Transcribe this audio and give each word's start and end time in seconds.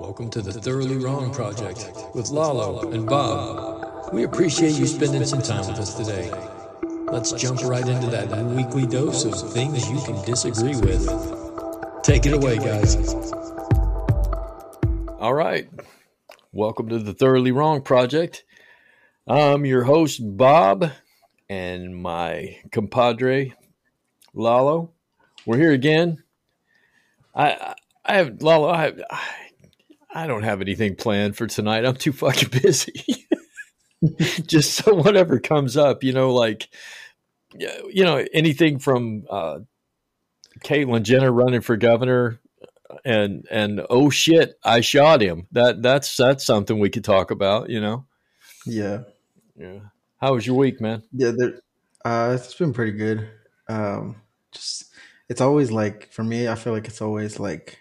Welcome 0.00 0.30
to 0.30 0.40
the 0.40 0.52
Thoroughly 0.52 0.96
Wrong 0.96 1.34
Project 1.34 1.90
with 2.14 2.30
Lalo 2.30 2.88
and 2.92 3.04
Bob. 3.04 4.12
We 4.12 4.22
appreciate 4.22 4.74
you 4.74 4.86
spending 4.86 5.24
some 5.24 5.42
time 5.42 5.66
with 5.66 5.80
us 5.80 5.94
today. 5.94 6.30
Let's 7.10 7.32
jump 7.32 7.62
right 7.64 7.86
into 7.86 8.06
that 8.06 8.30
weekly 8.46 8.86
dose 8.86 9.24
of 9.24 9.52
things 9.52 9.90
you 9.90 10.00
can 10.02 10.24
disagree 10.24 10.76
with. 10.76 11.04
Take 12.04 12.26
it 12.26 12.32
away, 12.32 12.58
guys. 12.58 12.94
All 15.18 15.34
right. 15.34 15.68
Welcome 16.52 16.88
to 16.90 17.00
the 17.00 17.12
Thoroughly 17.12 17.50
Wrong 17.50 17.82
Project. 17.82 18.44
I'm 19.26 19.66
your 19.66 19.82
host, 19.82 20.20
Bob, 20.22 20.92
and 21.48 22.00
my 22.00 22.56
compadre, 22.70 23.52
Lalo. 24.32 24.92
We're 25.44 25.58
here 25.58 25.72
again. 25.72 26.22
I, 27.34 27.74
I 28.04 28.14
have 28.14 28.40
Lalo. 28.40 28.68
I, 28.68 28.92
I 29.10 29.47
don't 30.14 30.42
have 30.42 30.60
anything 30.60 30.96
planned 30.96 31.36
for 31.36 31.46
tonight. 31.46 31.84
I'm 31.84 31.96
too 31.96 32.12
fucking 32.12 32.60
busy. 32.62 33.26
Just 34.46 34.74
so 34.74 34.94
whatever 34.94 35.38
comes 35.40 35.76
up, 35.76 36.04
you 36.04 36.12
know, 36.12 36.32
like 36.32 36.68
you 37.52 38.04
know 38.04 38.24
anything 38.32 38.78
from 38.78 39.24
uh, 39.28 39.58
Caitlyn 40.60 41.02
Jenner 41.02 41.32
running 41.32 41.60
for 41.60 41.76
governor, 41.76 42.38
and 43.04 43.46
and 43.50 43.84
oh 43.90 44.10
shit, 44.10 44.58
I 44.64 44.80
shot 44.80 45.20
him. 45.20 45.46
That 45.52 45.82
that's 45.82 46.16
that's 46.16 46.44
something 46.44 46.78
we 46.78 46.90
could 46.90 47.04
talk 47.04 47.30
about. 47.30 47.70
You 47.70 47.80
know. 47.80 48.06
Yeah. 48.64 49.02
Yeah. 49.56 49.80
How 50.20 50.34
was 50.34 50.46
your 50.46 50.56
week, 50.56 50.80
man? 50.80 51.02
Yeah, 51.12 51.32
there, 51.36 51.60
uh, 52.04 52.32
it's 52.34 52.54
been 52.54 52.72
pretty 52.72 52.92
good. 52.92 53.28
Um, 53.68 54.16
just 54.52 54.92
it's 55.28 55.40
always 55.40 55.70
like 55.70 56.10
for 56.12 56.24
me, 56.24 56.48
I 56.48 56.54
feel 56.54 56.72
like 56.72 56.86
it's 56.86 57.02
always 57.02 57.38
like 57.38 57.78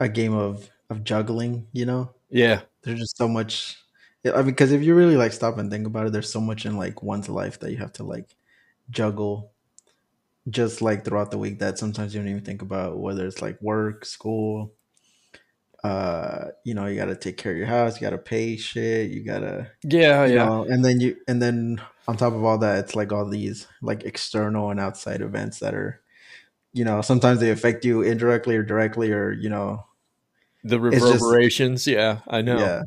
a 0.00 0.08
game 0.08 0.34
of 0.34 0.70
of 0.90 1.04
juggling. 1.04 1.66
You 1.72 1.86
know? 1.86 2.10
Yeah. 2.30 2.62
There's 2.82 3.00
just 3.00 3.16
so 3.16 3.28
much. 3.28 3.78
I 4.26 4.36
mean, 4.38 4.46
because 4.46 4.72
if 4.72 4.82
you 4.82 4.94
really 4.94 5.16
like 5.16 5.32
stop 5.32 5.58
and 5.58 5.70
think 5.70 5.86
about 5.86 6.06
it, 6.06 6.12
there's 6.12 6.32
so 6.32 6.40
much 6.40 6.64
in 6.64 6.76
like 6.76 7.02
one's 7.02 7.28
life 7.28 7.60
that 7.60 7.70
you 7.70 7.76
have 7.78 7.92
to 7.94 8.04
like 8.04 8.34
juggle, 8.90 9.52
just 10.48 10.80
like 10.80 11.04
throughout 11.04 11.30
the 11.30 11.38
week 11.38 11.58
that 11.58 11.78
sometimes 11.78 12.14
you 12.14 12.20
don't 12.20 12.30
even 12.30 12.44
think 12.44 12.62
about 12.62 12.98
whether 12.98 13.26
it's 13.26 13.42
like 13.42 13.60
work, 13.60 14.04
school. 14.04 14.72
Uh, 15.82 16.46
you 16.64 16.72
know, 16.72 16.86
you 16.86 16.96
got 16.96 17.06
to 17.06 17.16
take 17.16 17.36
care 17.36 17.52
of 17.52 17.58
your 17.58 17.66
house. 17.66 17.96
You 17.96 18.06
got 18.06 18.10
to 18.10 18.18
pay 18.18 18.56
shit. 18.56 19.10
You 19.10 19.22
got 19.22 19.40
to 19.40 19.70
Yeah, 19.82 20.24
you 20.24 20.34
yeah. 20.34 20.46
know, 20.46 20.64
and 20.64 20.82
then 20.82 21.00
you 21.00 21.16
and 21.28 21.42
then 21.42 21.80
on 22.08 22.16
top 22.16 22.32
of 22.32 22.44
all 22.44 22.58
that 22.58 22.78
it's 22.78 22.96
like 22.96 23.12
all 23.12 23.28
these 23.28 23.66
like 23.82 24.04
external 24.04 24.70
and 24.70 24.80
outside 24.80 25.20
events 25.20 25.58
that 25.60 25.74
are 25.74 26.00
you 26.72 26.84
know 26.84 27.00
sometimes 27.00 27.40
they 27.40 27.50
affect 27.50 27.84
you 27.84 28.02
indirectly 28.02 28.56
or 28.56 28.62
directly 28.62 29.12
or 29.12 29.32
you 29.32 29.48
know 29.48 29.84
The 30.64 30.82
It's 30.86 30.96
just- 31.04 31.12
reverberations. 31.22 31.86
yeah, 31.86 32.20
I 32.26 32.40
know. 32.42 32.58
yeah 32.58 32.82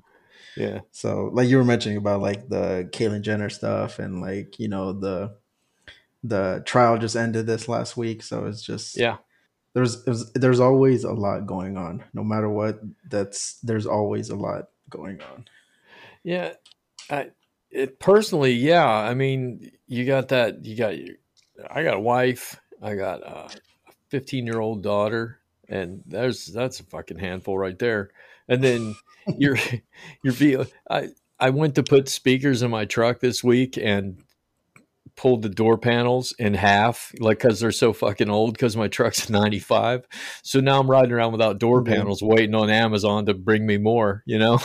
Yeah. 0.58 0.80
so 0.92 1.30
like 1.34 1.48
you 1.48 1.58
were 1.58 1.64
mentioning 1.64 1.98
about 1.98 2.22
like 2.22 2.50
the 2.50 2.90
Caitlyn 2.92 3.22
Jenner 3.22 3.50
stuff 3.50 4.00
and 4.00 4.20
like 4.22 4.60
you 4.60 4.68
know 4.68 4.92
the 4.94 5.36
the 6.24 6.64
trial 6.66 6.98
just 6.98 7.16
ended 7.16 7.46
this 7.46 7.68
last 7.70 7.96
week 7.96 8.24
so 8.24 8.46
it's 8.48 8.64
just 8.64 8.98
Yeah. 8.98 9.18
there's 9.74 10.04
there's, 10.04 10.32
there's 10.34 10.60
always 10.60 11.04
a 11.04 11.14
lot 11.14 11.46
going 11.46 11.78
on 11.78 12.04
no 12.14 12.24
matter 12.24 12.50
what 12.50 12.80
that's 13.08 13.60
there's 13.62 13.86
always 13.86 14.30
a 14.32 14.36
lot 14.36 14.70
going 14.90 15.22
on 15.22 15.46
Yeah, 16.24 16.54
I 17.10 17.32
it 17.70 18.00
personally, 18.00 18.54
yeah. 18.54 18.88
I 18.88 19.14
mean, 19.14 19.72
you 19.88 20.06
got 20.06 20.30
that. 20.30 20.66
You 20.66 20.76
got. 20.76 20.98
your- 20.98 21.18
I 21.70 21.84
got 21.84 21.96
a 21.98 22.00
wife. 22.00 22.60
I 22.82 22.96
got 22.96 23.22
a 23.24 23.50
fifteen-year-old 24.10 24.82
daughter, 24.84 25.40
and 25.70 26.02
there's 26.06 26.46
that's 26.48 26.80
a 26.80 26.84
fucking 26.84 27.20
handful 27.20 27.58
right 27.58 27.78
there. 27.78 28.10
And 28.48 28.64
then 28.64 28.96
you're 29.38 29.58
you're 30.24 30.34
be. 30.34 30.58
I 30.90 31.10
I 31.40 31.50
went 31.52 31.76
to 31.76 31.84
put 31.84 32.10
speakers 32.10 32.62
in 32.64 32.72
my 32.72 32.86
truck 32.86 33.20
this 33.20 33.44
week 33.44 33.78
and 33.78 34.22
pulled 35.16 35.42
the 35.42 35.50
door 35.50 35.78
panels 35.80 36.34
in 36.38 36.54
half, 36.54 37.12
like 37.20 37.40
because 37.40 37.60
they're 37.60 37.72
so 37.72 37.92
fucking 37.94 38.30
old. 38.30 38.54
Because 38.54 38.78
my 38.78 38.88
truck's 38.88 39.30
ninety 39.32 39.60
five, 39.60 40.08
so 40.44 40.60
now 40.60 40.80
I'm 40.80 40.90
riding 40.90 41.12
around 41.12 41.32
without 41.32 41.60
door 41.60 41.84
Mhm. 41.84 41.88
panels, 41.88 42.22
waiting 42.22 42.56
on 42.56 42.70
Amazon 42.70 43.26
to 43.26 43.34
bring 43.34 43.66
me 43.66 43.78
more. 43.78 44.24
You 44.26 44.40
know. 44.40 44.60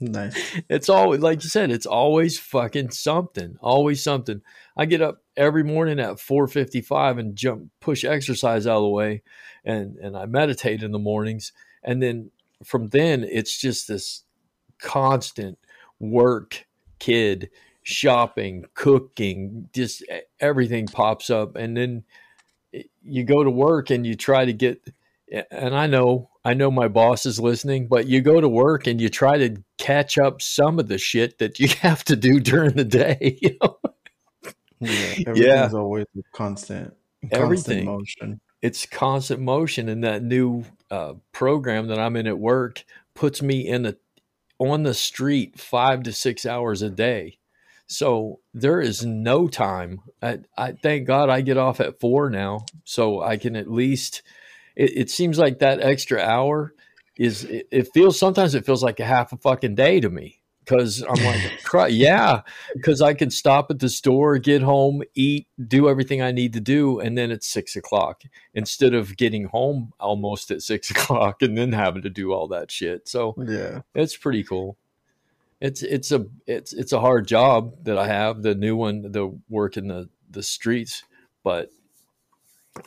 nice 0.00 0.34
It's 0.68 0.88
always 0.88 1.20
like 1.20 1.42
you 1.44 1.48
said, 1.48 1.70
it's 1.70 1.86
always 1.86 2.38
fucking 2.38 2.90
something. 2.90 3.56
Always 3.60 4.02
something. 4.02 4.42
I 4.76 4.86
get 4.86 5.00
up 5.00 5.21
every 5.36 5.62
morning 5.62 5.98
at 6.00 6.18
4:55 6.20 7.18
and 7.18 7.36
jump 7.36 7.70
push 7.80 8.04
exercise 8.04 8.66
out 8.66 8.78
of 8.78 8.82
the 8.82 8.88
way 8.88 9.22
and 9.64 9.96
and 9.96 10.16
I 10.16 10.26
meditate 10.26 10.82
in 10.82 10.92
the 10.92 10.98
mornings 10.98 11.52
and 11.82 12.02
then 12.02 12.30
from 12.64 12.88
then 12.88 13.24
it's 13.24 13.60
just 13.60 13.88
this 13.88 14.24
constant 14.78 15.58
work 15.98 16.66
kid 16.98 17.50
shopping 17.82 18.64
cooking 18.74 19.68
just 19.72 20.04
everything 20.38 20.86
pops 20.86 21.30
up 21.30 21.56
and 21.56 21.76
then 21.76 22.04
eh, 22.74 22.82
you 23.02 23.24
go 23.24 23.42
to 23.42 23.50
work 23.50 23.90
and 23.90 24.06
you 24.06 24.14
try 24.14 24.44
to 24.44 24.52
get 24.52 24.86
eh, 25.30 25.42
and 25.50 25.74
I 25.74 25.86
know 25.86 26.30
I 26.44 26.54
know 26.54 26.70
my 26.70 26.88
boss 26.88 27.24
is 27.24 27.38
listening, 27.38 27.86
but 27.86 28.08
you 28.08 28.20
go 28.20 28.40
to 28.40 28.48
work 28.48 28.86
and 28.86 29.00
you 29.00 29.08
try 29.08 29.38
to 29.38 29.62
catch 29.78 30.18
up 30.18 30.42
some 30.42 30.78
of 30.80 30.88
the 30.88 30.98
shit 30.98 31.38
that 31.38 31.60
you 31.60 31.68
have 31.80 32.04
to 32.04 32.16
do 32.16 32.40
during 32.40 32.74
the 32.74 32.84
day. 32.84 33.38
You 33.42 33.56
know? 33.62 33.78
Yeah 34.82 35.14
everything's 35.26 35.36
Yeah. 35.36 35.70
always 35.74 36.06
constant 36.32 36.94
Everything. 37.30 37.84
constant 37.84 37.84
motion 37.84 38.40
It's 38.62 38.86
constant 38.86 39.40
motion, 39.40 39.88
and 39.88 40.02
that 40.04 40.22
new 40.22 40.64
uh, 40.90 41.14
program 41.32 41.86
that 41.88 41.98
I'm 41.98 42.16
in 42.16 42.26
at 42.26 42.38
work 42.38 42.84
puts 43.14 43.42
me 43.42 43.66
in 43.66 43.82
the 43.82 43.96
on 44.58 44.82
the 44.84 44.94
street 44.94 45.58
five 45.58 46.02
to 46.04 46.12
six 46.12 46.44
hours 46.46 46.82
a 46.82 46.90
day. 46.90 47.38
So 47.86 48.40
there 48.54 48.80
is 48.80 49.04
no 49.04 49.48
time. 49.48 50.00
I, 50.22 50.38
I 50.56 50.72
thank 50.72 51.06
God 51.06 51.28
I 51.30 51.40
get 51.42 51.56
off 51.58 51.80
at 51.80 52.00
four 52.00 52.30
now, 52.30 52.64
so 52.84 53.20
I 53.22 53.36
can 53.36 53.56
at 53.56 53.70
least. 53.70 54.22
It, 54.76 54.96
it 54.96 55.10
seems 55.10 55.38
like 55.38 55.58
that 55.60 55.80
extra 55.80 56.20
hour 56.20 56.72
is. 57.16 57.44
It, 57.44 57.68
it 57.70 57.88
feels 57.94 58.18
sometimes 58.18 58.54
it 58.54 58.64
feels 58.66 58.82
like 58.82 58.98
a 59.00 59.04
half 59.04 59.32
a 59.32 59.36
fucking 59.36 59.74
day 59.76 60.00
to 60.00 60.10
me 60.10 60.41
because 60.64 61.02
I'm 61.02 61.24
like, 61.24 61.90
yeah, 61.90 62.42
because 62.74 63.00
I 63.00 63.14
can 63.14 63.30
stop 63.30 63.70
at 63.70 63.78
the 63.78 63.88
store, 63.88 64.38
get 64.38 64.62
home, 64.62 65.02
eat, 65.14 65.48
do 65.66 65.88
everything 65.88 66.22
I 66.22 66.32
need 66.32 66.52
to 66.54 66.60
do, 66.60 67.00
and 67.00 67.16
then 67.16 67.30
it's 67.30 67.46
six 67.46 67.76
o'clock 67.76 68.22
instead 68.54 68.94
of 68.94 69.16
getting 69.16 69.44
home 69.44 69.92
almost 69.98 70.50
at 70.50 70.62
six 70.62 70.90
o'clock 70.92 71.42
and 71.42 71.56
then 71.56 71.72
having 71.72 72.02
to 72.02 72.10
do 72.10 72.32
all 72.32 72.48
that 72.48 72.70
shit. 72.70 73.08
So 73.08 73.34
yeah 73.38 73.80
it's 73.94 74.16
pretty 74.16 74.44
cool. 74.44 74.76
It's 75.60 75.82
it's 75.82 76.10
a 76.10 76.26
it's 76.46 76.72
it's 76.72 76.92
a 76.92 77.00
hard 77.00 77.26
job 77.28 77.84
that 77.84 77.96
I 77.96 78.08
have, 78.08 78.42
the 78.42 78.54
new 78.54 78.74
one, 78.74 79.12
the 79.12 79.32
work 79.48 79.76
in 79.76 79.88
the 79.88 80.08
the 80.30 80.42
streets, 80.42 81.04
but 81.44 81.70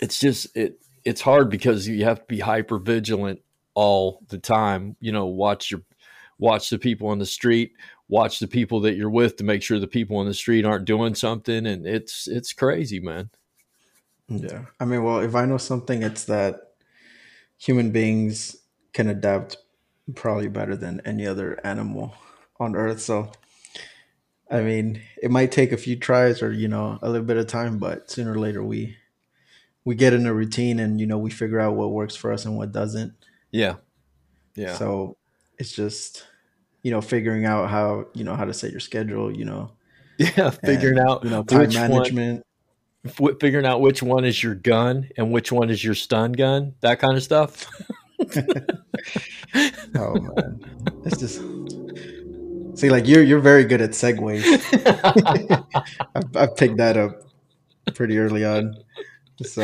it's 0.02 0.20
just 0.20 0.56
it 0.58 0.80
it's 1.06 1.22
hard 1.22 1.50
because 1.50 1.88
you 1.88 2.04
have 2.04 2.20
to 2.20 2.26
be 2.26 2.40
hyper 2.40 2.78
vigilant 2.78 3.42
all 3.76 4.22
the 4.28 4.38
time. 4.38 4.98
You 5.00 5.14
know, 5.14 5.26
watch 5.26 5.72
your 5.72 5.82
watch 6.38 6.70
the 6.70 6.80
people 6.80 7.08
on 7.08 7.20
the 7.20 7.26
street, 7.26 7.74
watch 8.08 8.40
the 8.40 8.48
people 8.48 8.82
that 8.82 8.96
you're 8.96 9.10
with 9.10 9.38
to 9.38 9.44
make 9.44 9.64
sure 9.64 9.80
the 9.80 9.88
people 9.88 10.18
on 10.18 10.26
the 10.26 10.34
street 10.34 10.66
aren't 10.66 10.86
doing 10.86 11.16
something, 11.16 11.66
and 11.66 11.86
it's 11.86 12.28
it's 12.28 12.54
crazy, 12.54 13.00
man. 13.00 13.30
Yeah. 14.28 14.66
I 14.80 14.86
mean, 14.86 15.04
well, 15.04 15.20
if 15.20 15.36
I 15.36 15.46
know 15.46 15.58
something, 15.58 16.02
it's 16.02 16.26
that 16.26 16.74
human 17.58 17.92
beings 17.92 18.58
can 18.94 19.08
adapt 19.08 19.58
probably 20.16 20.48
better 20.48 20.76
than 20.76 21.02
any 21.06 21.26
other 21.28 21.60
animal 21.64 22.16
on 22.60 22.76
earth. 22.76 23.02
So, 23.02 23.32
I 24.50 24.62
mean, 24.62 25.02
it 25.22 25.32
might 25.32 25.52
take 25.52 25.72
a 25.72 25.78
few 25.78 25.96
tries 25.96 26.42
or, 26.42 26.52
you 26.52 26.68
know, 26.68 27.00
a 27.02 27.10
little 27.10 27.26
bit 27.26 27.38
of 27.38 27.48
time, 27.48 27.78
but 27.78 28.10
sooner 28.10 28.34
or 28.34 28.40
later 28.40 28.64
we 28.64 28.98
we 29.84 29.94
get 29.94 30.14
in 30.14 30.26
a 30.26 30.34
routine 30.34 30.80
and, 30.80 31.00
you 31.00 31.06
know, 31.06 31.18
we 31.20 31.30
figure 31.30 31.60
out 31.60 31.76
what 31.76 31.92
works 31.92 32.16
for 32.16 32.34
us 32.34 32.46
and 32.46 32.58
what 32.58 32.72
doesn't. 32.72 33.14
Yeah, 33.52 33.76
yeah, 34.56 34.74
So, 34.74 35.18
it's 35.58 35.72
just 35.72 36.26
you 36.84 36.92
know, 36.92 37.02
figuring 37.02 37.46
out 37.46 37.68
how, 37.68 38.06
you 38.14 38.24
know, 38.24 38.36
how 38.36 38.46
to 38.46 38.54
set 38.54 38.70
your 38.70 38.80
schedule, 38.80 39.36
you 39.36 39.44
know, 39.44 39.72
yeah. 40.20 40.52
Figuring 40.52 41.00
and, 41.00 41.10
out 41.10 41.24
you 41.24 41.32
know, 41.32 41.42
time 41.42 41.62
one- 41.62 41.74
management. 41.74 42.44
f- 43.04 43.40
figuring 43.42 43.66
out 43.66 43.82
which 43.82 44.04
one 44.04 44.24
is 44.24 44.44
your 44.44 44.54
gun 44.54 45.10
and 45.18 45.32
which 45.32 45.52
one 45.52 45.72
is 45.72 45.84
your 45.84 45.96
stun 45.96 46.32
gun, 46.34 46.76
that 46.82 47.00
kind 47.00 47.18
of 47.18 47.24
stuff. 47.24 47.66
Oh 49.96 50.14
man, 50.16 50.60
it's 51.06 51.18
just 51.20 51.42
see 52.78 52.90
like 52.90 53.08
you're 53.08 53.24
you're 53.24 53.40
very 53.40 53.64
good 53.66 53.82
at 53.82 53.92
segues. 53.92 54.44
I've, 56.16 56.36
I've 56.36 56.56
picked 56.58 56.78
that 56.78 56.98
up 56.98 57.22
pretty 57.94 58.18
early 58.18 58.44
on. 58.46 58.76
So 59.44 59.62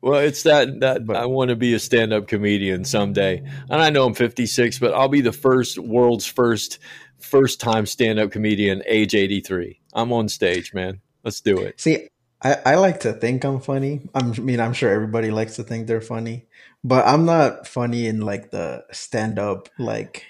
well, 0.00 0.20
it's 0.20 0.42
that 0.44 0.80
that 0.80 1.06
But- 1.06 1.16
I 1.16 1.26
want 1.26 1.50
to 1.50 1.56
be 1.56 1.74
a 1.74 1.78
stand-up 1.78 2.28
comedian 2.28 2.84
someday, 2.84 3.42
and 3.70 3.82
I 3.82 3.90
know 3.90 4.04
I'm 4.06 4.14
56, 4.14 4.78
but 4.78 4.94
I'll 4.94 5.08
be 5.08 5.20
the 5.20 5.32
first 5.32 5.78
world's 5.78 6.26
first 6.26 6.78
first 7.18 7.60
time 7.60 7.84
stand-up 7.86 8.30
comedian, 8.30 8.82
age 8.86 9.14
83. 9.14 9.80
I'm 9.92 10.12
on 10.12 10.28
stage, 10.28 10.72
man. 10.72 11.00
Let's 11.24 11.40
do 11.40 11.58
it. 11.58 11.80
see, 11.80 12.08
I, 12.40 12.56
I 12.64 12.74
like 12.76 13.00
to 13.00 13.12
think 13.12 13.44
I'm 13.44 13.58
funny. 13.60 14.08
I'm, 14.14 14.32
I 14.32 14.38
mean, 14.38 14.60
I'm 14.60 14.72
sure 14.72 14.90
everybody 14.92 15.30
likes 15.32 15.56
to 15.56 15.64
think 15.64 15.88
they're 15.88 16.00
funny, 16.00 16.46
but 16.84 17.04
I'm 17.06 17.24
not 17.24 17.66
funny 17.66 18.06
in 18.06 18.20
like 18.20 18.52
the 18.52 18.84
stand 18.92 19.38
up, 19.40 19.68
like 19.78 20.24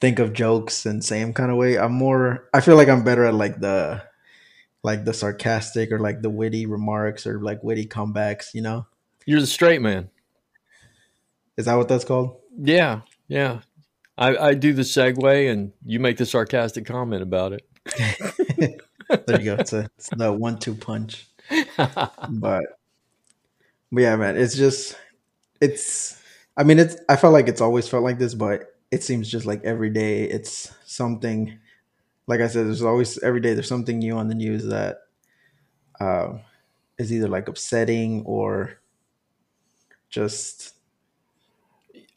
think 0.00 0.18
of 0.18 0.32
jokes 0.32 0.84
and 0.84 1.04
same 1.04 1.32
kind 1.32 1.52
of 1.52 1.56
way. 1.56 1.78
I'm 1.78 1.92
more, 1.92 2.48
I 2.52 2.60
feel 2.60 2.74
like 2.74 2.88
I'm 2.88 3.04
better 3.04 3.24
at 3.24 3.34
like 3.34 3.60
the, 3.60 4.02
like 4.82 5.04
the 5.04 5.14
sarcastic 5.14 5.92
or 5.92 5.98
like 5.98 6.22
the 6.22 6.30
witty 6.30 6.66
remarks 6.66 7.26
or 7.26 7.40
like 7.40 7.62
witty 7.62 7.86
comebacks, 7.86 8.54
you 8.54 8.62
know? 8.62 8.86
You're 9.26 9.40
the 9.40 9.46
straight 9.46 9.80
man. 9.80 10.10
Is 11.56 11.66
that 11.66 11.74
what 11.74 11.88
that's 11.88 12.04
called? 12.04 12.36
Yeah, 12.58 13.02
yeah. 13.28 13.60
I, 14.18 14.36
I 14.36 14.54
do 14.54 14.72
the 14.72 14.82
segue 14.82 15.50
and 15.50 15.72
you 15.84 16.00
make 16.00 16.16
the 16.16 16.26
sarcastic 16.26 16.86
comment 16.86 17.22
about 17.22 17.52
it. 17.52 17.66
there 19.26 19.38
you 19.38 19.44
go. 19.44 19.56
It's, 19.58 19.72
a, 19.72 19.88
it's 19.96 20.10
the 20.10 20.32
one 20.32 20.58
two 20.58 20.74
punch. 20.74 21.28
but, 21.76 22.30
but 22.30 22.64
yeah, 23.92 24.16
man, 24.16 24.36
it's 24.36 24.56
just, 24.56 24.96
it's, 25.60 26.20
I 26.56 26.64
mean, 26.64 26.78
it's, 26.78 26.96
I 27.08 27.16
felt 27.16 27.32
like 27.32 27.48
it's 27.48 27.60
always 27.60 27.88
felt 27.88 28.02
like 28.02 28.18
this, 28.18 28.34
but 28.34 28.74
it 28.90 29.02
seems 29.02 29.30
just 29.30 29.46
like 29.46 29.64
every 29.64 29.90
day 29.90 30.24
it's 30.24 30.72
something, 30.84 31.58
like 32.26 32.40
I 32.40 32.46
said, 32.46 32.66
there's 32.66 32.82
always, 32.82 33.18
every 33.18 33.40
day 33.40 33.54
there's 33.54 33.68
something 33.68 33.98
new 33.98 34.16
on 34.16 34.28
the 34.28 34.34
news 34.34 34.66
that 34.66 34.98
uh, 36.00 36.38
is 36.98 37.12
either 37.12 37.28
like 37.28 37.48
upsetting 37.48 38.22
or 38.24 38.78
just 40.10 40.74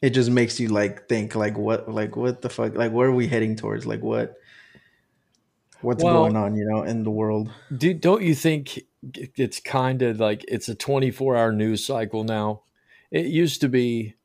it 0.02 0.10
just 0.12 0.30
makes 0.30 0.60
you 0.60 0.68
like 0.68 1.08
think 1.08 1.36
like 1.36 1.58
what 1.58 1.90
like 1.92 2.16
what 2.16 2.42
the 2.42 2.50
fuck 2.50 2.76
like 2.76 2.92
where 2.92 3.08
are 3.08 3.14
we 3.14 3.28
heading 3.28 3.56
towards? 3.56 3.86
Like 3.86 4.02
what 4.02 4.36
what's 5.82 6.04
well, 6.04 6.24
going 6.24 6.36
on 6.36 6.56
you 6.56 6.66
know 6.66 6.84
in 6.84 7.04
the 7.04 7.12
world? 7.12 7.52
Do, 7.76 7.94
don't 7.94 8.22
you 8.22 8.36
think 8.36 8.82
it's 9.14 9.60
kind 9.60 10.02
of 10.02 10.20
like 10.20 10.46
it's 10.48 10.70
a 10.70 10.76
24 10.76 11.36
hour 11.36 11.52
news 11.52 11.86
cycle 11.86 12.24
now? 12.24 12.64
It 13.12 13.28
used 13.28 13.62
to 13.62 13.70
be 13.70 14.16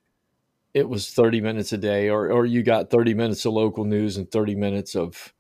it 0.75 0.89
was 0.89 1.11
30 1.11 1.41
minutes 1.41 1.73
a 1.73 1.79
day 1.79 2.09
or 2.09 2.31
or 2.31 2.45
you 2.45 2.63
got 2.63 2.91
30 2.91 3.15
minutes 3.15 3.45
of 3.45 3.53
local 3.53 3.85
news 3.85 4.17
and 4.17 4.31
30 4.31 4.57
minutes 4.57 4.95
of 4.95 5.33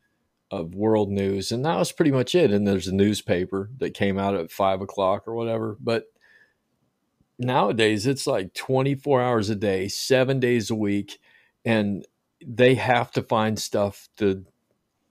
of 0.50 0.75
world 0.75 1.11
news 1.11 1.52
and 1.52 1.64
that 1.64 1.79
was 1.79 1.93
pretty 1.93 2.11
much 2.11 2.35
it 2.35 2.50
and 2.50 2.67
there's 2.67 2.88
a 2.88 2.94
newspaper 2.94 3.70
that 3.79 3.94
came 3.94 4.19
out 4.19 4.35
at 4.35 4.50
five 4.50 4.81
o'clock 4.81 5.29
or 5.29 5.35
whatever 5.35 5.76
but 5.81 6.06
nowadays 7.41 8.06
it's 8.06 8.26
like 8.26 8.55
24 8.55 9.20
hours 9.20 9.50
a 9.50 9.56
day, 9.56 9.88
seven 9.88 10.38
days 10.38 10.70
a 10.70 10.75
week, 10.75 11.19
and 11.64 12.06
they 12.47 12.75
have 12.75 13.11
to 13.12 13.23
find 13.23 13.58
stuff 13.58 14.08
to 14.19 14.44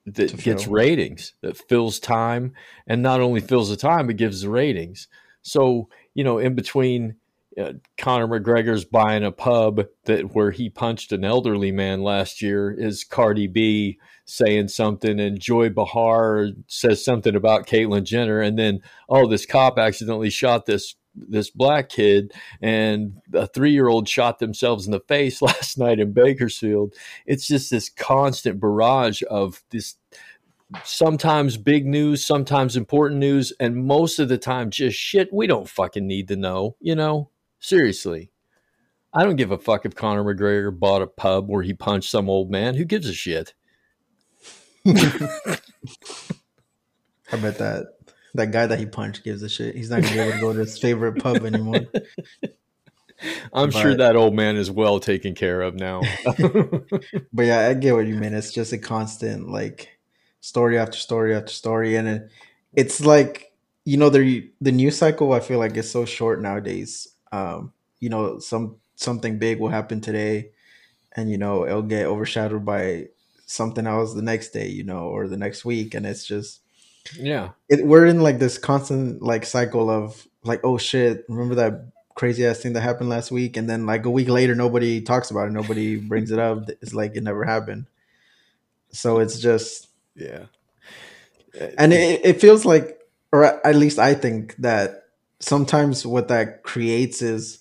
that 0.05 0.29
to 0.29 0.37
gets 0.37 0.65
ratings, 0.67 1.33
that 1.41 1.57
fills 1.57 1.99
time, 1.99 2.53
and 2.87 3.03
not 3.03 3.19
only 3.19 3.41
fills 3.41 3.69
the 3.69 3.75
time, 3.75 4.07
but 4.07 4.15
gives 4.15 4.41
the 4.41 4.49
ratings. 4.49 5.07
So 5.41 5.89
you 6.13 6.23
know, 6.23 6.37
in 6.37 6.55
between. 6.55 7.15
Uh, 7.59 7.73
Conor 7.97 8.27
McGregor's 8.27 8.85
buying 8.85 9.23
a 9.23 9.31
pub 9.31 9.85
that 10.05 10.33
where 10.33 10.51
he 10.51 10.69
punched 10.69 11.11
an 11.11 11.25
elderly 11.25 11.71
man 11.71 12.01
last 12.01 12.41
year 12.41 12.71
is 12.71 13.03
Cardi 13.03 13.47
B 13.47 13.99
saying 14.25 14.67
something 14.69 15.19
and 15.19 15.39
Joy 15.39 15.69
Behar 15.69 16.49
says 16.67 17.03
something 17.03 17.35
about 17.35 17.67
Caitlyn 17.67 18.03
Jenner 18.03 18.39
and 18.39 18.57
then 18.57 18.81
oh 19.09 19.27
this 19.27 19.45
cop 19.45 19.79
accidentally 19.79 20.29
shot 20.29 20.67
this 20.67 20.95
this 21.15 21.49
black 21.49 21.89
kid 21.89 22.31
and 22.61 23.19
a 23.33 23.47
three 23.47 23.71
year 23.71 23.87
old 23.87 24.07
shot 24.07 24.39
themselves 24.39 24.85
in 24.85 24.91
the 24.91 25.01
face 25.01 25.41
last 25.41 25.77
night 25.77 25.99
in 25.99 26.13
Bakersfield. 26.13 26.93
It's 27.25 27.47
just 27.47 27.71
this 27.71 27.89
constant 27.89 28.59
barrage 28.59 29.21
of 29.29 29.63
this 29.71 29.95
sometimes 30.83 31.57
big 31.57 31.85
news, 31.85 32.23
sometimes 32.23 32.77
important 32.77 33.19
news, 33.19 33.51
and 33.59 33.75
most 33.75 34.19
of 34.19 34.29
the 34.29 34.37
time 34.37 34.69
just 34.69 34.97
shit 34.97 35.33
we 35.33 35.47
don't 35.47 35.67
fucking 35.67 36.05
need 36.05 36.27
to 36.27 36.35
know, 36.35 36.75
you 36.79 36.95
know? 36.95 37.29
Seriously. 37.59 38.31
I 39.13 39.23
don't 39.23 39.37
give 39.37 39.51
a 39.51 39.57
fuck 39.57 39.85
if 39.85 39.95
Conor 39.95 40.23
McGregor 40.23 40.77
bought 40.77 41.01
a 41.01 41.07
pub 41.07 41.49
where 41.49 41.63
he 41.63 41.73
punched 41.73 42.11
some 42.11 42.29
old 42.29 42.51
man. 42.51 42.75
Who 42.75 42.85
gives 42.85 43.07
a 43.07 43.13
shit? 43.13 43.53
I 44.85 44.97
bet 47.37 47.57
that 47.57 47.87
that 48.35 48.51
guy 48.51 48.67
that 48.67 48.79
he 48.79 48.85
punched 48.85 49.23
gives 49.23 49.41
a 49.41 49.49
shit. 49.49 49.75
He's 49.75 49.89
not 49.89 50.01
gonna 50.01 50.13
be 50.13 50.19
able 50.19 50.31
to 50.33 50.39
go 50.39 50.53
to 50.53 50.59
his 50.59 50.77
favorite 50.77 51.21
pub 51.21 51.43
anymore. 51.43 51.81
I'm 53.53 53.69
but, 53.69 53.81
sure 53.81 53.95
that 53.97 54.15
old 54.15 54.33
man 54.33 54.55
is 54.55 54.71
well 54.71 54.99
taken 54.99 55.35
care 55.35 55.61
of 55.61 55.75
now. 55.75 56.01
but 57.33 57.45
yeah, 57.45 57.67
I 57.67 57.73
get 57.73 57.93
what 57.93 58.07
you 58.07 58.15
mean. 58.15 58.33
It's 58.33 58.53
just 58.53 58.71
a 58.71 58.77
constant 58.77 59.49
like 59.49 59.89
story 60.39 60.77
after 60.77 60.97
story 60.97 61.35
after 61.35 61.51
story, 61.51 61.95
and 61.95 62.07
it, 62.07 62.29
it's 62.73 63.01
like 63.01 63.51
you 63.83 63.97
know 63.97 64.09
the 64.09 64.49
the 64.61 64.71
news 64.71 64.97
cycle. 64.97 65.33
I 65.33 65.41
feel 65.41 65.59
like 65.59 65.75
is 65.75 65.91
so 65.91 66.05
short 66.05 66.41
nowadays. 66.41 67.07
Um, 67.31 67.73
you 67.99 68.09
know, 68.09 68.39
some 68.39 68.77
something 68.95 69.39
big 69.39 69.59
will 69.59 69.69
happen 69.69 70.01
today, 70.01 70.51
and 71.15 71.31
you 71.31 71.37
know 71.37 71.65
it'll 71.65 71.81
get 71.81 72.05
overshadowed 72.05 72.65
by 72.65 73.07
something 73.45 73.87
else 73.87 74.13
the 74.13 74.21
next 74.21 74.49
day. 74.49 74.67
You 74.67 74.83
know, 74.83 75.07
or 75.07 75.27
the 75.27 75.37
next 75.37 75.65
week, 75.65 75.93
and 75.93 76.05
it's 76.05 76.25
just 76.25 76.61
yeah. 77.15 77.49
It, 77.69 77.85
we're 77.85 78.05
in 78.05 78.21
like 78.21 78.39
this 78.39 78.57
constant 78.57 79.21
like 79.21 79.45
cycle 79.45 79.89
of 79.89 80.27
like, 80.43 80.61
oh 80.63 80.77
shit, 80.77 81.25
remember 81.27 81.55
that 81.55 81.85
crazy 82.15 82.45
ass 82.45 82.59
thing 82.59 82.73
that 82.73 82.81
happened 82.81 83.09
last 83.09 83.31
week? 83.31 83.57
And 83.57 83.69
then 83.69 83.85
like 83.85 84.05
a 84.05 84.09
week 84.09 84.29
later, 84.29 84.55
nobody 84.55 85.01
talks 85.01 85.31
about 85.31 85.47
it. 85.47 85.51
Nobody 85.51 85.95
brings 86.11 86.31
it 86.31 86.39
up. 86.39 86.69
It's 86.81 86.93
like 86.93 87.15
it 87.15 87.23
never 87.23 87.45
happened. 87.45 87.85
So 88.91 89.19
it's 89.19 89.39
just, 89.39 89.87
yeah. 90.15 90.45
And 91.77 91.93
it, 91.93 92.21
it 92.23 92.41
feels 92.41 92.65
like, 92.65 92.99
or 93.31 93.45
at 93.45 93.75
least 93.75 93.99
I 93.99 94.15
think 94.15 94.55
that 94.57 95.05
sometimes 95.39 96.05
what 96.05 96.27
that 96.27 96.63
creates 96.63 97.21
is 97.21 97.59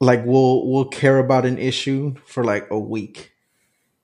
like 0.00 0.24
we'll 0.24 0.66
we'll 0.68 0.86
care 0.86 1.18
about 1.18 1.46
an 1.46 1.58
issue 1.58 2.14
for 2.26 2.44
like 2.44 2.66
a 2.70 2.78
week. 2.78 3.32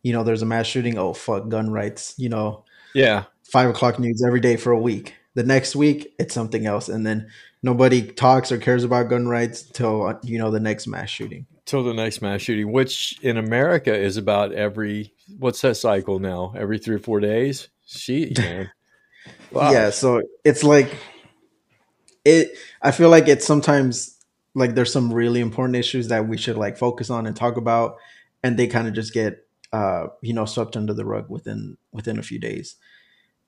You 0.02 0.12
know, 0.12 0.24
there's 0.24 0.42
a 0.42 0.46
mass 0.46 0.66
shooting. 0.66 0.98
Oh 0.98 1.12
fuck, 1.12 1.48
gun 1.48 1.70
rights. 1.70 2.14
You 2.16 2.28
know. 2.28 2.64
Yeah 2.94 3.24
five 3.52 3.68
o'clock 3.68 3.98
news 3.98 4.24
every 4.26 4.40
day 4.40 4.56
for 4.56 4.72
a 4.72 4.78
week. 4.78 5.14
The 5.34 5.42
next 5.42 5.76
week, 5.76 6.14
it's 6.18 6.34
something 6.34 6.66
else, 6.66 6.88
and 6.88 7.06
then 7.06 7.30
nobody 7.62 8.02
talks 8.02 8.50
or 8.50 8.56
cares 8.56 8.82
about 8.82 9.10
gun 9.10 9.28
rights 9.28 9.62
till 9.62 10.06
uh, 10.06 10.14
you 10.22 10.38
know 10.38 10.50
the 10.50 10.60
next 10.60 10.86
mass 10.86 11.10
shooting. 11.10 11.46
Till 11.64 11.84
the 11.84 11.94
next 11.94 12.22
mass 12.22 12.40
shooting, 12.40 12.72
which 12.72 13.18
in 13.22 13.36
America 13.36 13.94
is 13.94 14.16
about 14.16 14.52
every 14.52 15.12
what's 15.38 15.60
that 15.60 15.76
cycle 15.76 16.18
now? 16.18 16.54
Every 16.56 16.78
three 16.78 16.96
or 16.96 17.00
four 17.00 17.20
days. 17.20 17.68
She 17.86 18.32
man. 18.36 18.70
Wow. 19.52 19.70
Yeah, 19.72 19.90
so 19.90 20.22
it's 20.44 20.64
like 20.64 20.96
it. 22.24 22.56
I 22.80 22.90
feel 22.90 23.10
like 23.10 23.28
it's 23.28 23.46
sometimes 23.46 24.18
like 24.54 24.74
there's 24.74 24.92
some 24.92 25.12
really 25.12 25.40
important 25.40 25.76
issues 25.76 26.08
that 26.08 26.28
we 26.28 26.36
should 26.36 26.56
like 26.56 26.78
focus 26.78 27.10
on 27.10 27.26
and 27.26 27.36
talk 27.36 27.56
about, 27.56 27.96
and 28.42 28.58
they 28.58 28.66
kind 28.66 28.88
of 28.88 28.94
just 28.94 29.12
get 29.12 29.46
uh 29.72 30.08
you 30.20 30.34
know 30.34 30.44
swept 30.44 30.76
under 30.76 30.92
the 30.94 31.04
rug 31.04 31.30
within 31.30 31.76
within 31.92 32.18
a 32.18 32.22
few 32.22 32.38
days 32.38 32.76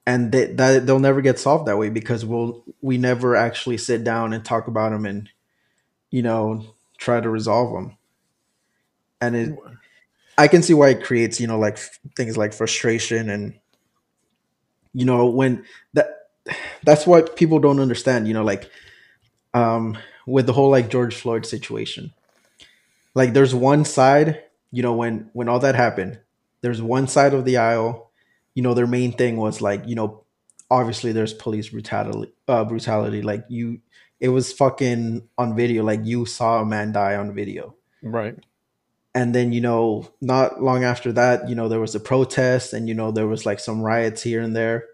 and 0.06 0.32
they, 0.32 0.46
that 0.46 0.86
they'll 0.86 0.98
never 0.98 1.20
get 1.20 1.38
solved 1.38 1.66
that 1.66 1.78
way 1.78 1.90
because 1.90 2.24
we'll 2.24 2.64
we 2.82 2.98
never 2.98 3.36
actually 3.36 3.78
sit 3.78 4.04
down 4.04 4.32
and 4.32 4.44
talk 4.44 4.68
about 4.68 4.90
them 4.92 5.06
and 5.06 5.28
you 6.10 6.22
know 6.22 6.64
try 6.98 7.20
to 7.20 7.30
resolve 7.30 7.72
them 7.72 7.96
and 9.20 9.36
it 9.36 9.58
i 10.38 10.48
can 10.48 10.62
see 10.62 10.74
why 10.74 10.90
it 10.90 11.04
creates 11.04 11.40
you 11.40 11.46
know 11.46 11.58
like 11.58 11.78
things 12.16 12.36
like 12.36 12.52
frustration 12.52 13.30
and 13.30 13.54
you 14.92 15.04
know 15.04 15.26
when 15.26 15.64
that 15.94 16.23
that's 16.82 17.06
what 17.06 17.36
people 17.36 17.58
don't 17.58 17.80
understand 17.80 18.28
you 18.28 18.34
know 18.34 18.44
like 18.44 18.70
um 19.54 19.96
with 20.26 20.46
the 20.46 20.52
whole 20.52 20.70
like 20.70 20.90
george 20.90 21.14
floyd 21.14 21.46
situation 21.46 22.12
like 23.14 23.32
there's 23.32 23.54
one 23.54 23.84
side 23.84 24.42
you 24.70 24.82
know 24.82 24.94
when 24.94 25.30
when 25.32 25.48
all 25.48 25.58
that 25.58 25.74
happened 25.74 26.18
there's 26.60 26.82
one 26.82 27.06
side 27.06 27.34
of 27.34 27.44
the 27.44 27.56
aisle 27.56 28.04
you 28.54 28.62
know, 28.62 28.74
their 28.74 28.86
main 28.86 29.12
thing 29.12 29.36
was 29.36 29.60
like, 29.60 29.86
you 29.86 29.94
know, 29.94 30.24
obviously 30.70 31.12
there's 31.12 31.34
police 31.34 31.68
brutality, 31.68 32.32
uh, 32.48 32.64
brutality. 32.64 33.20
Like 33.20 33.44
you, 33.48 33.80
it 34.20 34.28
was 34.28 34.52
fucking 34.52 35.28
on 35.36 35.56
video. 35.56 35.82
Like 35.82 36.04
you 36.04 36.24
saw 36.24 36.60
a 36.60 36.66
man 36.66 36.92
die 36.92 37.16
on 37.16 37.34
video. 37.34 37.74
Right. 38.02 38.36
And 39.14 39.34
then, 39.34 39.52
you 39.52 39.60
know, 39.60 40.10
not 40.20 40.62
long 40.62 40.82
after 40.82 41.12
that, 41.12 41.48
you 41.48 41.54
know, 41.54 41.68
there 41.68 41.80
was 41.80 41.94
a 41.94 42.00
protest 42.00 42.72
and, 42.72 42.88
you 42.88 42.94
know, 42.94 43.10
there 43.10 43.26
was 43.26 43.46
like 43.46 43.60
some 43.60 43.80
riots 43.80 44.22
here 44.22 44.40
and 44.40 44.56
there. 44.56 44.86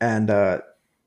And 0.00 0.30
uh, 0.30 0.60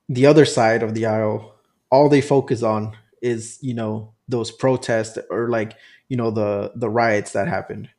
the 0.09 0.25
other 0.25 0.45
side 0.45 0.83
of 0.83 0.93
the 0.93 1.05
aisle, 1.05 1.55
all 1.91 2.09
they 2.09 2.21
focus 2.21 2.63
on 2.63 2.95
is, 3.21 3.57
you 3.61 3.73
know, 3.73 4.13
those 4.27 4.51
protests 4.51 5.17
or 5.29 5.49
like, 5.49 5.73
you 6.09 6.17
know, 6.17 6.31
the 6.31 6.71
the 6.75 6.89
riots 6.89 7.31
that 7.33 7.47
happened. 7.47 7.89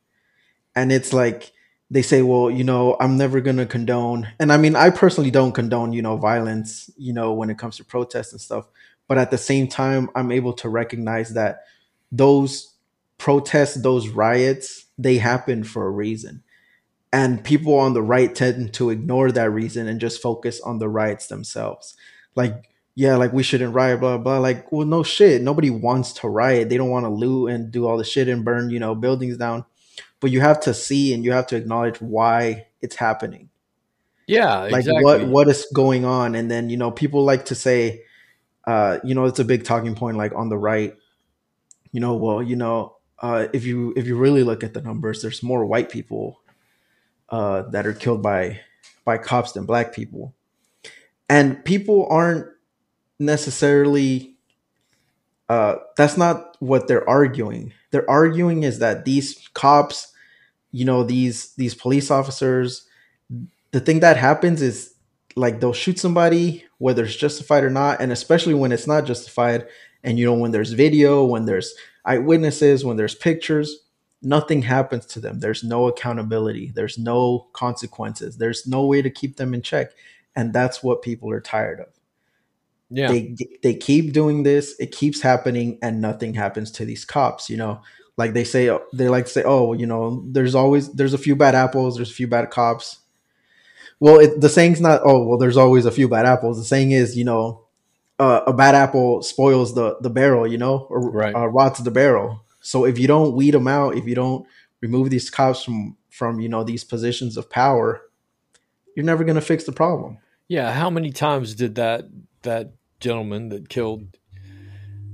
And 0.75 0.91
it's 0.91 1.13
like 1.13 1.51
they 1.91 2.01
say, 2.01 2.21
well, 2.21 2.49
you 2.49 2.63
know, 2.63 2.97
I'm 2.99 3.17
never 3.17 3.39
to 3.41 3.65
condone. 3.65 4.27
And 4.39 4.51
I 4.51 4.57
mean, 4.57 4.75
I 4.75 4.89
personally 4.89 5.31
don't 5.31 5.51
condone, 5.51 5.93
you 5.93 6.01
know, 6.01 6.17
violence, 6.17 6.89
you 6.97 7.13
know, 7.13 7.33
when 7.33 7.49
it 7.49 7.57
comes 7.57 7.77
to 7.77 7.85
protests 7.85 8.31
and 8.31 8.41
stuff. 8.41 8.67
But 9.07 9.17
at 9.17 9.31
the 9.31 9.37
same 9.37 9.67
time, 9.67 10.09
I'm 10.15 10.31
able 10.31 10.53
to 10.53 10.69
recognize 10.69 11.33
that 11.33 11.65
those 12.11 12.73
protests, 13.17 13.75
those 13.75 14.07
riots, 14.07 14.85
they 14.97 15.17
happen 15.17 15.63
for 15.63 15.85
a 15.85 15.91
reason. 15.91 16.43
And 17.13 17.43
people 17.43 17.75
on 17.75 17.93
the 17.93 18.01
right 18.01 18.33
tend 18.35 18.73
to 18.73 18.89
ignore 18.89 19.31
that 19.31 19.49
reason 19.51 19.87
and 19.87 20.01
just 20.01 20.21
focus 20.21 20.59
on 20.61 20.79
the 20.79 20.89
riots 20.89 21.27
themselves. 21.27 21.95
Like 22.35 22.69
yeah, 22.95 23.17
like 23.17 23.33
we 23.33 23.43
shouldn't 23.43 23.73
riot, 23.73 23.99
blah 23.99 24.17
blah. 24.17 24.39
Like, 24.39 24.71
well, 24.71 24.87
no 24.87 25.03
shit. 25.03 25.41
Nobody 25.41 25.69
wants 25.69 26.13
to 26.13 26.29
riot. 26.29 26.69
They 26.69 26.77
don't 26.77 26.89
want 26.89 27.05
to 27.05 27.09
loot 27.09 27.51
and 27.51 27.69
do 27.69 27.85
all 27.85 27.97
the 27.97 28.05
shit 28.05 28.29
and 28.29 28.45
burn, 28.45 28.69
you 28.69 28.79
know, 28.79 28.95
buildings 28.95 29.37
down. 29.37 29.65
But 30.21 30.31
you 30.31 30.39
have 30.39 30.61
to 30.61 30.73
see 30.73 31.13
and 31.13 31.23
you 31.23 31.33
have 31.33 31.47
to 31.47 31.57
acknowledge 31.57 31.99
why 31.99 32.67
it's 32.81 32.95
happening. 32.95 33.49
Yeah, 34.27 34.61
Like 34.61 34.79
exactly. 34.79 35.03
what 35.03 35.27
what 35.27 35.47
is 35.49 35.67
going 35.73 36.05
on, 36.05 36.33
and 36.35 36.49
then 36.49 36.69
you 36.69 36.77
know 36.77 36.89
people 36.89 37.23
like 37.23 37.45
to 37.45 37.55
say, 37.55 38.03
uh, 38.65 38.99
you 39.03 39.13
know, 39.13 39.25
it's 39.25 39.39
a 39.39 39.45
big 39.45 39.65
talking 39.65 39.93
point, 39.93 40.17
like 40.17 40.33
on 40.33 40.49
the 40.49 40.57
right. 40.57 40.95
You 41.91 41.99
know, 41.99 42.15
well, 42.15 42.41
you 42.41 42.55
know, 42.55 42.95
uh, 43.19 43.47
if 43.53 43.65
you 43.65 43.93
if 43.95 44.07
you 44.07 44.17
really 44.17 44.43
look 44.43 44.63
at 44.63 44.73
the 44.73 44.81
numbers, 44.81 45.21
there's 45.21 45.43
more 45.43 45.65
white 45.65 45.89
people 45.89 46.39
uh, 47.29 47.63
that 47.71 47.85
are 47.85 47.93
killed 47.93 48.21
by 48.21 48.59
by 49.03 49.17
cops 49.17 49.51
than 49.53 49.65
black 49.65 49.93
people, 49.93 50.33
and 51.29 51.63
people 51.65 52.07
aren't 52.09 52.47
necessarily. 53.19 54.31
Uh, 55.47 55.75
that's 55.95 56.17
not 56.17 56.57
what 56.59 56.87
they're 56.87 57.07
arguing. 57.07 57.71
They're 57.91 58.09
arguing 58.09 58.63
is 58.63 58.79
that 58.79 59.05
these 59.05 59.47
cops, 59.53 60.11
you 60.71 60.85
know, 60.85 61.03
these 61.03 61.53
these 61.55 61.75
police 61.75 62.09
officers, 62.09 62.87
the 63.71 63.79
thing 63.79 63.99
that 63.99 64.17
happens 64.17 64.61
is 64.61 64.95
like 65.35 65.59
they'll 65.59 65.73
shoot 65.73 65.99
somebody 65.99 66.65
whether 66.77 67.05
it's 67.05 67.15
justified 67.15 67.63
or 67.63 67.69
not, 67.69 68.01
and 68.01 68.11
especially 68.11 68.53
when 68.53 68.71
it's 68.71 68.87
not 68.87 69.05
justified, 69.05 69.67
and 70.03 70.19
you 70.19 70.25
know 70.25 70.33
when 70.33 70.51
there's 70.51 70.73
video, 70.73 71.23
when 71.23 71.45
there's 71.45 71.73
eyewitnesses, 72.05 72.83
when 72.83 72.97
there's 72.97 73.15
pictures, 73.15 73.84
nothing 74.25 74.63
happens 74.63 75.05
to 75.05 75.19
them. 75.21 75.39
There's 75.39 75.63
no 75.63 75.87
accountability. 75.87 76.71
There's 76.75 76.97
no 76.97 77.47
consequences. 77.53 78.37
There's 78.37 78.67
no 78.67 78.85
way 78.85 79.01
to 79.01 79.09
keep 79.09 79.37
them 79.37 79.53
in 79.53 79.61
check, 79.61 79.91
and 80.35 80.51
that's 80.51 80.83
what 80.83 81.01
people 81.01 81.31
are 81.31 81.41
tired 81.41 81.79
of 81.79 81.87
yeah. 82.89 83.07
they 83.07 83.35
they 83.63 83.73
keep 83.73 84.13
doing 84.13 84.43
this 84.43 84.75
it 84.79 84.91
keeps 84.91 85.21
happening 85.21 85.77
and 85.81 86.01
nothing 86.01 86.33
happens 86.33 86.71
to 86.71 86.85
these 86.85 87.05
cops 87.05 87.49
you 87.49 87.57
know 87.57 87.81
like 88.17 88.33
they 88.33 88.43
say 88.43 88.69
they 88.93 89.09
like 89.09 89.25
to 89.25 89.31
say 89.31 89.43
oh 89.43 89.73
you 89.73 89.85
know 89.85 90.23
there's 90.27 90.55
always 90.55 90.91
there's 90.93 91.13
a 91.13 91.17
few 91.17 91.35
bad 91.35 91.55
apples 91.55 91.95
there's 91.95 92.11
a 92.11 92.13
few 92.13 92.27
bad 92.27 92.49
cops 92.51 92.99
well 93.99 94.19
it, 94.19 94.39
the 94.39 94.49
saying's 94.49 94.81
not 94.81 95.01
oh 95.03 95.25
well 95.25 95.37
there's 95.37 95.57
always 95.57 95.85
a 95.85 95.91
few 95.91 96.07
bad 96.07 96.25
apples 96.25 96.57
the 96.57 96.65
saying 96.65 96.91
is 96.91 97.17
you 97.17 97.25
know 97.25 97.61
uh, 98.17 98.41
a 98.47 98.53
bad 98.53 98.75
apple 98.75 99.21
spoils 99.21 99.75
the 99.75 99.97
the 100.01 100.09
barrel 100.09 100.47
you 100.47 100.57
know 100.57 100.87
or 100.89 101.09
Right. 101.09 101.35
uh, 101.35 101.47
rots 101.47 101.79
the 101.81 101.91
barrel 101.91 102.44
so 102.65 102.85
if 102.85 102.97
you 102.97 103.07
don't 103.07 103.35
weed 103.35 103.53
them 103.53 103.67
out 103.67 103.95
if 103.95 104.05
you 104.05 104.15
don't 104.15 104.45
remove 104.81 105.09
these 105.09 105.29
cops 105.29 105.63
from 105.63 105.95
from 106.09 106.39
you 106.39 106.49
know 106.49 106.63
these 106.63 106.83
positions 106.83 107.37
of 107.37 107.49
power 107.49 108.01
you're 108.95 109.05
never 109.05 109.23
going 109.23 109.35
to 109.35 109.41
fix 109.41 109.63
the 109.65 109.71
problem 109.71 110.17
Yeah, 110.47 110.71
how 110.71 110.89
many 110.89 111.11
times 111.11 111.55
did 111.55 111.75
that 111.75 112.05
that 112.43 112.71
gentleman 112.99 113.49
that 113.49 113.67
killed 113.67 114.17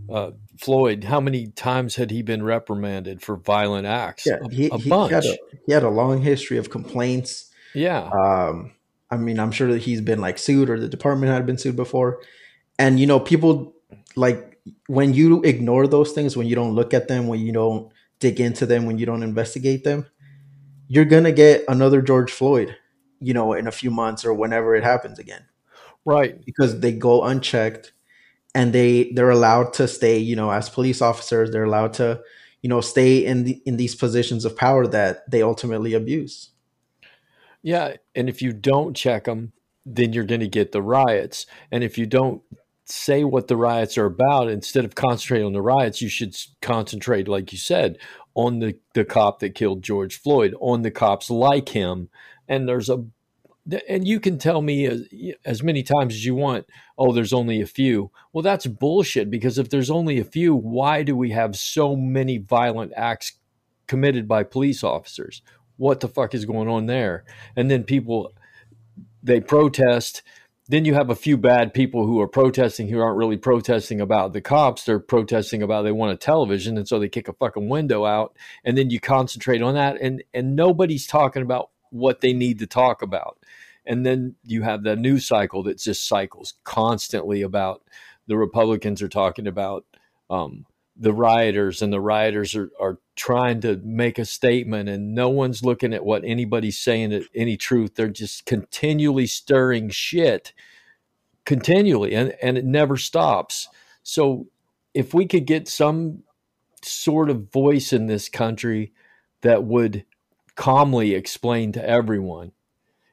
uh, 0.09 0.31
Floyd? 0.59 1.05
How 1.05 1.21
many 1.21 1.47
times 1.47 1.95
had 1.95 2.11
he 2.11 2.21
been 2.21 2.43
reprimanded 2.43 3.21
for 3.21 3.37
violent 3.37 3.87
acts? 3.87 4.25
yeah 4.27 4.39
a, 4.43 4.53
he, 4.53 4.67
a 4.69 4.77
he, 4.77 4.89
bunch. 4.89 5.11
had 5.13 5.23
a, 5.25 5.37
he 5.65 5.73
had 5.73 5.83
a 5.83 5.89
long 5.89 6.21
history 6.21 6.57
of 6.57 6.69
complaints 6.69 7.49
yeah, 7.73 8.09
um 8.09 8.71
i 9.09 9.15
mean 9.17 9.39
i'm 9.39 9.51
sure 9.51 9.71
that 9.71 9.81
he's 9.81 10.01
been 10.01 10.19
like 10.19 10.37
sued 10.37 10.69
or 10.69 10.77
the 10.79 10.89
department 10.89 11.31
had 11.31 11.45
been 11.45 11.57
sued 11.57 11.75
before 11.77 12.19
and 12.77 12.99
you 12.99 13.07
know 13.07 13.19
people 13.19 13.73
like 14.15 14.50
when 14.87 15.13
you 15.13 15.41
ignore 15.43 15.87
those 15.87 16.11
things 16.11 16.37
when 16.37 16.47
you 16.47 16.55
don't 16.55 16.75
look 16.75 16.93
at 16.93 17.07
them 17.07 17.27
when 17.27 17.39
you 17.39 17.51
don't 17.51 17.91
dig 18.19 18.39
into 18.39 18.65
them 18.65 18.85
when 18.85 18.97
you 18.97 19.05
don't 19.05 19.23
investigate 19.23 19.83
them 19.83 20.05
you're 20.87 21.05
gonna 21.05 21.31
get 21.31 21.63
another 21.67 22.01
george 22.01 22.31
floyd 22.31 22.75
you 23.19 23.33
know 23.33 23.53
in 23.53 23.67
a 23.67 23.71
few 23.71 23.91
months 23.91 24.25
or 24.25 24.33
whenever 24.33 24.75
it 24.75 24.83
happens 24.83 25.19
again 25.19 25.45
right. 26.05 26.43
because 26.45 26.79
they 26.79 26.91
go 26.91 27.23
unchecked 27.23 27.93
and 28.53 28.73
they 28.73 29.11
they're 29.13 29.29
allowed 29.29 29.73
to 29.73 29.87
stay 29.87 30.17
you 30.17 30.35
know 30.35 30.51
as 30.51 30.69
police 30.69 31.01
officers 31.01 31.51
they're 31.51 31.63
allowed 31.63 31.93
to 31.93 32.21
you 32.61 32.69
know 32.69 32.81
stay 32.81 33.25
in 33.25 33.43
the 33.45 33.61
in 33.65 33.77
these 33.77 33.95
positions 33.95 34.45
of 34.45 34.55
power 34.55 34.85
that 34.87 35.29
they 35.29 35.41
ultimately 35.41 35.93
abuse 35.93 36.51
Yeah, 37.63 37.95
and 38.15 38.29
if 38.29 38.41
you 38.41 38.53
don't 38.53 38.95
check 38.95 39.25
them, 39.25 39.53
then 39.85 40.13
you're 40.13 40.25
going 40.25 40.41
to 40.41 40.47
get 40.47 40.71
the 40.71 40.81
riots. 40.81 41.45
And 41.71 41.83
if 41.83 41.97
you 41.97 42.05
don't 42.05 42.41
say 42.85 43.23
what 43.23 43.47
the 43.47 43.57
riots 43.57 43.97
are 43.97 44.05
about, 44.05 44.49
instead 44.49 44.85
of 44.85 44.95
concentrating 44.95 45.47
on 45.47 45.53
the 45.53 45.61
riots, 45.61 46.01
you 46.01 46.09
should 46.09 46.35
concentrate, 46.61 47.27
like 47.27 47.51
you 47.51 47.57
said, 47.57 47.97
on 48.35 48.59
the 48.59 48.77
the 48.93 49.05
cop 49.05 49.39
that 49.39 49.55
killed 49.55 49.83
George 49.83 50.19
Floyd, 50.19 50.55
on 50.59 50.81
the 50.81 50.91
cops 50.91 51.29
like 51.29 51.69
him. 51.69 52.09
And 52.47 52.67
there's 52.67 52.89
a 52.89 53.05
and 53.87 54.07
you 54.07 54.19
can 54.19 54.37
tell 54.37 54.61
me 54.61 54.85
as, 54.87 55.03
as 55.45 55.61
many 55.61 55.83
times 55.83 56.15
as 56.15 56.25
you 56.25 56.33
want, 56.33 56.65
oh, 56.97 57.11
there's 57.13 57.33
only 57.33 57.61
a 57.61 57.67
few. 57.67 58.11
Well, 58.33 58.41
that's 58.41 58.65
bullshit 58.65 59.29
because 59.29 59.57
if 59.59 59.69
there's 59.69 59.91
only 59.91 60.19
a 60.19 60.23
few, 60.23 60.55
why 60.55 61.03
do 61.03 61.15
we 61.15 61.29
have 61.31 61.55
so 61.55 61.95
many 61.95 62.37
violent 62.39 62.91
acts 62.95 63.33
committed 63.87 64.27
by 64.27 64.43
police 64.43 64.83
officers? 64.83 65.43
What 65.77 65.99
the 65.99 66.07
fuck 66.07 66.33
is 66.33 66.45
going 66.45 66.69
on 66.69 66.87
there? 66.87 67.23
And 67.55 67.69
then 67.69 67.83
people 67.83 68.33
they 69.23 69.39
protest. 69.39 70.23
Then 70.71 70.85
you 70.85 70.93
have 70.93 71.09
a 71.09 71.15
few 71.15 71.35
bad 71.35 71.73
people 71.73 72.05
who 72.05 72.21
are 72.21 72.29
protesting 72.29 72.87
who 72.87 73.01
aren't 73.01 73.17
really 73.17 73.35
protesting 73.35 73.99
about 73.99 74.31
the 74.31 74.39
cops. 74.39 74.85
They're 74.85 74.99
protesting 75.01 75.61
about 75.61 75.81
they 75.81 75.91
want 75.91 76.13
a 76.13 76.15
television, 76.15 76.77
and 76.77 76.87
so 76.87 76.97
they 76.97 77.09
kick 77.09 77.27
a 77.27 77.33
fucking 77.33 77.67
window 77.67 78.05
out. 78.05 78.37
And 78.63 78.77
then 78.77 78.89
you 78.89 79.01
concentrate 79.01 79.61
on 79.61 79.73
that, 79.73 79.97
and 79.99 80.23
and 80.33 80.55
nobody's 80.55 81.05
talking 81.05 81.41
about 81.41 81.71
what 81.89 82.21
they 82.21 82.31
need 82.31 82.59
to 82.59 82.67
talk 82.67 83.01
about. 83.01 83.37
And 83.85 84.05
then 84.05 84.35
you 84.45 84.61
have 84.61 84.83
the 84.83 84.95
news 84.95 85.27
cycle 85.27 85.61
that 85.63 85.77
just 85.77 86.07
cycles 86.07 86.53
constantly 86.63 87.41
about 87.41 87.81
the 88.27 88.37
Republicans 88.37 89.01
are 89.01 89.09
talking 89.09 89.47
about 89.47 89.85
um, 90.29 90.65
the 90.95 91.13
rioters, 91.13 91.81
and 91.81 91.91
the 91.91 92.01
rioters 92.01 92.55
are, 92.55 92.71
are 92.79 92.99
trying 93.15 93.61
to 93.61 93.79
make 93.83 94.19
a 94.19 94.25
statement, 94.25 94.89
and 94.89 95.15
no 95.15 95.29
one's 95.29 95.63
looking 95.63 95.93
at 95.93 96.05
what 96.05 96.23
anybody's 96.25 96.77
saying 96.77 97.25
any 97.33 97.57
truth. 97.57 97.95
They're 97.95 98.09
just 98.09 98.45
continually 98.45 99.27
stirring 99.27 99.89
shit, 99.89 100.53
continually, 101.45 102.13
and, 102.13 102.35
and 102.41 102.57
it 102.57 102.65
never 102.65 102.97
stops. 102.97 103.67
So 104.03 104.47
if 104.93 105.13
we 105.13 105.25
could 105.25 105.45
get 105.45 105.67
some 105.67 106.23
sort 106.83 107.29
of 107.29 107.51
voice 107.51 107.93
in 107.93 108.07
this 108.07 108.29
country 108.29 108.91
that 109.41 109.63
would 109.63 110.05
calmly 110.55 111.13
explain 111.13 111.71
to 111.71 111.87
everyone 111.87 112.51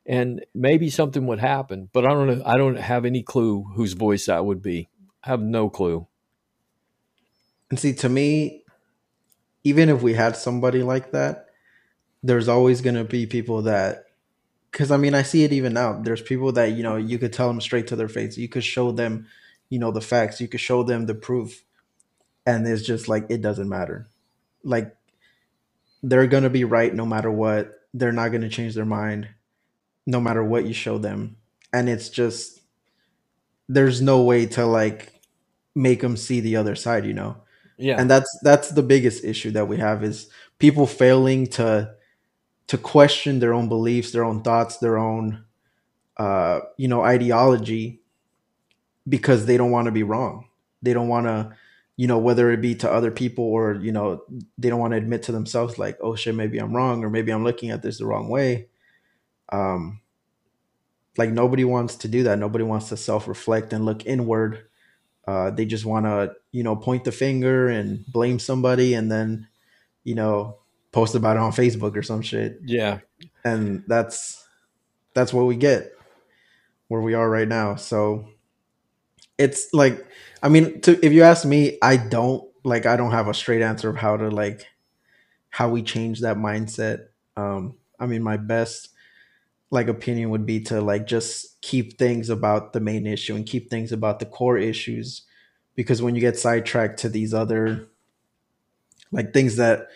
and 0.05 0.45
maybe 0.55 0.91
something 0.91 1.27
would 1.27 1.39
happen 1.39 1.89
but 1.93 2.05
i 2.05 2.09
don't 2.09 2.27
know 2.27 2.43
i 2.45 2.57
don't 2.57 2.79
have 2.79 3.05
any 3.05 3.23
clue 3.23 3.65
whose 3.75 3.93
voice 3.93 4.27
that 4.27 4.45
would 4.45 4.61
be 4.61 4.89
I 5.23 5.31
have 5.31 5.41
no 5.41 5.69
clue 5.69 6.07
And 7.71 7.79
see, 7.79 7.93
to 7.95 8.09
me, 8.09 8.65
even 9.65 9.89
if 9.89 10.03
we 10.03 10.15
had 10.15 10.37
somebody 10.37 10.83
like 10.83 11.13
that, 11.13 11.49
there's 12.23 12.49
always 12.49 12.81
going 12.81 12.97
to 12.97 13.05
be 13.05 13.27
people 13.27 13.63
that, 13.63 14.07
because 14.71 14.91
I 14.91 14.97
mean, 14.97 15.15
I 15.15 15.23
see 15.23 15.45
it 15.45 15.53
even 15.53 15.75
now. 15.75 16.01
There's 16.01 16.23
people 16.23 16.53
that, 16.53 16.73
you 16.73 16.83
know, 16.83 16.97
you 16.97 17.19
could 17.19 17.33
tell 17.33 17.49
them 17.49 17.61
straight 17.61 17.87
to 17.89 17.97
their 17.97 18.09
face. 18.09 18.37
You 18.37 18.49
could 18.49 18.65
show 18.65 18.93
them, 18.93 19.27
you 19.69 19.79
know, 19.79 19.91
the 19.91 20.01
facts. 20.01 20.41
You 20.41 20.49
could 20.49 20.61
show 20.61 20.83
them 20.83 21.07
the 21.07 21.15
proof. 21.15 21.63
And 22.47 22.67
it's 22.67 22.83
just 22.83 23.09
like, 23.09 23.27
it 23.29 23.43
doesn't 23.43 23.69
matter. 23.69 24.09
Like, 24.65 24.97
they're 26.03 26.27
going 26.27 26.45
to 26.45 26.51
be 26.51 26.65
right 26.65 26.95
no 26.95 27.05
matter 27.05 27.31
what. 27.31 27.75
They're 27.93 28.13
not 28.13 28.29
going 28.29 28.43
to 28.43 28.49
change 28.49 28.75
their 28.75 28.85
mind 28.85 29.29
no 30.07 30.21
matter 30.21 30.43
what 30.43 30.65
you 30.65 30.73
show 30.73 30.99
them. 30.99 31.37
And 31.73 31.89
it's 31.89 32.09
just, 32.09 32.61
there's 33.69 34.01
no 34.01 34.23
way 34.23 34.47
to 34.47 34.65
like 34.65 35.13
make 35.75 36.01
them 36.01 36.17
see 36.17 36.41
the 36.41 36.57
other 36.57 36.75
side, 36.75 37.05
you 37.05 37.13
know? 37.13 37.37
Yeah. 37.79 38.01
And 38.01 38.11
that's 38.11 38.29
that's 38.43 38.71
the 38.71 38.83
biggest 38.83 39.25
issue 39.25 39.53
that 39.53 39.69
we 39.69 39.79
have 39.79 40.05
is 40.05 40.29
people 40.59 40.87
failing 40.87 41.47
to 41.47 41.95
to 42.67 42.79
question 42.79 43.39
their 43.39 43.55
own 43.55 43.69
beliefs 43.69 44.13
their 44.13 44.25
own 44.25 44.43
thoughts 44.43 44.77
their 44.79 44.99
own 44.99 45.45
uh 46.19 46.61
you 46.77 46.89
know 46.89 47.03
ideology 47.03 48.03
because 49.09 49.47
they 49.47 49.57
don't 49.57 49.71
want 49.71 49.87
to 49.87 49.93
be 49.93 50.03
wrong. 50.03 50.47
They 50.83 50.93
don't 50.93 51.09
want 51.09 51.27
to 51.27 51.57
you 51.97 52.07
know 52.07 52.19
whether 52.19 52.51
it 52.51 52.61
be 52.61 52.75
to 52.77 52.91
other 52.91 53.11
people 53.11 53.45
or 53.45 53.75
you 53.75 53.93
know 53.93 54.23
they 54.59 54.69
don't 54.69 54.81
want 54.81 54.93
to 54.93 54.99
admit 54.99 55.25
to 55.25 55.33
themselves 55.33 55.79
like 55.79 55.99
oh 56.01 56.15
shit 56.15 56.35
maybe 56.35 56.59
i'm 56.59 56.75
wrong 56.77 57.03
or 57.03 57.11
maybe 57.11 57.33
i'm 57.33 57.43
looking 57.43 57.71
at 57.71 57.83
this 57.83 57.99
the 57.99 58.07
wrong 58.07 58.29
way. 58.29 58.69
Um 59.51 60.01
like 61.19 61.31
nobody 61.31 61.65
wants 61.65 61.97
to 61.97 62.09
do 62.09 62.23
that. 62.23 62.39
Nobody 62.39 62.65
wants 62.65 62.89
to 62.91 62.97
self-reflect 62.97 63.73
and 63.73 63.85
look 63.85 64.07
inward. 64.07 64.67
Uh, 65.27 65.51
they 65.51 65.67
just 65.67 65.85
want 65.85 66.07
to, 66.07 66.33
you 66.53 66.63
know, 66.63 66.77
point 66.77 67.05
the 67.05 67.13
finger 67.13 67.69
and 67.69 68.05
blame 68.07 68.39
somebody, 68.39 68.95
and 68.95 69.11
then, 69.11 69.49
you 70.05 70.15
know, 70.15 70.59
post 70.93 71.15
about 71.15 71.37
it 71.37 71.41
on 71.41 71.53
Facebook 71.53 71.97
or 71.97 72.03
some 72.03 72.23
shit. 72.23 72.61
yeah 72.65 73.01
And 73.45 73.85
that's 73.87 74.47
that's 75.15 75.33
what 75.33 75.47
we 75.47 75.57
get 75.57 75.93
where 76.89 77.01
we 77.01 77.15
are 77.15 77.29
right 77.29 77.49
now. 77.49 77.77
So 77.77 78.29
it's 79.37 79.73
like, 79.73 80.07
I 80.43 80.49
mean, 80.49 80.81
to, 80.83 81.05
if 81.05 81.13
you 81.13 81.23
ask 81.23 81.45
me, 81.45 81.79
I 81.83 81.97
don't 81.97 82.49
like, 82.65 82.87
I 82.87 82.97
don't 82.97 83.13
have 83.13 83.29
a 83.29 83.35
straight 83.35 83.63
answer 83.63 83.89
of 83.89 83.97
how 83.97 84.17
to 84.17 84.31
like 84.31 84.67
how 85.51 85.69
we 85.69 85.83
change 85.83 86.21
that 86.21 86.37
mindset. 86.37 87.07
Um, 87.37 87.77
I 88.01 88.07
mean, 88.07 88.23
my 88.23 88.37
best 88.37 88.91
like 89.71 89.89
opinion 89.89 90.31
would 90.31 90.47
be 90.47 90.61
to 90.61 90.81
like 90.81 91.07
just 91.07 91.61
keep 91.61 91.99
things 91.99 92.31
about 92.31 92.73
the 92.73 92.81
main 92.81 93.07
issue 93.07 93.35
and 93.35 93.47
keep 93.47 93.71
things 93.71 93.93
about 93.93 94.19
the 94.19 94.27
core 94.27 94.57
issues 94.57 95.23
because 95.79 96.03
when 96.03 96.15
you 96.15 96.21
get 96.21 96.37
sidetracked 96.37 96.99
to 96.99 97.09
these 97.09 97.33
other 97.33 97.87
like 99.13 99.33
things 99.33 99.57
that 99.57 99.87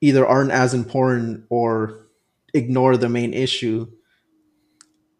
either 0.00 0.26
aren't 0.26 0.52
as 0.52 0.74
important 0.74 1.44
or 1.48 2.06
ignore 2.52 2.96
the 2.96 3.08
main 3.08 3.32
issue 3.32 3.86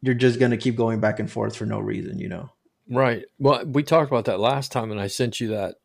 you're 0.03 0.15
just 0.15 0.39
going 0.39 0.53
to 0.53 0.57
keep 0.57 0.77
going 0.77 1.01
back 1.01 1.19
and 1.19 1.31
forth 1.31 1.57
for 1.57 1.65
no 1.67 1.81
reason 1.81 2.19
you 2.19 2.29
know 2.29 2.51
Right. 2.91 3.25
Well, 3.39 3.65
we 3.65 3.85
talked 3.85 4.11
about 4.11 4.25
that 4.25 4.41
last 4.41 4.73
time, 4.73 4.91
and 4.91 5.01
I 5.01 5.07
sent 5.07 5.41
you 5.41 5.49
that 5.49 5.77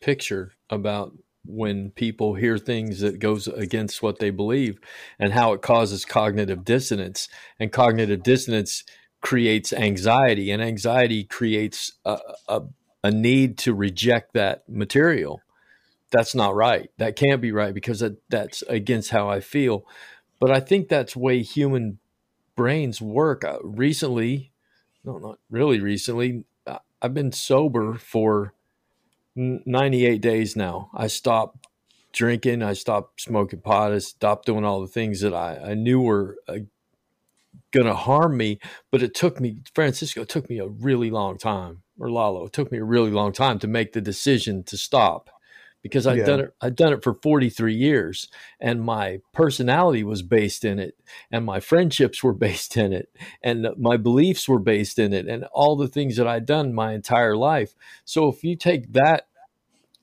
picture 0.00 0.52
about 0.70 1.12
when 1.44 1.90
people 1.90 2.34
hear 2.34 2.56
things 2.56 3.00
that 3.00 3.18
goes 3.18 3.48
against 3.48 4.02
what 4.02 4.18
they 4.18 4.30
believe 4.30 4.78
and 5.18 5.32
how 5.32 5.52
it 5.52 5.62
causes 5.62 6.04
cognitive 6.04 6.64
dissonance 6.64 7.28
and 7.58 7.72
cognitive 7.72 8.22
dissonance 8.22 8.84
creates 9.20 9.72
anxiety 9.72 10.50
and 10.50 10.62
anxiety 10.62 11.24
creates 11.24 11.92
a, 12.04 12.18
a, 12.48 12.62
a 13.04 13.12
need 13.12 13.56
to 13.58 13.72
reject 13.72 14.34
that 14.34 14.68
material 14.68 15.40
that's 16.10 16.34
not 16.34 16.56
right 16.56 16.90
that 16.98 17.16
can't 17.16 17.40
be 17.40 17.52
right 17.52 17.74
because 17.74 18.00
that, 18.00 18.16
that's 18.28 18.62
against 18.62 19.10
how 19.10 19.28
i 19.28 19.40
feel 19.40 19.86
but 20.40 20.50
i 20.50 20.58
think 20.58 20.88
that's 20.88 21.14
way 21.14 21.42
human 21.42 22.00
brains 22.56 23.00
work 23.00 23.44
uh, 23.44 23.58
recently 23.62 24.52
no 25.04 25.18
not 25.18 25.38
really 25.50 25.80
recently 25.80 26.44
uh, 26.66 26.78
i've 27.00 27.14
been 27.14 27.32
sober 27.32 27.94
for 27.94 28.52
98 29.36 30.20
days 30.20 30.56
now. 30.56 30.90
I 30.94 31.08
stopped 31.08 31.66
drinking. 32.12 32.62
I 32.62 32.74
stopped 32.74 33.20
smoking 33.20 33.60
pot. 33.60 33.92
I 33.92 33.98
stopped 33.98 34.46
doing 34.46 34.64
all 34.64 34.80
the 34.80 34.86
things 34.86 35.20
that 35.20 35.34
I, 35.34 35.70
I 35.70 35.74
knew 35.74 36.00
were 36.00 36.36
uh, 36.48 36.58
going 37.72 37.86
to 37.86 37.94
harm 37.94 38.36
me. 38.36 38.60
But 38.90 39.02
it 39.02 39.14
took 39.14 39.40
me, 39.40 39.62
Francisco, 39.74 40.22
it 40.22 40.28
took 40.28 40.48
me 40.48 40.58
a 40.58 40.68
really 40.68 41.10
long 41.10 41.38
time, 41.38 41.82
or 41.98 42.10
Lalo, 42.10 42.46
it 42.46 42.52
took 42.52 42.72
me 42.72 42.78
a 42.78 42.84
really 42.84 43.10
long 43.10 43.32
time 43.32 43.58
to 43.60 43.68
make 43.68 43.92
the 43.92 44.00
decision 44.00 44.62
to 44.64 44.76
stop 44.76 45.30
because 45.84 46.06
I'd 46.06 46.18
yeah. 46.18 46.24
done 46.24 46.40
it. 46.40 46.54
I'd 46.62 46.76
done 46.76 46.94
it 46.94 47.04
for 47.04 47.14
43 47.22 47.74
years, 47.74 48.28
and 48.58 48.82
my 48.82 49.20
personality 49.32 50.02
was 50.02 50.22
based 50.22 50.64
in 50.64 50.78
it, 50.78 50.98
and 51.30 51.44
my 51.44 51.60
friendships 51.60 52.24
were 52.24 52.32
based 52.46 52.76
in 52.76 52.92
it, 52.92 53.14
and 53.42 53.68
my 53.76 53.98
beliefs 53.98 54.48
were 54.48 54.58
based 54.58 54.98
in 54.98 55.12
it, 55.12 55.28
and 55.28 55.44
all 55.52 55.76
the 55.76 55.86
things 55.86 56.16
that 56.16 56.26
I'd 56.26 56.46
done 56.46 56.74
my 56.74 56.94
entire 56.94 57.36
life. 57.36 57.74
So 58.04 58.28
if 58.28 58.42
you 58.42 58.56
take 58.56 58.94
that 58.94 59.28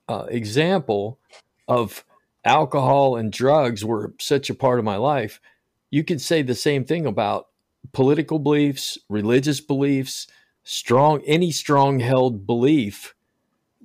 uh, 0.08 0.26
example 0.30 1.20
of 1.68 2.06
alcohol 2.46 3.16
and 3.16 3.32
drugs 3.32 3.84
were 3.84 4.14
such 4.20 4.50
a 4.50 4.56
part 4.56 4.78
of 4.78 4.86
my 4.86 4.98
life, 4.98 5.42
you 5.90 6.04
could 6.04 6.22
say 6.22 6.44
the 6.44 6.56
same 6.56 6.86
thing 6.86 7.08
about 7.08 7.48
political 7.92 8.38
beliefs, 8.38 9.00
religious 9.10 9.60
beliefs, 9.60 10.28
strong 10.64 11.22
any 11.26 11.52
strong 11.52 12.00
held 12.00 12.46
belief 12.46 13.16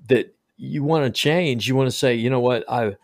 that 0.08 0.34
you 0.56 0.82
want 0.82 1.04
to 1.04 1.10
change, 1.10 1.68
you 1.68 1.76
want 1.76 1.88
to 1.88 1.96
say, 1.96 2.14
you 2.14 2.30
know 2.30 2.40
what, 2.40 2.64
I 2.68 2.96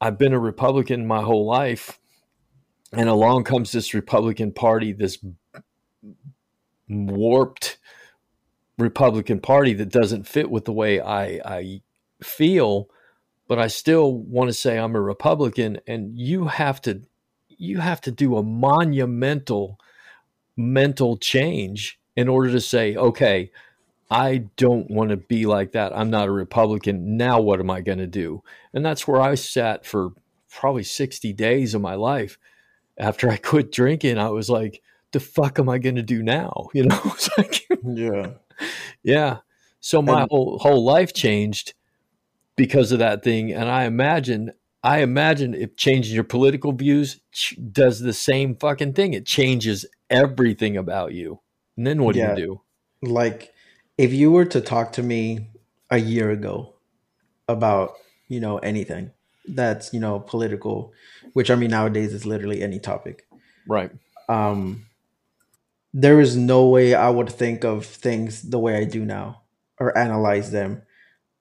I've 0.00 0.18
been 0.18 0.32
a 0.32 0.38
Republican 0.38 1.06
my 1.06 1.22
whole 1.22 1.46
life, 1.46 1.98
and 2.92 3.08
along 3.08 3.44
comes 3.44 3.72
this 3.72 3.94
Republican 3.94 4.52
Party, 4.52 4.92
this 4.92 5.18
warped 6.88 7.78
Republican 8.78 9.40
Party 9.40 9.72
that 9.74 9.90
doesn't 9.90 10.28
fit 10.28 10.50
with 10.50 10.64
the 10.64 10.72
way 10.72 11.00
I 11.00 11.40
I 11.44 11.82
feel, 12.22 12.88
but 13.48 13.58
I 13.58 13.68
still 13.68 14.12
want 14.12 14.48
to 14.48 14.54
say 14.54 14.78
I'm 14.78 14.94
a 14.94 15.00
Republican, 15.00 15.80
and 15.86 16.18
you 16.18 16.46
have 16.46 16.80
to 16.82 17.02
you 17.48 17.78
have 17.78 18.00
to 18.02 18.10
do 18.10 18.36
a 18.36 18.42
monumental 18.42 19.80
mental 20.56 21.16
change 21.16 21.98
in 22.16 22.28
order 22.28 22.50
to 22.50 22.60
say, 22.60 22.96
okay, 22.96 23.50
I 24.10 24.46
don't 24.56 24.90
want 24.90 25.10
to 25.10 25.16
be 25.16 25.46
like 25.46 25.72
that. 25.72 25.96
I'm 25.96 26.10
not 26.10 26.28
a 26.28 26.32
Republican. 26.32 27.16
Now, 27.16 27.40
what 27.40 27.60
am 27.60 27.70
I 27.70 27.80
going 27.80 27.98
to 27.98 28.06
do? 28.06 28.42
And 28.72 28.84
that's 28.84 29.06
where 29.06 29.20
I 29.20 29.34
sat 29.34 29.84
for 29.84 30.10
probably 30.50 30.84
60 30.84 31.32
days 31.32 31.74
of 31.74 31.82
my 31.82 31.94
life. 31.94 32.38
After 32.98 33.28
I 33.28 33.36
quit 33.36 33.72
drinking, 33.72 34.18
I 34.18 34.30
was 34.30 34.48
like, 34.48 34.82
the 35.12 35.20
fuck 35.20 35.58
am 35.58 35.68
I 35.68 35.78
going 35.78 35.96
to 35.96 36.02
do 36.02 36.22
now? 36.22 36.68
You 36.74 36.84
know, 36.84 37.14
like, 37.38 37.66
yeah. 37.84 38.30
Yeah. 39.02 39.38
So 39.80 40.00
my 40.00 40.22
and, 40.22 40.30
whole, 40.30 40.58
whole 40.58 40.84
life 40.84 41.12
changed 41.12 41.74
because 42.56 42.92
of 42.92 43.00
that 43.00 43.22
thing. 43.22 43.52
And 43.52 43.68
I 43.68 43.84
imagine, 43.84 44.52
I 44.82 45.00
imagine 45.00 45.52
if 45.54 45.76
changing 45.76 46.14
your 46.14 46.24
political 46.24 46.72
views 46.72 47.20
does 47.72 48.00
the 48.00 48.12
same 48.12 48.56
fucking 48.56 48.94
thing, 48.94 49.14
it 49.14 49.26
changes 49.26 49.84
everything 50.10 50.76
about 50.76 51.12
you. 51.12 51.40
And 51.76 51.86
then 51.86 52.02
what 52.02 52.16
yeah. 52.16 52.34
do 52.34 52.40
you 52.40 52.46
do? 53.02 53.12
Like, 53.12 53.52
if 53.98 54.12
you 54.12 54.30
were 54.30 54.44
to 54.46 54.60
talk 54.60 54.92
to 54.92 55.02
me 55.02 55.48
a 55.90 55.98
year 55.98 56.30
ago 56.30 56.74
about 57.48 57.94
you 58.28 58.40
know 58.40 58.58
anything 58.58 59.10
that's 59.48 59.92
you 59.92 60.00
know 60.00 60.18
political 60.18 60.92
which 61.32 61.50
i 61.50 61.54
mean 61.54 61.70
nowadays 61.70 62.12
is 62.12 62.26
literally 62.26 62.62
any 62.62 62.80
topic 62.80 63.26
right 63.68 63.92
um 64.28 64.84
there 65.94 66.20
is 66.20 66.36
no 66.36 66.68
way 66.68 66.94
i 66.94 67.08
would 67.08 67.30
think 67.30 67.64
of 67.64 67.86
things 67.86 68.42
the 68.42 68.58
way 68.58 68.76
i 68.76 68.84
do 68.84 69.04
now 69.04 69.42
or 69.78 69.96
analyze 69.96 70.50
them 70.50 70.82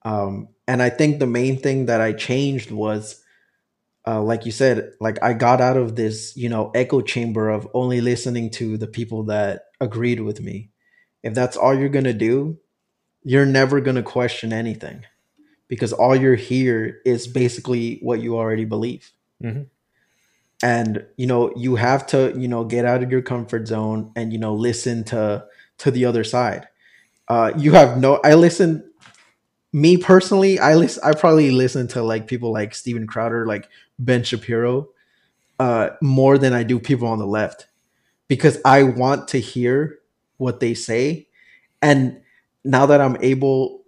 um 0.03 0.47
and 0.67 0.83
i 0.83 0.89
think 0.89 1.17
the 1.17 1.27
main 1.27 1.57
thing 1.57 1.87
that 1.87 2.01
i 2.01 2.13
changed 2.13 2.69
was 2.69 3.23
uh, 4.07 4.21
like 4.21 4.45
you 4.45 4.51
said 4.51 4.91
like 4.99 5.21
i 5.23 5.33
got 5.33 5.61
out 5.61 5.77
of 5.77 5.95
this 5.95 6.35
you 6.37 6.49
know 6.49 6.71
echo 6.75 7.01
chamber 7.01 7.49
of 7.49 7.67
only 7.73 8.01
listening 8.01 8.49
to 8.49 8.77
the 8.77 8.87
people 8.87 9.23
that 9.23 9.65
agreed 9.81 10.19
with 10.19 10.41
me 10.41 10.69
if 11.25 11.33
that's 11.33 11.57
all 11.57 11.73
you're 11.73 11.89
going 11.89 12.05
to 12.05 12.13
do, 12.13 12.59
you're 13.23 13.47
never 13.47 13.81
going 13.81 13.95
to 13.95 14.03
question 14.03 14.53
anything 14.53 15.03
because 15.67 15.91
all 15.91 16.15
you're 16.15 16.35
here 16.35 17.01
is 17.03 17.25
basically 17.25 17.97
what 18.03 18.21
you 18.21 18.37
already 18.37 18.63
believe. 18.63 19.11
Mm-hmm. 19.43 19.63
And 20.61 21.05
you 21.17 21.25
know, 21.25 21.51
you 21.55 21.77
have 21.77 22.05
to, 22.07 22.31
you 22.37 22.47
know, 22.47 22.63
get 22.63 22.85
out 22.85 23.01
of 23.01 23.11
your 23.11 23.23
comfort 23.23 23.67
zone 23.67 24.11
and 24.15 24.31
you 24.31 24.37
know, 24.37 24.53
listen 24.53 25.03
to 25.05 25.45
to 25.79 25.91
the 25.91 26.05
other 26.05 26.23
side. 26.23 26.67
Uh, 27.27 27.51
you 27.57 27.71
have 27.71 27.97
no. 27.97 28.21
I 28.23 28.35
listen. 28.35 28.87
Me 29.73 29.97
personally, 29.97 30.59
I 30.59 30.75
listen. 30.75 31.03
I 31.03 31.13
probably 31.13 31.49
listen 31.49 31.87
to 31.89 32.03
like 32.03 32.27
people 32.27 32.53
like 32.53 32.75
Steven 32.75 33.07
Crowder, 33.07 33.47
like 33.47 33.67
Ben 33.99 34.23
Shapiro, 34.23 34.89
uh, 35.59 35.89
more 36.01 36.37
than 36.37 36.53
I 36.53 36.63
do 36.63 36.79
people 36.79 37.07
on 37.07 37.19
the 37.19 37.27
left, 37.27 37.67
because 38.27 38.59
I 38.65 38.83
want 38.83 39.29
to 39.29 39.39
hear 39.39 39.99
what 40.37 40.59
they 40.59 40.73
say. 40.73 41.27
And 41.81 42.21
now 42.67 42.87
that 42.87 42.99
i'm 42.99 43.15
able 43.21 43.83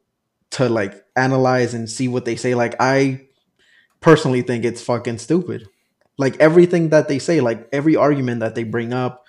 to 0.51 0.69
like 0.69 0.93
analyze 1.15 1.73
and 1.73 1.89
see 1.89 2.07
what 2.07 2.25
they 2.25 2.35
say 2.35 2.53
like 2.53 2.75
i 2.79 3.27
personally 4.01 4.41
think 4.41 4.63
it's 4.63 4.81
fucking 4.81 5.17
stupid. 5.17 5.67
Like 6.17 6.37
everything 6.39 6.89
that 6.89 7.07
they 7.07 7.19
say 7.19 7.41
like 7.41 7.67
every 7.71 7.95
argument 7.95 8.39
that 8.39 8.55
they 8.55 8.63
bring 8.63 8.93
up 8.93 9.25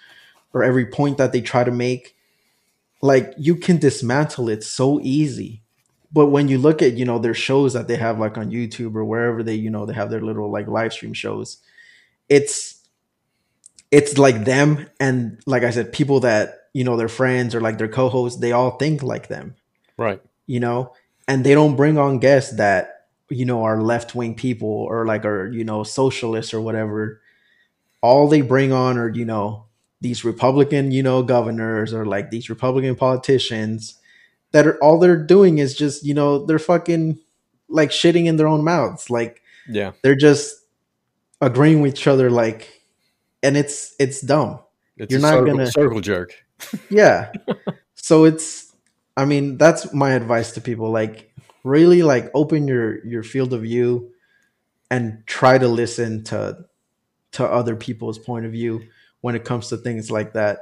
or 0.52 0.62
every 0.62 0.86
point 0.86 1.18
that 1.18 1.32
they 1.32 1.40
try 1.40 1.64
to 1.64 1.70
make 1.70 2.16
like 3.02 3.34
you 3.36 3.56
can 3.56 3.78
dismantle 3.78 4.48
it 4.48 4.64
so 4.64 5.00
easy 5.00 5.62
but 6.12 6.26
when 6.26 6.48
you 6.48 6.58
look 6.58 6.82
at 6.82 6.94
you 6.94 7.04
know 7.04 7.18
their 7.18 7.34
shows 7.34 7.72
that 7.72 7.88
they 7.88 7.96
have 7.96 8.18
like 8.18 8.38
on 8.38 8.50
youtube 8.50 8.94
or 8.94 9.04
wherever 9.04 9.42
they 9.42 9.54
you 9.54 9.70
know 9.70 9.86
they 9.86 9.94
have 9.94 10.10
their 10.10 10.20
little 10.20 10.50
like 10.50 10.66
live 10.66 10.92
stream 10.92 11.12
shows 11.12 11.58
it's 12.28 12.86
it's 13.90 14.18
like 14.18 14.44
them 14.44 14.86
and 15.00 15.40
like 15.46 15.62
i 15.62 15.70
said 15.70 15.92
people 15.92 16.20
that 16.20 16.58
you 16.78 16.84
know 16.84 16.96
their 16.96 17.08
friends 17.08 17.54
or 17.54 17.60
like 17.60 17.78
their 17.78 17.88
co-hosts 17.88 18.40
they 18.40 18.52
all 18.52 18.72
think 18.72 19.02
like 19.02 19.26
them. 19.26 19.56
Right. 19.96 20.22
You 20.46 20.60
know? 20.60 20.94
And 21.26 21.44
they 21.44 21.52
don't 21.52 21.76
bring 21.76 21.98
on 21.98 22.20
guests 22.20 22.56
that 22.56 23.08
you 23.28 23.44
know 23.44 23.64
are 23.64 23.82
left-wing 23.82 24.34
people 24.34 24.68
or 24.68 25.04
like 25.04 25.24
are 25.24 25.50
you 25.50 25.64
know 25.64 25.82
socialists 25.82 26.54
or 26.54 26.60
whatever. 26.60 27.20
All 28.00 28.28
they 28.28 28.42
bring 28.42 28.72
on 28.72 28.96
are 28.96 29.08
you 29.08 29.24
know 29.24 29.64
these 30.00 30.24
republican 30.24 30.92
you 30.92 31.02
know 31.02 31.24
governors 31.24 31.92
or 31.92 32.06
like 32.06 32.30
these 32.30 32.48
republican 32.48 32.94
politicians 32.94 33.98
that 34.52 34.66
are 34.66 34.78
all 34.82 34.98
they're 34.98 35.22
doing 35.22 35.58
is 35.58 35.74
just 35.74 36.04
you 36.04 36.14
know 36.14 36.44
they're 36.46 36.58
fucking 36.58 37.18
like 37.68 37.90
shitting 37.90 38.26
in 38.26 38.36
their 38.36 38.48
own 38.48 38.64
mouths. 38.64 39.10
Like 39.10 39.42
yeah. 39.68 39.92
they're 40.02 40.16
just 40.16 40.56
agreeing 41.40 41.80
with 41.80 41.94
each 41.94 42.06
other 42.06 42.30
like 42.30 42.82
and 43.42 43.56
it's 43.56 43.94
it's 43.98 44.20
dumb. 44.20 44.60
It's 44.96 45.12
you're 45.12 45.20
not 45.20 45.34
circle, 45.34 45.46
gonna 45.46 45.70
circle 45.70 46.00
jerk. 46.00 46.34
Yeah. 46.90 47.30
so 47.94 48.24
it's 48.24 48.72
I 49.16 49.24
mean, 49.24 49.58
that's 49.58 49.92
my 49.92 50.12
advice 50.12 50.52
to 50.52 50.60
people. 50.60 50.90
Like 50.90 51.32
really 51.64 52.02
like 52.02 52.30
open 52.34 52.66
your 52.66 53.04
your 53.06 53.22
field 53.22 53.52
of 53.52 53.62
view 53.62 54.10
and 54.90 55.22
try 55.26 55.58
to 55.58 55.68
listen 55.68 56.24
to 56.24 56.64
to 57.32 57.44
other 57.44 57.76
people's 57.76 58.18
point 58.18 58.46
of 58.46 58.52
view 58.52 58.82
when 59.20 59.34
it 59.34 59.44
comes 59.44 59.68
to 59.68 59.76
things 59.76 60.10
like 60.10 60.32
that. 60.32 60.60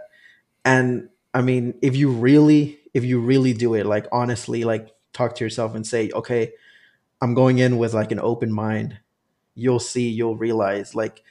And 0.64 1.08
I 1.32 1.42
mean, 1.42 1.78
if 1.82 1.96
you 1.96 2.10
really 2.10 2.78
if 2.96 3.04
you 3.04 3.20
really 3.20 3.52
do 3.52 3.74
it 3.74 3.86
like 3.86 4.06
honestly 4.12 4.64
like 4.64 4.90
talk 5.12 5.36
to 5.36 5.44
yourself 5.44 5.74
and 5.76 5.86
say, 5.86 6.10
"Okay, 6.14 6.52
I'm 7.20 7.34
going 7.34 7.58
in 7.58 7.78
with 7.78 7.94
like 7.94 8.12
an 8.12 8.20
open 8.20 8.52
mind." 8.52 8.98
You'll 9.54 9.80
see, 9.80 10.08
you'll 10.10 10.36
realize 10.36 10.94
like 10.94 11.22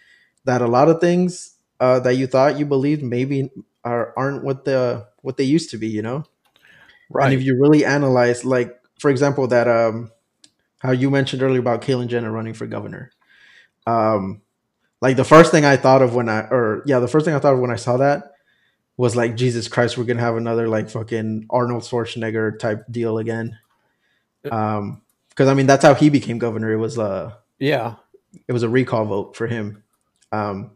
that 0.46 0.62
a 0.62 0.68
lot 0.68 0.90
of 0.90 1.02
things 1.02 1.56
uh, 1.80 2.00
that 2.02 2.16
you 2.16 2.28
thought 2.28 2.60
you 2.60 2.66
believed 2.66 3.04
maybe 3.04 3.52
are 3.84 4.14
aren't 4.18 4.44
what 4.44 4.66
the 4.66 5.08
what 5.22 5.38
they 5.38 5.46
used 5.46 5.72
to 5.72 5.78
be. 5.78 5.88
You 5.90 6.02
know, 6.04 6.26
Right. 7.10 7.26
and 7.26 7.34
if 7.34 7.44
you 7.44 7.60
really 7.62 7.86
analyze, 7.86 8.44
like 8.46 8.80
for 9.00 9.10
example, 9.12 9.48
that 9.48 9.68
um, 9.68 10.12
how 10.80 10.92
you 10.92 11.10
mentioned 11.12 11.44
earlier 11.44 11.60
about 11.62 11.82
Caitlyn 11.82 12.08
Jenner 12.08 12.32
running 12.32 12.54
for 12.54 12.68
governor, 12.68 13.12
um, 13.88 14.42
like 15.02 15.18
the 15.18 15.26
first 15.26 15.52
thing 15.52 15.66
I 15.66 15.78
thought 15.78 16.02
of 16.04 16.16
when 16.16 16.30
I 16.30 16.42
or 16.42 16.84
yeah, 16.88 17.00
the 17.00 17.08
first 17.10 17.26
thing 17.26 17.36
I 17.36 17.40
thought 17.40 17.56
of 17.56 17.60
when 17.60 17.72
I 17.72 17.78
saw 17.78 17.98
that 17.98 18.34
was 18.98 19.16
like 19.16 19.36
Jesus 19.36 19.68
Christ, 19.68 19.98
we're 19.98 20.06
gonna 20.06 20.22
have 20.22 20.38
another 20.38 20.68
like 20.68 20.90
fucking 20.90 21.48
Arnold 21.50 21.84
Schwarzenegger 21.84 22.58
type 22.60 22.86
deal 22.90 23.18
again. 23.18 23.58
Um, 24.50 25.02
because 25.30 25.50
I 25.50 25.54
mean 25.54 25.68
that's 25.68 25.84
how 25.84 25.96
he 25.96 26.10
became 26.10 26.38
governor. 26.38 26.72
It 26.72 26.78
was 26.78 26.98
uh 26.98 27.34
yeah. 27.60 27.96
it 28.48 28.54
was 28.54 28.64
a 28.64 28.70
recall 28.70 29.06
vote 29.06 29.36
for 29.36 29.48
him. 29.48 29.84
Um, 30.32 30.72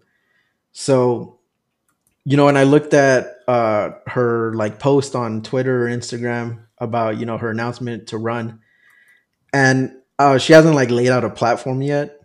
so, 0.72 1.40
you 2.26 2.38
know, 2.38 2.48
and 2.48 2.58
I 2.58 2.64
looked 2.64 2.94
at 2.94 3.38
uh, 3.48 3.92
her 4.08 4.54
like 4.54 4.80
post 4.80 5.16
on 5.16 5.42
Twitter 5.42 5.88
or 5.88 5.90
Instagram 5.90 6.66
about 6.78 7.18
you 7.18 7.26
know 7.26 7.38
her 7.38 7.50
announcement 7.50 8.08
to 8.08 8.18
run, 8.18 8.60
and 9.52 9.96
uh, 10.18 10.38
she 10.38 10.54
hasn't 10.54 10.76
like 10.76 10.92
laid 10.92 11.10
out 11.10 11.24
a 11.24 11.30
platform 11.30 11.82
yet, 11.82 12.20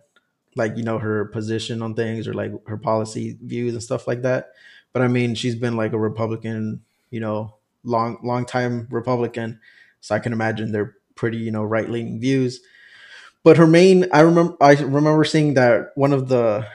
like 0.55 0.77
you 0.77 0.83
know 0.83 0.99
her 0.99 1.25
position 1.25 1.81
on 1.81 1.95
things 1.95 2.27
or 2.27 2.33
like 2.33 2.51
her 2.67 2.77
policy 2.77 3.37
views 3.41 3.73
and 3.73 3.83
stuff 3.83 4.07
like 4.07 4.21
that. 4.21 4.51
But 4.95 5.03
I 5.03 5.09
mean, 5.09 5.35
she's 5.35 5.57
been 5.57 5.75
like 5.75 5.91
a 5.93 5.99
Republican, 5.99 6.81
you 7.11 7.19
know, 7.19 7.55
long 7.83 8.17
long 8.23 8.47
time 8.47 8.87
Republican, 8.89 9.59
so 9.99 10.15
I 10.15 10.19
can 10.19 10.33
imagine 10.33 10.71
they're 10.71 10.95
pretty 11.15 11.39
you 11.39 11.51
know 11.51 11.65
right 11.65 11.89
leaning 11.91 12.21
views. 12.21 12.61
But 13.43 13.57
her 13.57 13.67
main 13.67 14.07
i 14.13 14.21
remember 14.21 14.57
i 14.61 14.73
remember 14.73 15.25
seeing 15.25 15.55
that 15.55 15.91
one 15.95 16.13
of 16.13 16.29
the 16.29 16.65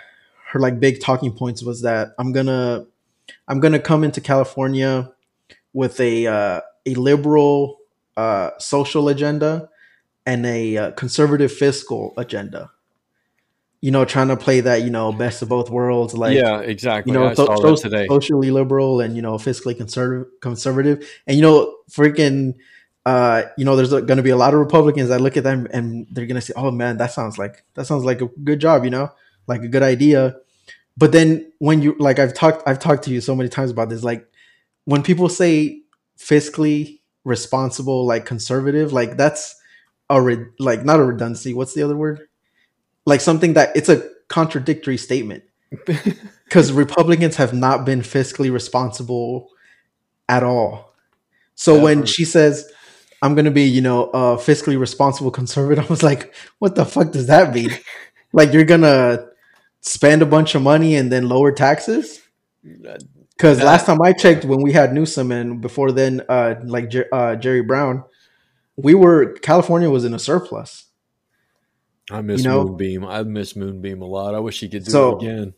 her 0.50 0.61
like 0.61 0.80
big 0.80 1.00
talking 1.00 1.33
points 1.33 1.62
was 1.62 1.83
that 1.83 2.11
i'm 2.18 2.33
gonna 2.33 2.87
i'm 3.48 3.61
gonna 3.61 3.80
come 3.80 4.04
into 4.04 4.20
california 4.20 5.12
with 5.72 6.00
a 6.00 6.26
uh, 6.26 6.61
a 6.87 6.94
liberal 6.94 7.78
uh, 8.16 8.50
social 8.59 9.09
agenda 9.09 9.68
and 10.26 10.46
a 10.46 10.76
uh, 10.76 10.90
conservative 10.92 11.52
fiscal 11.52 12.14
agenda 12.18 12.70
you 13.81 13.90
know 13.90 14.05
trying 14.05 14.29
to 14.29 14.37
play 14.37 14.61
that 14.61 14.83
you 14.83 14.90
know 14.90 15.12
best 15.12 15.43
of 15.43 15.49
both 15.49 15.71
worlds 15.71 16.14
like 16.14 16.37
yeah, 16.37 16.61
exactly. 16.61 17.12
you 17.12 17.19
know, 17.19 17.29
I 17.29 17.35
so, 17.35 17.47
saw 17.47 17.57
so- 17.57 17.77
today. 17.77 18.07
socially 18.09 18.51
liberal 18.51 19.01
and 19.01 19.16
you 19.16 19.23
know 19.23 19.35
fiscally 19.35 19.77
conservative, 19.77 20.31
conservative, 20.40 21.09
and 21.27 21.37
you 21.37 21.43
know, 21.43 21.77
freaking, 21.90 22.55
uh, 23.07 23.45
you 23.57 23.64
know, 23.64 23.77
there's 23.77 23.90
going 23.90 24.16
to 24.16 24.23
be 24.23 24.31
a 24.31 24.37
lot 24.37 24.53
of 24.53 24.61
Republicans 24.61 25.09
that 25.09 25.21
look 25.21 25.37
at 25.37 25.45
them 25.45 25.66
and 25.73 26.07
they're 26.11 26.27
going 26.27 26.35
to 26.35 26.40
say, 26.40 26.53
"Oh 26.57 26.71
man, 26.71 26.99
that 26.99 27.12
sounds 27.12 27.38
like 27.38 27.64
that 27.75 27.87
sounds 27.87 28.05
like 28.05 28.21
a 28.21 28.27
good 28.27 28.61
job," 28.61 28.85
you 28.85 28.90
know, 28.90 29.11
like 29.47 29.62
a 29.62 29.69
good 29.69 29.83
idea. 29.83 30.37
But 30.97 31.12
then 31.12 31.51
when 31.59 31.81
you 31.81 31.97
like, 31.99 32.19
I've 32.19 32.35
talked, 32.35 32.62
I've 32.69 32.79
talked 32.79 33.05
to 33.05 33.11
you 33.11 33.23
so 33.23 33.35
many 33.35 33.49
times 33.49 33.71
about 33.71 33.88
this. 33.88 34.03
Like 34.03 34.29
when 34.85 35.03
people 35.03 35.31
say 35.31 35.81
fiscally 36.19 37.01
responsible, 37.25 38.05
like 38.05 38.27
conservative, 38.27 38.93
like 38.93 39.16
that's 39.16 39.57
a 40.11 40.21
re- 40.21 40.47
like 40.59 40.85
not 40.85 41.01
a 41.01 41.05
redundancy. 41.05 41.55
What's 41.55 41.73
the 41.73 41.83
other 41.83 41.97
word? 41.97 42.29
Like 43.06 43.20
something 43.20 43.54
that 43.54 43.76
it's 43.76 43.88
a 43.88 44.08
contradictory 44.28 44.96
statement 44.96 45.42
because 46.44 46.72
Republicans 46.72 47.36
have 47.36 47.52
not 47.52 47.84
been 47.84 48.00
fiscally 48.00 48.52
responsible 48.52 49.48
at 50.28 50.42
all. 50.42 50.94
So 51.54 51.78
when 51.78 52.06
she 52.06 52.24
says, 52.24 52.70
"I'm 53.22 53.34
going 53.34 53.44
to 53.44 53.50
be, 53.50 53.64
you 53.64 53.82
know, 53.82 54.04
a 54.10 54.36
fiscally 54.36 54.78
responsible 54.78 55.30
conservative," 55.30 55.84
I 55.86 55.88
was 55.88 56.02
like, 56.02 56.34
"What 56.58 56.74
the 56.74 56.86
fuck 56.86 57.12
does 57.12 57.26
that 57.26 57.54
mean? 57.54 57.70
like 58.32 58.52
you're 58.52 58.64
gonna 58.64 59.26
spend 59.80 60.22
a 60.22 60.26
bunch 60.26 60.54
of 60.54 60.62
money 60.62 60.96
and 60.96 61.12
then 61.12 61.28
lower 61.28 61.52
taxes?" 61.52 62.22
Because 62.62 63.62
last 63.62 63.86
time 63.86 64.00
I 64.02 64.12
checked, 64.12 64.44
when 64.44 64.62
we 64.62 64.72
had 64.72 64.92
Newsom 64.92 65.32
and 65.32 65.60
before 65.60 65.92
then, 65.92 66.22
uh, 66.28 66.56
like 66.64 66.90
Jer- 66.90 67.08
uh, 67.12 67.36
Jerry 67.36 67.62
Brown, 67.62 68.04
we 68.76 68.94
were 68.94 69.34
California 69.40 69.90
was 69.90 70.04
in 70.04 70.14
a 70.14 70.18
surplus. 70.18 70.86
I 72.11 72.20
miss 72.23 72.42
you 72.42 72.49
know- 72.49 72.64
Moonbeam. 72.64 73.05
I 73.05 73.23
miss 73.23 73.55
Moonbeam 73.57 74.03
a 74.03 74.07
lot. 74.07 74.35
I 74.35 74.40
wish 74.40 74.61
he 74.61 74.68
could 74.68 74.85
do 74.85 74.90
So- 74.90 75.16
it 75.18 75.23
again. 75.25 75.55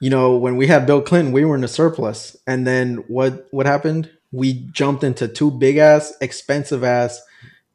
you 0.00 0.10
know, 0.10 0.36
when 0.36 0.56
we 0.56 0.66
had 0.68 0.86
Bill 0.86 1.02
Clinton, 1.02 1.32
we 1.32 1.44
were 1.44 1.56
in 1.56 1.64
a 1.64 1.68
surplus. 1.68 2.36
And 2.46 2.66
then 2.66 3.04
what 3.08 3.46
what 3.50 3.66
happened? 3.66 4.10
We 4.30 4.52
jumped 4.72 5.02
into 5.04 5.26
two 5.26 5.50
big 5.50 5.76
ass, 5.78 6.12
expensive 6.20 6.84
ass 6.84 7.20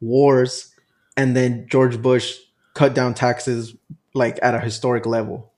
wars, 0.00 0.72
and 1.16 1.36
then 1.36 1.66
George 1.70 2.00
Bush 2.00 2.36
cut 2.74 2.94
down 2.94 3.14
taxes 3.14 3.74
like 4.14 4.38
at 4.42 4.54
a 4.54 4.60
historic 4.60 5.06
level. 5.06 5.52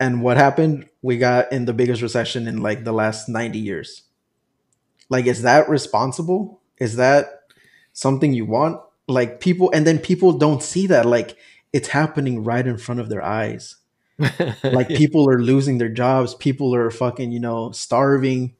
And 0.00 0.22
what 0.22 0.36
happened? 0.36 0.86
We 1.02 1.18
got 1.18 1.52
in 1.52 1.64
the 1.64 1.72
biggest 1.72 2.02
recession 2.02 2.46
in 2.46 2.60
like 2.62 2.84
the 2.84 2.92
last 2.92 3.28
90 3.28 3.58
years. 3.58 4.02
Like, 5.08 5.26
is 5.26 5.42
that 5.42 5.68
responsible? 5.68 6.60
Is 6.78 6.96
that 6.96 7.40
something 7.92 8.32
you 8.32 8.44
want? 8.44 8.80
Like 9.08 9.40
people, 9.40 9.70
and 9.72 9.86
then 9.86 9.98
people 9.98 10.32
don't 10.32 10.62
see 10.62 10.86
that. 10.88 11.06
Like 11.06 11.36
it's 11.72 11.88
happening 11.88 12.44
right 12.44 12.66
in 12.66 12.78
front 12.78 13.00
of 13.00 13.08
their 13.08 13.24
eyes. 13.24 13.76
Like 14.64 14.88
people 14.88 15.28
are 15.30 15.40
losing 15.40 15.78
their 15.78 15.88
jobs 15.88 16.34
people 16.34 16.74
are 16.74 16.90
fucking 16.90 17.30
you 17.30 17.38
know 17.40 17.70
starving 17.70 18.54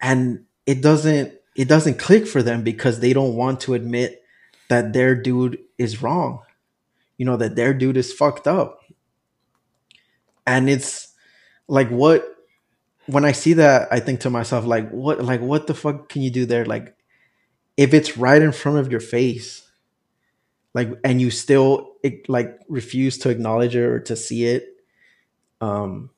and 0.00 0.44
it 0.66 0.82
doesn't 0.82 1.34
it 1.56 1.68
doesn't 1.68 1.98
click 1.98 2.26
for 2.26 2.42
them 2.42 2.62
because 2.62 3.00
they 3.00 3.12
don't 3.12 3.34
want 3.36 3.60
to 3.60 3.74
admit 3.74 4.22
that 4.68 4.92
their 4.92 5.14
dude 5.14 5.58
is 5.78 6.02
wrong. 6.02 6.40
You 7.18 7.26
know 7.26 7.36
that 7.36 7.56
their 7.56 7.74
dude 7.74 7.96
is 7.96 8.12
fucked 8.12 8.46
up. 8.46 8.80
And 10.46 10.68
it's 10.68 11.14
like 11.68 11.88
what 11.88 12.26
when 13.06 13.24
i 13.24 13.32
see 13.32 13.52
that 13.54 13.88
i 13.92 14.00
think 14.00 14.20
to 14.20 14.30
myself 14.30 14.64
like 14.64 14.88
what 14.90 15.22
like 15.24 15.40
what 15.40 15.66
the 15.68 15.74
fuck 15.74 16.08
can 16.08 16.22
you 16.22 16.30
do 16.30 16.46
there? 16.46 16.64
Like 16.64 16.96
if 17.76 17.94
it's 17.94 18.16
right 18.16 18.42
in 18.42 18.52
front 18.52 18.78
of 18.78 18.90
your 18.90 19.00
face 19.00 19.69
like 20.74 20.90
and 21.04 21.20
you 21.20 21.30
still 21.30 21.94
it, 22.02 22.28
like 22.28 22.58
refuse 22.68 23.18
to 23.18 23.30
acknowledge 23.30 23.74
it 23.76 23.82
or 23.82 24.00
to 24.00 24.16
see 24.16 24.44
it 24.44 24.76
um 25.60 26.10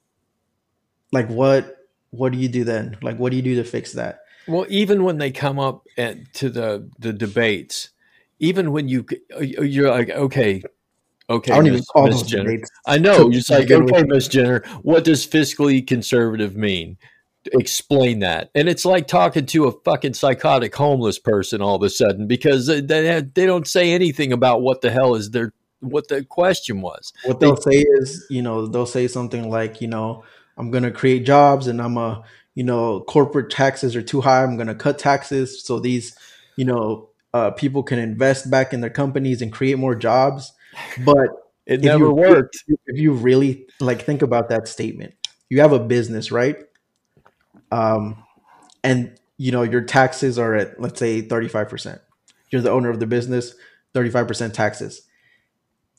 like 1.12 1.28
what 1.28 1.76
what 2.10 2.32
do 2.32 2.38
you 2.38 2.48
do 2.48 2.64
then 2.64 2.96
like 3.02 3.18
what 3.18 3.30
do 3.30 3.36
you 3.36 3.42
do 3.42 3.56
to 3.56 3.64
fix 3.64 3.92
that 3.92 4.20
Well, 4.46 4.66
even 4.68 5.04
when 5.04 5.18
they 5.18 5.30
come 5.30 5.58
up 5.58 5.86
at, 5.96 6.32
to 6.34 6.50
the 6.50 6.90
the 6.98 7.12
debates, 7.12 7.90
even 8.38 8.72
when 8.72 8.88
you 8.88 9.06
you're 9.40 9.90
like, 9.90 10.10
okay, 10.10 10.62
okay, 11.30 11.52
i 11.52 11.56
don't 11.56 11.66
even 11.66 11.82
call 11.84 12.10
those 12.10 12.24
Jenner. 12.24 12.50
debates 12.50 12.70
I 12.86 12.98
know. 12.98 13.30
you're 13.30 13.42
like, 13.48 13.70
okay. 13.70 14.02
Miss 14.04 14.28
Jenner, 14.28 14.62
what 14.82 15.04
does 15.04 15.26
fiscally 15.26 15.86
conservative 15.86 16.56
mean? 16.56 16.98
Explain 17.52 18.20
that. 18.20 18.50
And 18.54 18.68
it's 18.68 18.84
like 18.84 19.06
talking 19.08 19.46
to 19.46 19.66
a 19.66 19.72
fucking 19.72 20.14
psychotic 20.14 20.74
homeless 20.74 21.18
person 21.18 21.60
all 21.60 21.74
of 21.76 21.82
a 21.82 21.90
sudden 21.90 22.26
because 22.26 22.66
they 22.66 22.80
they, 22.80 23.20
they 23.20 23.46
don't 23.46 23.66
say 23.66 23.92
anything 23.92 24.32
about 24.32 24.62
what 24.62 24.80
the 24.80 24.90
hell 24.90 25.14
is 25.14 25.30
their 25.30 25.52
what 25.80 26.06
the 26.08 26.24
question 26.24 26.80
was. 26.80 27.12
what 27.24 27.40
they'll 27.40 27.56
say 27.56 27.84
is 27.98 28.24
you 28.30 28.40
know 28.42 28.66
they'll 28.66 28.86
say 28.86 29.08
something 29.08 29.50
like 29.50 29.80
you 29.80 29.88
know 29.88 30.22
i'm 30.56 30.70
gonna 30.70 30.92
create 30.92 31.26
jobs 31.26 31.66
and 31.66 31.82
i'm 31.82 31.96
a 31.96 32.22
you 32.54 32.62
know 32.62 33.00
corporate 33.00 33.50
taxes 33.50 33.96
are 33.96 34.02
too 34.02 34.20
high 34.20 34.44
i'm 34.44 34.56
gonna 34.56 34.76
cut 34.76 34.96
taxes 34.96 35.64
so 35.64 35.80
these 35.80 36.16
you 36.56 36.64
know 36.64 37.08
uh, 37.34 37.50
people 37.50 37.82
can 37.82 37.98
invest 37.98 38.48
back 38.48 38.72
in 38.72 38.80
their 38.80 38.90
companies 38.90 39.42
and 39.42 39.52
create 39.52 39.76
more 39.76 39.96
jobs 39.96 40.52
but 41.04 41.28
It 41.66 41.80
never 41.80 42.04
you- 42.04 42.12
worked. 42.14 42.62
if 42.86 43.00
you 43.00 43.12
really 43.14 43.66
like 43.80 44.02
think 44.04 44.22
about 44.22 44.50
that 44.50 44.68
statement 44.68 45.14
you 45.48 45.60
have 45.62 45.72
a 45.72 45.80
business 45.80 46.30
right 46.30 46.58
um 47.72 48.22
and 48.84 49.18
you 49.38 49.52
know 49.52 49.62
your 49.62 49.82
taxes 49.82 50.38
are 50.38 50.54
at 50.54 50.80
let's 50.80 51.00
say 51.00 51.22
35% 51.22 52.00
you're 52.50 52.62
the 52.62 52.70
owner 52.70 52.90
of 52.90 53.00
the 53.00 53.06
business 53.06 53.54
35% 53.94 54.52
taxes. 54.52 55.02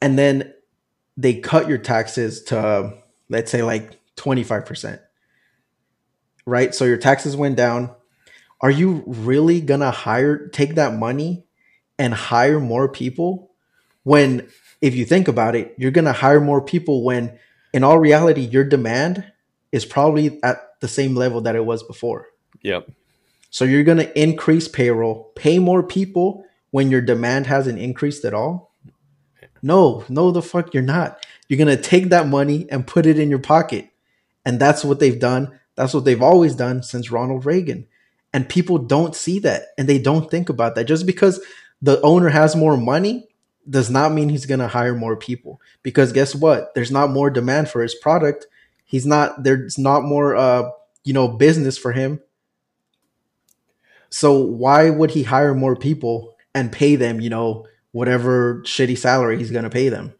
And 0.01 0.17
then 0.17 0.53
they 1.17 1.36
cut 1.36 1.69
your 1.69 1.77
taxes 1.77 2.43
to 2.45 2.93
let's 3.29 3.51
say 3.51 3.63
like 3.63 3.99
25% 4.17 4.99
right? 6.45 6.75
So 6.75 6.86
your 6.86 6.97
taxes 6.97 7.38
went 7.38 7.55
down. 7.55 7.95
Are 8.62 8.71
you 8.71 9.03
really 9.07 9.62
gonna 9.62 9.91
hire 9.91 10.47
take 10.49 10.75
that 10.75 10.95
money 10.95 11.45
and 11.99 12.13
hire 12.13 12.59
more 12.59 12.89
people 12.89 13.51
when 14.03 14.49
if 14.81 14.95
you 14.95 15.05
think 15.05 15.27
about 15.29 15.55
it 15.55 15.73
you're 15.77 15.91
gonna 15.91 16.13
hire 16.13 16.41
more 16.41 16.62
people 16.62 17.03
when 17.03 17.38
in 17.73 17.83
all 17.83 17.99
reality 17.99 18.41
your 18.41 18.63
demand 18.65 19.31
is 19.71 19.86
probably 19.86 20.41
at 20.43 20.57
the 20.84 20.88
same 20.89 21.15
level 21.15 21.41
that 21.41 21.56
it 21.56 21.65
was 21.65 21.82
before. 21.82 22.28
Yep. 22.62 22.91
so 23.50 23.65
you're 23.65 23.84
gonna 23.84 24.12
increase 24.15 24.67
payroll 24.67 25.32
pay 25.36 25.60
more 25.60 25.82
people 25.84 26.46
when 26.72 26.91
your 26.91 27.02
demand 27.02 27.48
hasn't 27.48 27.80
increased 27.80 28.26
at 28.26 28.34
all? 28.34 28.72
No 29.62 30.04
no 30.10 30.32
the 30.32 30.41
fuck 30.41 30.74
you're 30.74 30.84
not. 30.84 31.26
You're 31.48 31.58
gonna 31.58 31.78
take 31.78 32.10
that 32.10 32.28
money 32.28 32.67
and 32.69 32.86
put 32.86 33.06
it 33.06 33.17
in 33.17 33.30
your 33.30 33.39
pocket. 33.39 33.89
And 34.46 34.60
that's 34.60 34.84
what 34.84 35.00
they've 35.00 35.19
done. 35.19 35.58
That's 35.76 35.93
what 35.93 36.04
they've 36.04 36.22
always 36.22 36.54
done 36.56 36.84
since 36.84 37.12
ronald 37.12 37.46
reagan. 37.46 37.88
And 38.34 38.50
people 38.50 38.78
don't 38.78 39.15
see 39.15 39.39
that 39.39 39.67
and 39.78 39.88
they 39.88 40.00
don't 40.00 40.30
think 40.30 40.50
about 40.50 40.76
that. 40.76 40.86
Just 40.86 41.06
because 41.06 41.39
the 41.82 42.02
owner 42.02 42.30
has 42.30 42.56
more 42.56 42.78
money 42.78 43.28
does 43.69 43.89
not 43.89 44.12
mean 44.12 44.30
he's 44.30 44.46
going 44.46 44.60
to 44.60 44.67
hire 44.67 44.96
more 44.96 45.15
people. 45.15 45.62
Because 45.84 46.12
guess 46.12 46.36
what? 46.36 46.74
There's 46.76 46.91
not 46.91 47.12
more 47.12 47.30
demand 47.30 47.69
for 47.69 47.82
his 47.82 47.96
product 47.96 48.48
He's 48.93 49.08
not 49.08 49.41
there's 49.41 49.79
not 49.79 50.03
more 50.03 50.36
uh 50.36 50.69
you 51.03 51.13
know 51.13 51.27
business 51.27 51.79
for 51.79 51.93
him. 51.93 52.21
So 54.12 54.39
why 54.39 54.91
would 54.91 55.10
he 55.10 55.23
hire 55.23 55.56
more 55.56 55.75
people 55.75 56.36
and 56.53 56.71
pay 56.71 56.95
them, 56.95 57.19
you 57.19 57.32
know, 57.32 57.65
whatever 57.91 58.62
shitty 58.62 58.95
salary 58.95 59.39
he's 59.39 59.49
going 59.49 59.63
to 59.63 59.71
pay 59.71 59.89
them? 59.89 60.13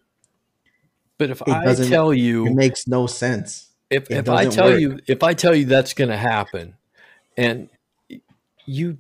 But 1.20 1.30
if 1.30 1.48
I 1.48 1.76
tell 1.76 2.16
you 2.16 2.48
It 2.48 2.56
makes 2.56 2.88
no 2.88 3.06
sense. 3.06 3.70
if 3.92 4.10
it 4.10 4.18
if 4.18 4.30
I 4.30 4.48
tell 4.48 4.72
work. 4.72 4.80
you, 4.80 4.98
if 5.06 5.22
I 5.22 5.36
tell 5.36 5.54
you 5.54 5.66
that's 5.66 5.94
going 5.94 6.10
to 6.10 6.18
happen, 6.18 6.74
and 7.38 7.70
you, 8.66 8.98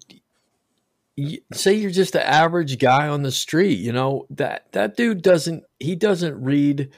you 1.15 1.39
say 1.51 1.73
you're 1.73 1.89
just 1.89 2.13
an 2.13 2.21
average 2.21 2.77
guy 2.77 3.07
on 3.07 3.23
the 3.23 3.31
street, 3.31 3.79
you 3.79 3.91
know 3.91 4.27
that 4.29 4.71
that 4.73 4.95
dude 4.95 5.23
doesn't 5.23 5.63
he 5.79 5.95
doesn't 5.95 6.39
read 6.43 6.91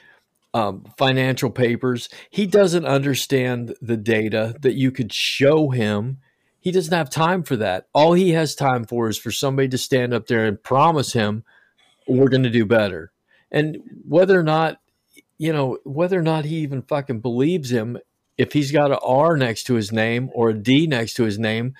um, 0.56 0.86
financial 0.96 1.50
papers. 1.50 2.08
He 2.30 2.46
doesn't 2.46 2.86
understand 2.86 3.74
the 3.82 3.98
data 3.98 4.56
that 4.62 4.72
you 4.72 4.90
could 4.90 5.12
show 5.12 5.68
him. 5.68 6.16
He 6.58 6.72
doesn't 6.72 6.96
have 6.96 7.10
time 7.10 7.42
for 7.42 7.56
that. 7.56 7.88
All 7.92 8.14
he 8.14 8.30
has 8.30 8.54
time 8.54 8.86
for 8.86 9.10
is 9.10 9.18
for 9.18 9.30
somebody 9.30 9.68
to 9.68 9.76
stand 9.76 10.14
up 10.14 10.28
there 10.28 10.46
and 10.46 10.62
promise 10.62 11.12
him, 11.12 11.44
"We're 12.08 12.30
going 12.30 12.44
to 12.44 12.50
do 12.50 12.64
better." 12.64 13.12
And 13.50 13.76
whether 14.08 14.40
or 14.40 14.42
not, 14.42 14.80
you 15.36 15.52
know, 15.52 15.76
whether 15.84 16.18
or 16.18 16.22
not 16.22 16.46
he 16.46 16.56
even 16.56 16.80
fucking 16.80 17.20
believes 17.20 17.70
him, 17.70 17.98
if 18.38 18.54
he's 18.54 18.72
got 18.72 18.90
an 18.90 18.98
R 19.02 19.36
next 19.36 19.64
to 19.64 19.74
his 19.74 19.92
name 19.92 20.30
or 20.32 20.48
a 20.48 20.54
D 20.54 20.86
next 20.86 21.14
to 21.14 21.24
his 21.24 21.38
name, 21.38 21.74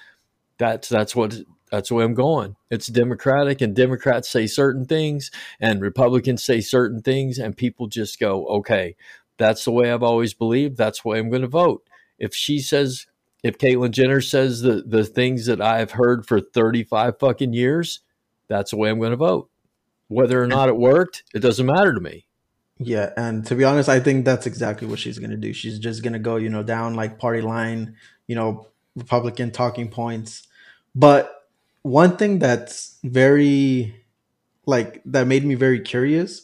that's 0.59 0.91
that's 0.91 1.17
what 1.17 1.35
that's 1.71 1.89
the 1.89 1.95
way 1.95 2.05
I'm 2.05 2.15
going. 2.15 2.57
It's 2.71 2.87
democratic, 2.87 3.61
and 3.61 3.75
Democrats 3.75 4.29
say 4.29 4.47
certain 4.47 4.85
things, 4.85 5.31
and 5.61 5.81
Republicans 5.81 6.45
say 6.45 6.61
certain 6.61 7.03
things, 7.03 7.39
and 7.39 7.57
people 7.57 7.87
just 7.87 8.19
go, 8.19 8.47
"Okay, 8.47 8.97
that's 9.37 9.65
the 9.65 9.73
way 9.73 9.93
I've 9.93 10.03
always 10.03 10.35
believed. 10.35 10.77
That's 10.77 11.03
the 11.03 11.09
way 11.09 11.19
I'm 11.19 11.31
going 11.31 11.43
to 11.43 11.49
vote." 11.49 11.83
If 12.19 12.35
she 12.35 12.61
says, 12.61 13.07
if 13.43 13.59
Caitlyn 13.59 13.91
Jenner 13.91 14.21
says 14.21 14.63
the 14.63 14.83
the 14.87 15.05
things 15.05 15.47
that 15.47 15.61
I've 15.61 15.93
heard 15.93 16.27
for 16.27 16.41
35 16.41 17.19
fucking 17.19 17.53
years, 17.53 18.01
that's 18.49 18.71
the 18.71 18.77
way 18.77 18.91
I'm 18.91 18.99
going 18.99 19.11
to 19.11 19.17
vote. 19.17 19.51
Whether 20.09 20.43
or 20.43 20.47
not 20.47 20.69
it 20.69 20.77
worked, 20.77 21.25
it 21.35 21.41
doesn't 21.41 21.67
matter 21.67 21.93
to 21.93 22.01
me. 22.01 22.27
Yeah, 22.79 23.11
and 23.17 23.45
to 23.47 23.55
be 23.55 23.65
honest, 23.65 23.89
I 23.89 24.01
think 24.01 24.25
that's 24.25 24.47
exactly 24.47 24.87
what 24.87 24.99
she's 24.99 25.19
gonna 25.19 25.39
do. 25.39 25.53
She's 25.55 25.79
just 25.79 26.03
gonna 26.03 26.19
go, 26.19 26.37
you 26.37 26.51
know, 26.51 26.63
down 26.63 26.95
like 26.95 27.19
party 27.19 27.41
line, 27.41 27.97
you 28.27 28.37
know, 28.37 28.69
Republican 28.95 29.51
talking 29.51 29.89
points. 29.89 30.47
But 30.95 31.36
one 31.87 32.17
thing 32.17 32.41
that's 32.41 32.99
very 33.05 33.95
like 34.67 35.01
that 35.05 35.29
made 35.29 35.45
me 35.45 35.55
very 35.55 35.79
curious 35.79 36.43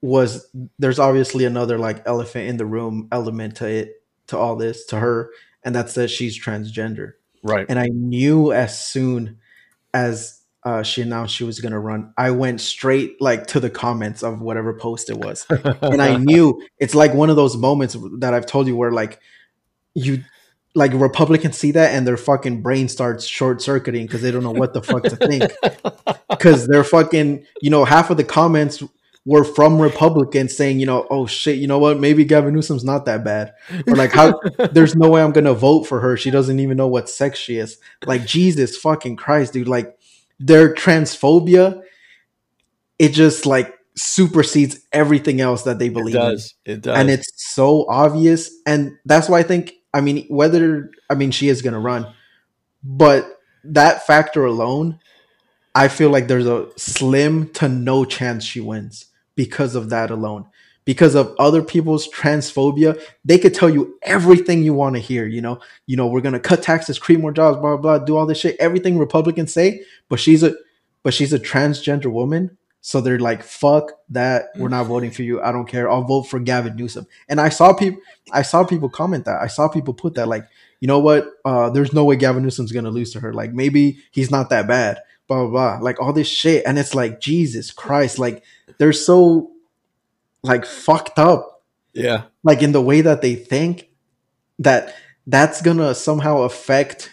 was 0.00 0.48
there's 0.78 0.98
obviously 0.98 1.44
another 1.44 1.78
like 1.78 2.02
elephant 2.06 2.48
in 2.48 2.56
the 2.56 2.64
room 2.64 3.06
element 3.12 3.56
to 3.56 3.68
it 3.68 4.02
to 4.28 4.38
all 4.38 4.56
this 4.56 4.86
to 4.86 4.98
her, 4.98 5.30
and 5.62 5.74
that's 5.74 5.94
that 5.94 6.08
she's 6.08 6.42
transgender. 6.42 7.12
Right. 7.42 7.66
And 7.68 7.78
I 7.78 7.88
knew 7.88 8.52
as 8.52 8.78
soon 8.78 9.38
as 9.92 10.40
uh, 10.64 10.82
she 10.82 11.02
announced 11.02 11.34
she 11.34 11.44
was 11.44 11.60
gonna 11.60 11.78
run, 11.78 12.14
I 12.16 12.30
went 12.30 12.62
straight 12.62 13.20
like 13.20 13.46
to 13.48 13.60
the 13.60 13.68
comments 13.68 14.22
of 14.22 14.40
whatever 14.40 14.72
post 14.72 15.10
it 15.10 15.18
was 15.18 15.44
and 15.82 16.00
I 16.00 16.16
knew 16.16 16.62
it's 16.78 16.94
like 16.94 17.12
one 17.12 17.28
of 17.28 17.36
those 17.36 17.54
moments 17.54 17.94
that 18.20 18.32
I've 18.32 18.46
told 18.46 18.66
you 18.66 18.76
where 18.76 18.92
like 18.92 19.20
you 19.94 20.24
like 20.74 20.92
Republicans 20.94 21.56
see 21.56 21.70
that 21.72 21.94
and 21.94 22.06
their 22.06 22.16
fucking 22.16 22.62
brain 22.62 22.88
starts 22.88 23.26
short 23.26 23.62
circuiting 23.62 24.06
because 24.06 24.22
they 24.22 24.30
don't 24.30 24.42
know 24.42 24.50
what 24.50 24.72
the 24.74 24.82
fuck 24.82 25.02
to 25.04 25.16
think. 25.16 25.52
Because 26.28 26.66
they're 26.66 26.84
fucking 26.84 27.46
you 27.62 27.70
know 27.70 27.84
half 27.84 28.10
of 28.10 28.16
the 28.16 28.24
comments 28.24 28.82
were 29.24 29.44
from 29.44 29.80
Republicans 29.80 30.54
saying 30.56 30.80
you 30.80 30.86
know 30.86 31.06
oh 31.10 31.26
shit 31.26 31.58
you 31.58 31.66
know 31.68 31.78
what? 31.78 31.98
Maybe 32.00 32.24
Gavin 32.24 32.52
Newsom's 32.52 32.84
not 32.84 33.04
that 33.06 33.24
bad. 33.24 33.54
Or 33.86 33.94
like 33.94 34.12
how 34.12 34.40
there's 34.72 34.96
no 34.96 35.08
way 35.08 35.22
I'm 35.22 35.30
gonna 35.32 35.54
vote 35.54 35.84
for 35.84 36.00
her. 36.00 36.16
She 36.16 36.30
doesn't 36.30 36.58
even 36.58 36.76
know 36.76 36.88
what 36.88 37.08
sex 37.08 37.38
she 37.38 37.56
is. 37.56 37.78
Like 38.04 38.26
Jesus 38.26 38.76
fucking 38.76 39.16
Christ 39.16 39.52
dude. 39.52 39.68
Like 39.68 39.96
their 40.40 40.74
transphobia 40.74 41.82
it 42.98 43.10
just 43.10 43.46
like 43.46 43.74
supersedes 43.96 44.80
everything 44.92 45.40
else 45.40 45.62
that 45.62 45.78
they 45.78 45.86
It 45.86 45.92
believe 45.94 46.14
in. 46.16 46.20
does. 46.20 46.54
It 46.64 46.80
does. 46.82 46.98
and 46.98 47.10
it's 47.10 47.30
so 47.54 47.86
obvious. 47.88 48.50
And 48.66 48.96
that's 49.04 49.28
why 49.28 49.38
i 49.38 49.42
think 49.44 49.72
i 49.94 50.00
mean 50.02 50.26
whether 50.28 50.90
i 51.08 51.14
mean 51.14 51.30
she 51.30 51.48
is 51.48 51.62
going 51.62 51.72
to 51.74 51.80
run 51.80 52.06
but 52.82 53.38
that 53.64 54.06
factor 54.06 54.44
alone 54.44 54.98
i 55.74 55.88
feel 55.88 56.10
like 56.10 56.28
there's 56.28 56.46
a 56.46 56.68
slim 56.76 57.48
to 57.50 57.68
no 57.68 58.04
chance 58.04 58.44
she 58.44 58.60
wins 58.60 59.06
because 59.34 59.74
of 59.74 59.90
that 59.90 60.10
alone. 60.10 60.46
Because 60.84 61.14
of 61.14 61.34
other 61.38 61.62
people's 61.62 62.08
transphobia 62.08 63.00
they 63.24 63.38
could 63.38 63.54
tell 63.54 63.70
you 63.70 63.98
everything 64.02 64.62
you 64.62 64.74
want 64.74 64.96
to 64.96 65.00
hear 65.00 65.26
you 65.26 65.40
know? 65.40 65.60
You 65.86 65.96
know 65.96 66.06
we're 66.06 66.20
to 66.20 66.40
cut 66.40 66.62
taxes 66.62 66.98
create 66.98 67.20
more 67.20 67.32
jobs 67.32 67.56
blah 67.56 67.76
blah 67.76 67.98
blah 67.98 68.04
do 68.04 68.16
all 68.16 68.26
this 68.26 68.38
shit 68.38 68.56
everything 68.60 68.98
republicans 68.98 69.52
say 69.52 69.82
but 70.10 70.20
she's 70.20 70.42
a 70.42 70.54
but 71.02 71.14
she's 71.14 71.32
a 71.32 71.38
transgender 71.38 72.12
woman 72.12 72.58
so 72.86 73.00
they're 73.00 73.18
like, 73.18 73.42
"Fuck 73.42 73.92
that! 74.10 74.50
We're 74.58 74.68
not 74.68 74.84
voting 74.84 75.10
for 75.10 75.22
you. 75.22 75.40
I 75.40 75.52
don't 75.52 75.64
care. 75.66 75.90
I'll 75.90 76.02
vote 76.04 76.24
for 76.24 76.38
Gavin 76.38 76.76
Newsom." 76.76 77.06
And 77.30 77.40
I 77.40 77.48
saw 77.48 77.72
people, 77.72 78.02
I 78.30 78.42
saw 78.42 78.62
people 78.62 78.90
comment 78.90 79.24
that. 79.24 79.40
I 79.40 79.46
saw 79.46 79.68
people 79.68 79.94
put 79.94 80.16
that, 80.16 80.28
like, 80.28 80.46
you 80.80 80.86
know 80.86 80.98
what? 80.98 81.26
Uh, 81.46 81.70
there's 81.70 81.94
no 81.94 82.04
way 82.04 82.16
Gavin 82.16 82.42
Newsom's 82.42 82.72
gonna 82.72 82.90
lose 82.90 83.10
to 83.14 83.20
her. 83.20 83.32
Like, 83.32 83.54
maybe 83.54 84.00
he's 84.10 84.30
not 84.30 84.50
that 84.50 84.68
bad. 84.68 84.98
Blah 85.28 85.46
blah 85.46 85.50
blah. 85.50 85.78
Like 85.80 85.98
all 85.98 86.12
this 86.12 86.28
shit, 86.28 86.62
and 86.66 86.78
it's 86.78 86.94
like, 86.94 87.20
Jesus 87.20 87.70
Christ! 87.70 88.18
Like 88.18 88.44
they're 88.76 88.92
so, 88.92 89.50
like, 90.42 90.66
fucked 90.66 91.18
up. 91.18 91.62
yeah. 91.94 92.24
Like 92.42 92.62
in 92.62 92.72
the 92.72 92.82
way 92.82 93.00
that 93.00 93.22
they 93.22 93.34
think 93.34 93.88
that 94.58 94.94
that's 95.26 95.62
gonna 95.62 95.94
somehow 95.94 96.42
affect, 96.42 97.10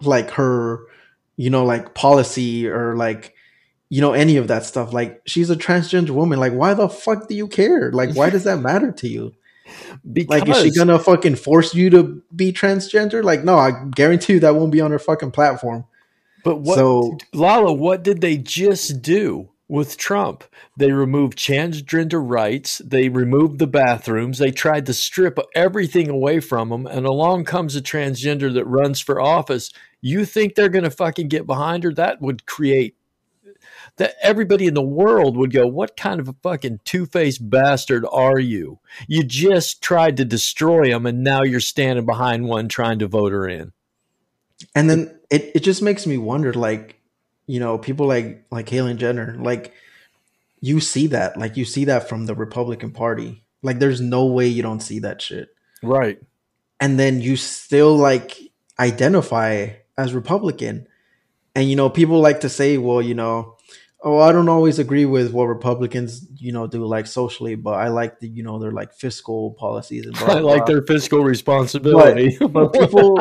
like 0.00 0.30
her, 0.30 0.86
you 1.36 1.50
know, 1.50 1.64
like 1.64 1.94
policy 1.94 2.68
or 2.68 2.94
like 2.94 3.34
you 3.90 4.00
know 4.00 4.12
any 4.12 4.36
of 4.36 4.48
that 4.48 4.64
stuff 4.64 4.92
like 4.92 5.22
she's 5.26 5.50
a 5.50 5.56
transgender 5.56 6.10
woman 6.10 6.38
like 6.38 6.52
why 6.52 6.74
the 6.74 6.88
fuck 6.88 7.28
do 7.28 7.34
you 7.34 7.48
care 7.48 7.90
like 7.92 8.14
why 8.14 8.28
does 8.30 8.44
that 8.44 8.58
matter 8.60 8.92
to 8.92 9.08
you 9.08 9.32
Because 10.12 10.40
like 10.40 10.48
is 10.48 10.62
she 10.62 10.70
gonna 10.78 10.98
fucking 10.98 11.36
force 11.36 11.74
you 11.74 11.90
to 11.90 12.22
be 12.34 12.52
transgender 12.52 13.22
like 13.24 13.44
no 13.44 13.56
i 13.58 13.70
guarantee 13.94 14.34
you 14.34 14.40
that 14.40 14.54
won't 14.54 14.72
be 14.72 14.80
on 14.80 14.90
her 14.90 14.98
fucking 14.98 15.30
platform 15.30 15.84
But 16.44 16.58
what, 16.60 16.76
So- 16.76 17.18
Lalo? 17.34 17.72
What 17.72 18.02
did 18.02 18.20
they 18.20 18.36
just 18.38 19.02
do 19.02 19.50
with 19.68 19.98
Trump? 19.98 20.44
They 20.78 20.92
removed 20.92 21.36
transgender 21.36 22.22
rights. 22.24 22.80
They 22.84 23.08
removed 23.10 23.58
the 23.58 23.66
bathrooms. 23.66 24.38
They 24.38 24.50
tried 24.52 24.86
to 24.86 24.94
strip 24.94 25.38
everything 25.54 26.08
away 26.08 26.40
from 26.40 26.68
them. 26.70 26.86
And 26.86 27.04
along 27.04 27.44
comes 27.44 27.76
a 27.76 27.82
transgender 27.82 28.54
that 28.54 28.64
runs 28.64 29.00
for 29.00 29.20
office. 29.20 29.70
You 30.00 30.24
think 30.24 30.54
they're 30.54 30.70
going 30.70 30.84
to 30.84 30.90
fucking 30.90 31.28
get 31.28 31.44
behind 31.46 31.82
her? 31.84 31.92
That 31.92 32.22
would 32.22 32.46
create 32.46 32.94
that 33.98 34.14
everybody 34.22 34.66
in 34.66 34.74
the 34.74 34.82
world 34.82 35.36
would 35.36 35.52
go, 35.52 35.66
"What 35.66 35.96
kind 35.96 36.18
of 36.20 36.28
a 36.28 36.36
fucking 36.42 36.80
two-faced 36.84 37.48
bastard 37.50 38.04
are 38.10 38.38
you? 38.38 38.78
You 39.06 39.22
just 39.22 39.82
tried 39.82 40.16
to 40.16 40.24
destroy 40.24 40.90
him, 40.94 41.06
and 41.06 41.22
now 41.22 41.42
you're 41.42 41.60
standing 41.60 42.06
behind 42.06 42.46
one 42.46 42.68
trying 42.68 42.98
to 43.00 43.06
vote 43.06 43.32
her 43.32 43.48
in." 43.48 43.72
and 44.74 44.90
then 44.90 45.16
it, 45.30 45.52
it 45.54 45.60
just 45.60 45.82
makes 45.82 46.04
me 46.04 46.18
wonder 46.18 46.52
like 46.52 47.00
you 47.46 47.60
know 47.60 47.78
people 47.78 48.06
like 48.08 48.44
like 48.50 48.66
Caitlyn 48.66 48.96
Jenner 48.96 49.36
like 49.38 49.72
you 50.60 50.80
see 50.80 51.06
that 51.06 51.36
like 51.36 51.56
you 51.56 51.64
see 51.64 51.84
that 51.84 52.08
from 52.08 52.26
the 52.26 52.34
Republican 52.34 52.90
Party 52.90 53.44
like 53.62 53.78
there's 53.78 54.00
no 54.00 54.26
way 54.26 54.48
you 54.48 54.60
don't 54.62 54.80
see 54.80 54.98
that 54.98 55.22
shit 55.22 55.50
Right. 55.80 56.18
and 56.80 56.98
then 56.98 57.20
you 57.20 57.36
still 57.36 57.94
like 57.96 58.36
identify 58.80 59.68
as 59.96 60.12
Republican. 60.14 60.86
And 61.54 61.68
you 61.68 61.76
know, 61.76 61.90
people 61.90 62.20
like 62.20 62.40
to 62.40 62.48
say, 62.48 62.78
well, 62.78 63.02
you 63.02 63.14
know, 63.14 63.56
oh, 64.02 64.20
I 64.20 64.32
don't 64.32 64.48
always 64.48 64.78
agree 64.78 65.04
with 65.04 65.32
what 65.32 65.44
Republicans, 65.44 66.26
you 66.36 66.52
know, 66.52 66.66
do 66.66 66.84
like 66.84 67.06
socially, 67.06 67.54
but 67.56 67.74
I 67.74 67.88
like 67.88 68.20
the, 68.20 68.28
you 68.28 68.42
know, 68.42 68.58
their 68.58 68.70
like 68.70 68.94
fiscal 68.94 69.52
policies 69.58 70.06
and 70.06 70.14
blah, 70.18 70.34
I 70.34 70.40
like 70.40 70.66
their 70.66 70.82
fiscal 70.82 71.24
responsibility. 71.24 72.38
but 72.50 72.72
people 72.72 73.18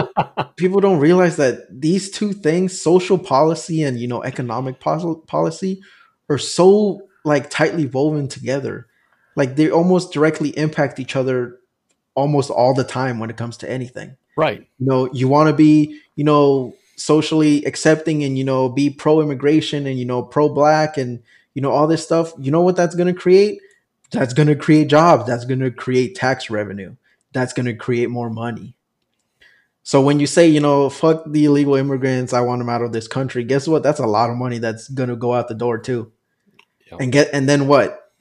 people 0.56 0.80
don't 0.80 1.00
realize 1.00 1.38
that 1.38 1.68
these 1.70 2.12
two 2.12 2.34
things, 2.34 2.80
social 2.80 3.18
policy 3.18 3.84
and 3.84 4.00
you 4.00 4.08
know, 4.08 4.24
economic 4.24 4.80
policy 4.80 5.82
are 6.30 6.38
so 6.38 7.02
like 7.26 7.50
tightly 7.50 7.86
woven 7.86 8.28
together. 8.28 8.88
Like 9.36 9.56
they 9.56 9.70
almost 9.70 10.13
directly 10.13 10.50
impact 10.58 11.00
each 11.00 11.16
other 11.16 11.60
almost 12.16 12.50
all 12.50 12.74
the 12.74 12.84
time 12.84 13.20
when 13.20 13.30
it 13.30 13.38
comes 13.38 13.58
to 13.58 13.70
anything 13.70 14.18
right. 14.38 14.66
you 14.80 14.86
know 14.86 15.12
you 15.12 15.28
want 15.28 15.48
to 15.48 15.54
be 15.54 16.00
you 16.16 16.24
know 16.24 16.74
socially 16.97 17.63
accepting 17.65 18.23
and 18.23 18.38
you 18.38 18.43
know 18.43 18.67
be 18.67 18.89
pro 18.89 19.21
immigration 19.21 19.86
and 19.86 19.97
you 19.99 20.05
know 20.05 20.21
pro 20.21 20.49
black 20.49 20.97
and 20.97 21.21
you 21.53 21.62
know 21.62 21.71
all 21.71 21.88
this 21.88 22.03
stuff 22.03 22.33
you 22.39 22.51
know 22.51 22.62
what 22.62 22.75
that's 22.75 22.95
going 22.95 23.13
to 23.13 23.19
create? 23.19 23.62
That's 24.12 24.33
going 24.33 24.47
to 24.47 24.55
create 24.55 24.89
jobs. 24.89 25.25
That's 25.27 25.45
going 25.45 25.60
to 25.60 25.71
create 25.71 26.15
tax 26.15 26.49
revenue. 26.49 26.95
That's 27.33 27.53
going 27.53 27.65
to 27.65 27.73
create 27.73 28.10
more 28.10 28.29
money. 28.29 28.75
So 29.83 30.01
when 30.01 30.19
you 30.19 30.27
say 30.27 30.47
you 30.47 30.60
know 30.60 30.89
fuck 30.89 31.23
the 31.27 31.45
illegal 31.45 31.75
immigrants 31.75 32.33
i 32.33 32.41
want 32.41 32.60
them 32.60 32.69
out 32.69 32.81
of 32.81 32.91
this 32.91 33.07
country 33.07 33.43
guess 33.43 33.67
what? 33.67 33.83
That's 33.83 33.99
a 33.99 34.07
lot 34.07 34.29
of 34.29 34.36
money 34.36 34.57
that's 34.57 34.89
going 34.89 35.10
to 35.10 35.15
go 35.15 35.33
out 35.33 35.47
the 35.47 35.55
door 35.55 35.77
too. 35.77 36.12
Yeah. 36.91 36.97
and 36.99 37.12
get 37.12 37.29
and 37.33 37.47
then 37.47 37.67
what? 37.67 38.12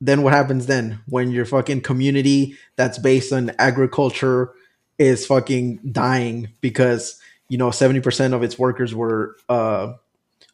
Then 0.00 0.22
what 0.22 0.32
happens 0.34 0.66
then? 0.66 1.00
When 1.06 1.30
your 1.30 1.46
fucking 1.46 1.80
community 1.80 2.56
that's 2.76 2.98
based 2.98 3.32
on 3.32 3.52
agriculture 3.58 4.52
is 4.98 5.26
fucking 5.26 5.80
dying 5.92 6.48
because 6.60 7.18
you 7.48 7.58
know 7.58 7.70
70% 7.70 8.32
of 8.32 8.42
its 8.42 8.58
workers 8.58 8.94
were 8.94 9.36
uh 9.48 9.94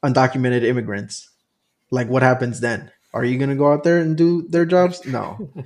undocumented 0.05 0.64
immigrants. 0.64 1.31
Like 1.90 2.09
what 2.09 2.22
happens 2.22 2.61
then? 2.61 2.90
Are 3.12 3.24
you 3.24 3.38
going 3.38 3.50
to 3.50 3.57
go 3.57 3.72
out 3.72 3.83
there 3.83 3.98
and 3.98 4.16
do 4.16 4.42
their 4.48 4.64
jobs? 4.64 5.05
No. 5.07 5.50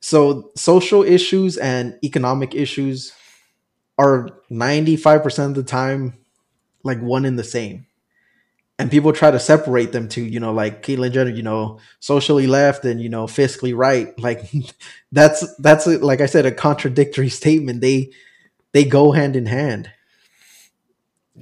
So 0.00 0.50
social 0.56 1.02
issues 1.02 1.58
and 1.58 1.98
economic 2.02 2.54
issues 2.54 3.12
are 3.98 4.30
95% 4.50 5.46
of 5.46 5.54
the 5.54 5.62
time 5.62 6.14
like 6.82 7.00
one 7.00 7.24
in 7.24 7.36
the 7.36 7.44
same. 7.44 7.86
And 8.78 8.90
people 8.90 9.12
try 9.12 9.30
to 9.30 9.38
separate 9.38 9.92
them 9.92 10.08
to 10.10 10.22
you 10.22 10.40
know 10.40 10.54
like 10.54 10.82
Caitlyn 10.82 11.12
Jenner, 11.12 11.30
you 11.30 11.42
know, 11.42 11.80
socially 12.00 12.46
left 12.46 12.86
and 12.86 12.98
you 12.98 13.10
know 13.10 13.26
fiscally 13.26 13.76
right. 13.76 14.18
Like 14.18 14.50
that's 15.12 15.54
that's 15.56 15.86
a, 15.86 15.98
like 15.98 16.22
I 16.22 16.26
said, 16.26 16.46
a 16.46 16.52
contradictory 16.52 17.28
statement. 17.40 17.82
They 17.82 18.12
they 18.72 18.84
go 18.84 19.12
hand 19.12 19.36
in 19.36 19.44
hand, 19.44 19.90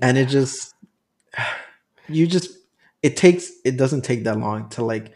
and 0.02 0.18
it 0.18 0.28
just 0.28 0.74
you 2.08 2.26
just 2.26 2.50
it 3.02 3.16
takes 3.16 3.50
it 3.64 3.76
doesn't 3.76 4.02
take 4.02 4.24
that 4.24 4.38
long 4.38 4.68
to 4.70 4.84
like 4.84 5.12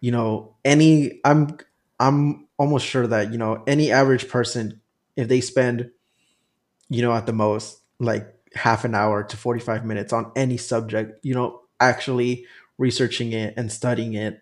you 0.00 0.12
know 0.12 0.54
any 0.64 1.20
I'm 1.24 1.58
I'm 2.00 2.48
almost 2.58 2.86
sure 2.86 3.06
that 3.06 3.32
you 3.32 3.38
know 3.38 3.62
any 3.66 3.92
average 3.92 4.28
person 4.28 4.80
if 5.16 5.28
they 5.28 5.40
spend 5.40 5.90
you 6.88 7.02
know 7.02 7.12
at 7.12 7.26
the 7.26 7.32
most 7.32 7.80
like 7.98 8.32
half 8.54 8.84
an 8.84 8.94
hour 8.94 9.22
to 9.24 9.36
45 9.36 9.84
minutes 9.84 10.12
on 10.12 10.32
any 10.34 10.56
subject, 10.56 11.18
you 11.24 11.34
know, 11.34 11.60
actually 11.80 12.46
researching 12.78 13.32
it 13.32 13.54
and 13.56 13.70
studying 13.70 14.14
it, 14.14 14.40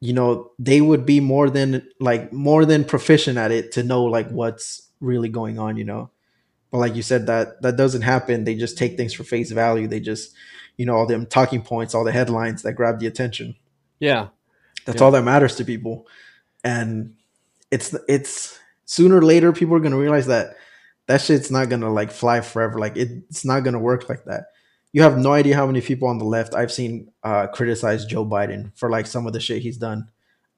you 0.00 0.12
know, 0.12 0.52
they 0.58 0.80
would 0.80 1.06
be 1.06 1.20
more 1.20 1.50
than 1.50 1.86
like 2.00 2.32
more 2.32 2.64
than 2.64 2.84
proficient 2.84 3.38
at 3.38 3.52
it 3.52 3.72
to 3.72 3.82
know 3.82 4.04
like 4.04 4.30
what's 4.30 4.90
really 5.00 5.28
going 5.28 5.58
on, 5.58 5.76
you 5.76 5.84
know. 5.84 6.10
But 6.70 6.78
like 6.78 6.94
you 6.96 7.02
said, 7.02 7.26
that 7.26 7.62
that 7.62 7.76
doesn't 7.76 8.02
happen. 8.02 8.44
They 8.44 8.54
just 8.54 8.76
take 8.76 8.96
things 8.96 9.12
for 9.14 9.24
face 9.24 9.50
value. 9.52 9.86
They 9.86 10.00
just, 10.00 10.34
you 10.76 10.84
know, 10.86 10.94
all 10.94 11.06
them 11.06 11.26
talking 11.26 11.62
points, 11.62 11.94
all 11.94 12.04
the 12.04 12.12
headlines 12.12 12.62
that 12.62 12.72
grab 12.74 12.98
the 12.98 13.06
attention. 13.06 13.54
Yeah. 14.00 14.28
That's 14.84 14.98
Yeah. 15.00 15.04
all 15.04 15.10
that 15.12 15.22
matters 15.24 15.56
to 15.56 15.64
people. 15.64 16.06
And 16.64 17.14
it's 17.70 17.94
it's 18.08 18.58
sooner 18.84 19.16
or 19.18 19.22
later 19.22 19.52
people 19.52 19.74
are 19.76 19.80
gonna 19.80 19.96
realize 19.98 20.26
that 20.26 20.56
that 21.06 21.20
shit's 21.20 21.50
not 21.50 21.68
gonna 21.68 21.92
like 21.92 22.10
fly 22.10 22.40
forever. 22.40 22.78
Like 22.78 22.96
it, 22.96 23.10
it's 23.30 23.44
not 23.44 23.60
gonna 23.60 23.78
work 23.78 24.08
like 24.08 24.24
that. 24.24 24.46
You 24.92 25.02
have 25.02 25.18
no 25.18 25.32
idea 25.32 25.54
how 25.56 25.66
many 25.66 25.80
people 25.80 26.08
on 26.08 26.18
the 26.18 26.24
left 26.24 26.54
I've 26.54 26.72
seen 26.72 27.12
uh, 27.22 27.46
criticize 27.48 28.06
Joe 28.06 28.24
Biden 28.24 28.72
for 28.76 28.88
like 28.90 29.06
some 29.06 29.26
of 29.26 29.32
the 29.32 29.40
shit 29.40 29.62
he's 29.62 29.76
done 29.76 30.08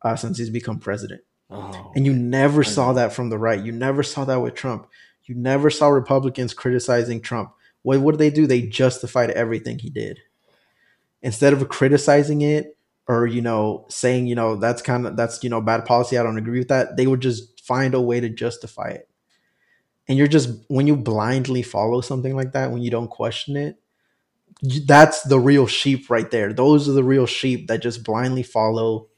uh, 0.03 0.17
since 0.17 0.39
he's 0.39 0.51
become 0.51 0.79
president. 0.79 1.23
Oh. 1.51 1.93
And 1.97 2.07
you 2.07 2.13
never 2.13 2.63
saw 2.63 2.93
that 2.93 3.13
from 3.13 3.31
the 3.31 3.39
right. 3.39 3.63
You 3.63 3.73
never 3.73 4.03
saw 4.03 4.25
that 4.27 4.37
with 4.41 4.55
Trump. 4.55 4.87
You 5.29 5.35
never 5.35 5.71
saw 5.71 5.89
Republicans 5.89 6.55
criticizing 6.55 7.21
Trump. 7.21 7.53
What 7.83 8.13
did 8.13 8.19
they 8.19 8.31
do? 8.31 8.47
They 8.47 8.63
justified 8.63 9.31
everything 9.31 9.79
he 9.79 9.91
did. 9.91 10.21
Instead 11.23 11.53
of 11.53 11.69
criticizing 11.69 12.43
it 12.43 12.77
or 13.07 13.27
you 13.27 13.41
know 13.41 13.87
saying 13.89 14.27
you 14.27 14.35
know 14.35 14.55
that's 14.57 14.83
kind 14.83 15.07
of 15.07 15.17
that's 15.17 15.43
you 15.43 15.51
know 15.51 15.61
bad 15.61 15.85
policy. 15.85 16.19
I 16.19 16.23
don't 16.23 16.39
agree 16.39 16.59
with 16.59 16.69
that. 16.69 16.97
They 16.97 17.07
would 17.07 17.21
just 17.21 17.65
find 17.65 17.95
a 17.95 18.01
way 18.01 18.21
to 18.21 18.29
justify 18.29 18.89
it. 18.89 19.09
And 20.09 20.17
you're 20.17 20.27
just 20.27 20.51
when 20.69 20.87
you 20.87 20.97
blindly 20.97 21.63
follow 21.63 22.01
something 22.01 22.35
like 22.35 22.53
that, 22.53 22.71
when 22.71 22.83
you 22.83 22.91
don't 22.91 23.11
question 23.11 23.57
it, 23.57 23.77
that's 24.87 25.23
the 25.23 25.39
real 25.39 25.67
sheep 25.67 26.11
right 26.11 26.31
there. 26.31 26.53
Those 26.53 26.89
are 26.89 26.93
the 26.93 27.05
real 27.05 27.27
sheep 27.27 27.69
that 27.69 27.83
just 27.83 28.05
blindly 28.05 28.43
follow. 28.43 29.09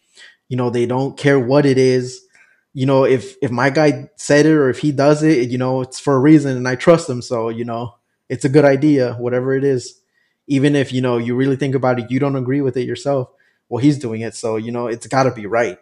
You 0.49 0.57
know, 0.57 0.70
they 0.70 0.87
don't 0.87 1.16
care 1.16 1.38
what 1.38 1.64
it 1.64 1.79
is. 1.79 2.27
You 2.72 2.87
know, 2.87 3.04
if 3.04 3.37
if 3.42 3.50
my 3.50 3.70
guy 3.70 4.11
said 4.16 4.46
it 4.46 4.52
or 4.52 4.70
if 4.70 4.78
he 4.78 4.92
does 4.92 5.22
it, 5.22 5.50
you 5.50 5.59
know, 5.59 5.80
it's 5.80 5.98
for 5.98 6.14
a 6.14 6.20
reason 6.20 6.56
and 6.56 6.68
I 6.68 6.76
trust 6.76 7.09
him. 7.09 7.22
So, 7.22 7.48
you 7.48 7.64
know, 7.64 7.96
it's 8.28 8.44
a 8.44 8.48
good 8.48 8.64
idea, 8.64 9.14
whatever 9.14 9.54
it 9.54 9.64
is. 9.64 10.00
Even 10.46 10.74
if, 10.74 10.92
you 10.92 11.00
know, 11.00 11.18
you 11.18 11.35
really 11.35 11.56
think 11.56 11.74
about 11.74 11.98
it, 11.98 12.11
you 12.11 12.18
don't 12.18 12.37
agree 12.37 12.61
with 12.61 12.76
it 12.76 12.87
yourself. 12.87 13.30
Well, 13.68 13.83
he's 13.83 13.98
doing 13.98 14.20
it. 14.20 14.35
So, 14.35 14.56
you 14.56 14.72
know, 14.72 14.87
it's 14.87 15.06
gotta 15.06 15.33
be 15.33 15.46
right. 15.46 15.78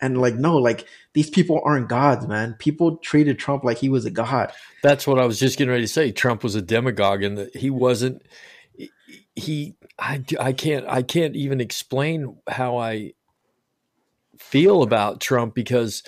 And 0.00 0.20
like, 0.20 0.34
no, 0.34 0.56
like 0.56 0.86
these 1.12 1.28
people 1.28 1.60
aren't 1.64 1.88
gods, 1.88 2.26
man. 2.26 2.54
People 2.58 2.98
treated 2.98 3.38
Trump 3.38 3.64
like 3.64 3.78
he 3.78 3.88
was 3.88 4.04
a 4.04 4.10
god. 4.10 4.52
That's 4.82 5.06
what 5.06 5.18
I 5.18 5.26
was 5.26 5.38
just 5.38 5.58
getting 5.58 5.70
ready 5.70 5.84
to 5.84 5.88
say. 5.88 6.12
Trump 6.12 6.44
was 6.44 6.54
a 6.54 6.62
demagogue, 6.62 7.22
and 7.22 7.38
that 7.38 7.56
he 7.56 7.70
wasn't. 7.70 8.22
He, 9.34 9.76
I, 9.98 10.24
I 10.38 10.52
can't, 10.52 10.86
I 10.88 11.02
can't 11.02 11.34
even 11.34 11.60
explain 11.60 12.38
how 12.48 12.76
I 12.78 13.14
feel 14.38 14.82
about 14.82 15.20
Trump 15.20 15.54
because 15.54 16.02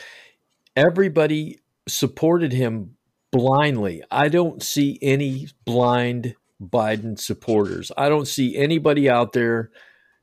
everybody 0.77 1.59
supported 1.89 2.53
him 2.53 2.97
blindly. 3.31 4.03
I 4.11 4.29
don't 4.29 4.63
see 4.63 4.99
any 5.03 5.49
blind 5.65 6.35
Biden 6.63 7.19
supporters. 7.19 7.91
I 7.97 8.09
don't 8.09 8.29
see 8.29 8.57
anybody 8.57 9.09
out 9.09 9.33
there, 9.33 9.71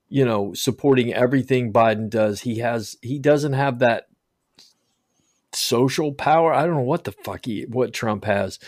you 0.09 0.25
know, 0.25 0.53
supporting 0.53 1.13
everything 1.13 1.73
Biden 1.73 2.09
does. 2.09 2.41
He 2.41 2.59
has, 2.59 2.97
he 3.01 3.19
doesn't 3.19 3.53
have 3.53 3.79
that 3.79 4.07
social 5.53 6.13
power. 6.13 6.53
I 6.53 6.65
don't 6.65 6.75
know 6.75 6.81
what 6.81 7.05
the 7.05 7.11
fuck 7.11 7.45
he, 7.45 7.63
what 7.63 7.93
Trump 7.93 8.25
has, 8.25 8.59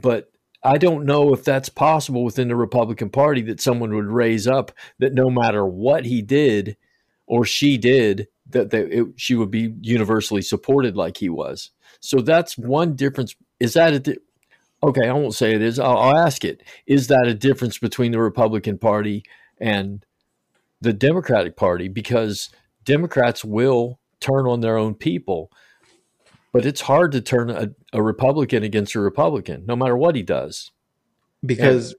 but 0.00 0.30
I 0.62 0.78
don't 0.78 1.04
know 1.04 1.32
if 1.32 1.44
that's 1.44 1.68
possible 1.68 2.24
within 2.24 2.48
the 2.48 2.56
Republican 2.56 3.10
Party 3.10 3.42
that 3.42 3.60
someone 3.60 3.94
would 3.94 4.06
raise 4.06 4.46
up 4.46 4.72
that 4.98 5.14
no 5.14 5.30
matter 5.30 5.64
what 5.64 6.04
he 6.04 6.22
did 6.22 6.76
or 7.26 7.44
she 7.44 7.78
did, 7.78 8.28
that 8.50 8.70
they, 8.70 8.82
it, 8.82 9.06
she 9.16 9.34
would 9.34 9.50
be 9.50 9.74
universally 9.80 10.42
supported 10.42 10.96
like 10.96 11.16
he 11.18 11.28
was. 11.28 11.70
So 12.00 12.20
that's 12.20 12.56
one 12.56 12.94
difference. 12.94 13.34
Is 13.58 13.74
that 13.74 13.94
a 13.94 14.00
di- 14.00 14.18
okay? 14.82 15.08
I 15.08 15.12
won't 15.12 15.34
say 15.34 15.54
it 15.54 15.62
is. 15.62 15.78
I'll, 15.78 15.98
I'll 15.98 16.18
ask 16.18 16.44
it. 16.44 16.62
Is 16.86 17.08
that 17.08 17.26
a 17.26 17.34
difference 17.34 17.78
between 17.78 18.12
the 18.12 18.20
Republican 18.20 18.78
Party 18.78 19.24
and 19.58 20.04
the 20.80 20.92
Democratic 20.92 21.56
Party? 21.56 21.88
Because 21.88 22.50
Democrats 22.84 23.44
will 23.44 23.98
turn 24.20 24.46
on 24.46 24.60
their 24.60 24.76
own 24.76 24.94
people, 24.94 25.50
but 26.52 26.64
it's 26.64 26.82
hard 26.82 27.12
to 27.12 27.20
turn 27.20 27.50
a, 27.50 27.70
a 27.92 28.02
Republican 28.02 28.62
against 28.62 28.94
a 28.94 29.00
Republican, 29.00 29.64
no 29.66 29.76
matter 29.76 29.96
what 29.96 30.14
he 30.14 30.22
does. 30.22 30.70
because 31.44 31.94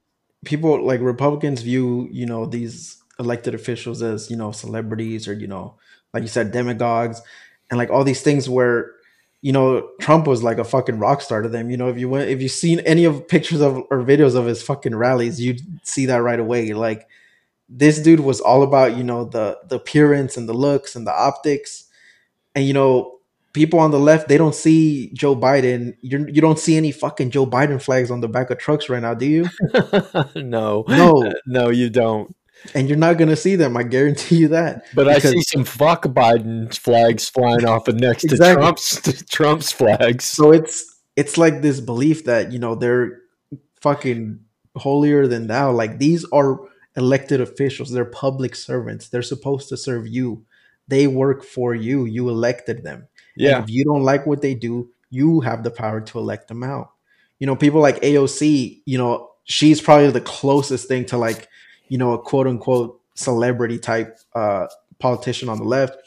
people 0.45 0.86
like 0.86 1.01
Republicans 1.01 1.62
view 1.62 2.07
you 2.12 2.25
know 2.25 2.45
these 2.45 3.01
elected 3.19 3.55
officials 3.55 4.01
as 4.01 4.29
you 4.29 4.38
know 4.38 4.51
celebrities 4.51 5.27
or 5.27 5.33
you 5.33 5.47
know 5.47 5.75
like 6.13 6.24
you 6.24 6.30
said 6.30 6.52
demagogues 6.52 7.22
and 7.70 7.78
like 7.78 7.89
all 7.89 8.04
these 8.04 8.22
things 8.22 8.50
where 8.50 8.93
you 9.41 9.52
know 9.52 9.89
Trump 10.02 10.28
was 10.28 10.43
like 10.43 10.58
a 10.58 10.63
fucking 10.63 11.00
rock 11.00 11.22
star 11.22 11.41
to 11.41 11.50
them. 11.50 11.70
You 11.70 11.78
know 11.78 11.89
if 11.89 11.98
you 11.98 12.10
went 12.10 12.30
if 12.30 12.41
you've 12.41 12.52
seen 12.52 12.80
any 12.82 13.06
of 13.06 13.28
pictures 13.28 13.62
of 13.62 13.78
or 13.91 14.04
videos 14.04 14.36
of 14.36 14.46
his 14.46 14.62
fucking 14.62 14.96
rallies, 14.96 15.39
you'd 15.39 15.62
see 15.86 16.06
that 16.08 16.17
right 16.17 16.39
away. 16.39 16.74
Like 16.74 17.08
this 17.70 18.00
dude 18.00 18.22
was 18.22 18.39
all 18.39 18.63
about 18.63 18.98
you 18.98 19.04
know 19.04 19.26
the 19.26 19.60
the 19.67 19.76
appearance 19.76 20.38
and 20.38 20.48
the 20.48 20.54
looks 20.54 20.96
and 20.96 21.06
the 21.06 21.13
optics, 21.13 21.86
and 22.56 22.65
you 22.65 22.74
know 22.74 23.20
people 23.54 23.80
on 23.80 23.89
the 23.91 24.00
left 24.00 24.28
they 24.28 24.38
don't 24.38 24.56
see 24.56 25.12
Joe 25.13 25.36
Biden. 25.36 25.96
You 26.02 26.26
you 26.28 26.41
don't 26.41 26.60
see 26.60 26.78
any 26.78 26.91
fucking 26.91 27.32
Joe 27.32 27.46
Biden 27.46 27.82
flags 27.82 28.12
on 28.12 28.22
the 28.22 28.28
back 28.28 28.50
of 28.50 28.58
trucks 28.58 28.89
right 28.89 29.02
now, 29.02 29.13
do 29.13 29.26
you? 29.26 29.46
no, 30.36 30.84
No, 30.88 31.32
no, 31.46 31.70
you 31.70 31.89
don't. 31.89 32.36
And 32.74 32.88
you're 32.88 32.98
not 32.98 33.17
gonna 33.17 33.36
see 33.36 33.56
them. 33.56 33.78
I 33.78 33.84
guarantee 33.84 34.38
you 34.38 34.48
that. 34.50 34.86
But 34.93 35.08
I 35.08 35.20
see 35.20 35.41
some 35.41 35.63
fuck 35.63 36.04
Biden 36.04 36.76
flags 36.78 37.30
flying 37.30 37.65
off 37.65 37.88
of 37.88 37.96
next 38.00 38.24
Exactly. 38.26 38.56
to 38.56 38.62
Trump's 38.62 39.24
Trump's 39.30 39.72
flags. 39.72 40.26
So 40.26 40.52
it's 40.52 41.00
it's 41.15 41.38
like 41.38 41.62
this 41.62 41.80
belief 41.80 42.26
that 42.26 42.52
you 42.52 42.60
know 42.60 42.76
they're 42.76 43.20
fucking 43.82 44.39
holier 44.76 45.28
than 45.28 45.48
thou. 45.48 45.72
Like 45.72 46.00
these 46.00 46.26
are 46.32 46.60
elected 46.96 47.41
officials. 47.41 47.91
They're 47.91 48.06
public 48.06 48.56
servants. 48.56 49.10
They're 49.10 49.22
supposed 49.22 49.70
to 49.70 49.78
serve 49.78 50.08
you. 50.08 50.46
They 50.88 51.08
work 51.08 51.43
for 51.43 51.76
you. 51.76 52.06
You 52.06 52.30
elected 52.30 52.84
them. 52.84 53.08
And 53.36 53.46
Yeah, 53.46 53.62
if 53.63 53.70
you 53.70 53.84
don't 53.84 54.04
like 54.04 54.26
what 54.26 54.41
they 54.41 54.56
do, 54.56 54.89
you 55.10 55.41
have 55.41 55.63
the 55.63 55.72
power 55.72 56.02
to 56.02 56.17
elect 56.20 56.48
them 56.48 56.63
out. 56.63 56.91
You 57.39 57.46
know, 57.48 57.56
people 57.56 57.82
like 57.82 58.02
AOC, 58.02 58.82
you 58.86 58.98
know, 58.98 59.30
she's 59.43 59.80
probably 59.82 60.10
the 60.12 60.22
closest 60.22 60.88
thing 60.88 61.06
to 61.06 61.17
like, 61.17 61.48
you 61.90 61.98
know, 61.98 62.13
a 62.13 62.19
quote 62.19 62.48
unquote 62.48 63.02
celebrity 63.15 63.79
type 63.79 64.19
uh 64.35 64.67
politician 65.00 65.50
on 65.50 65.58
the 65.58 65.63
left 65.63 65.98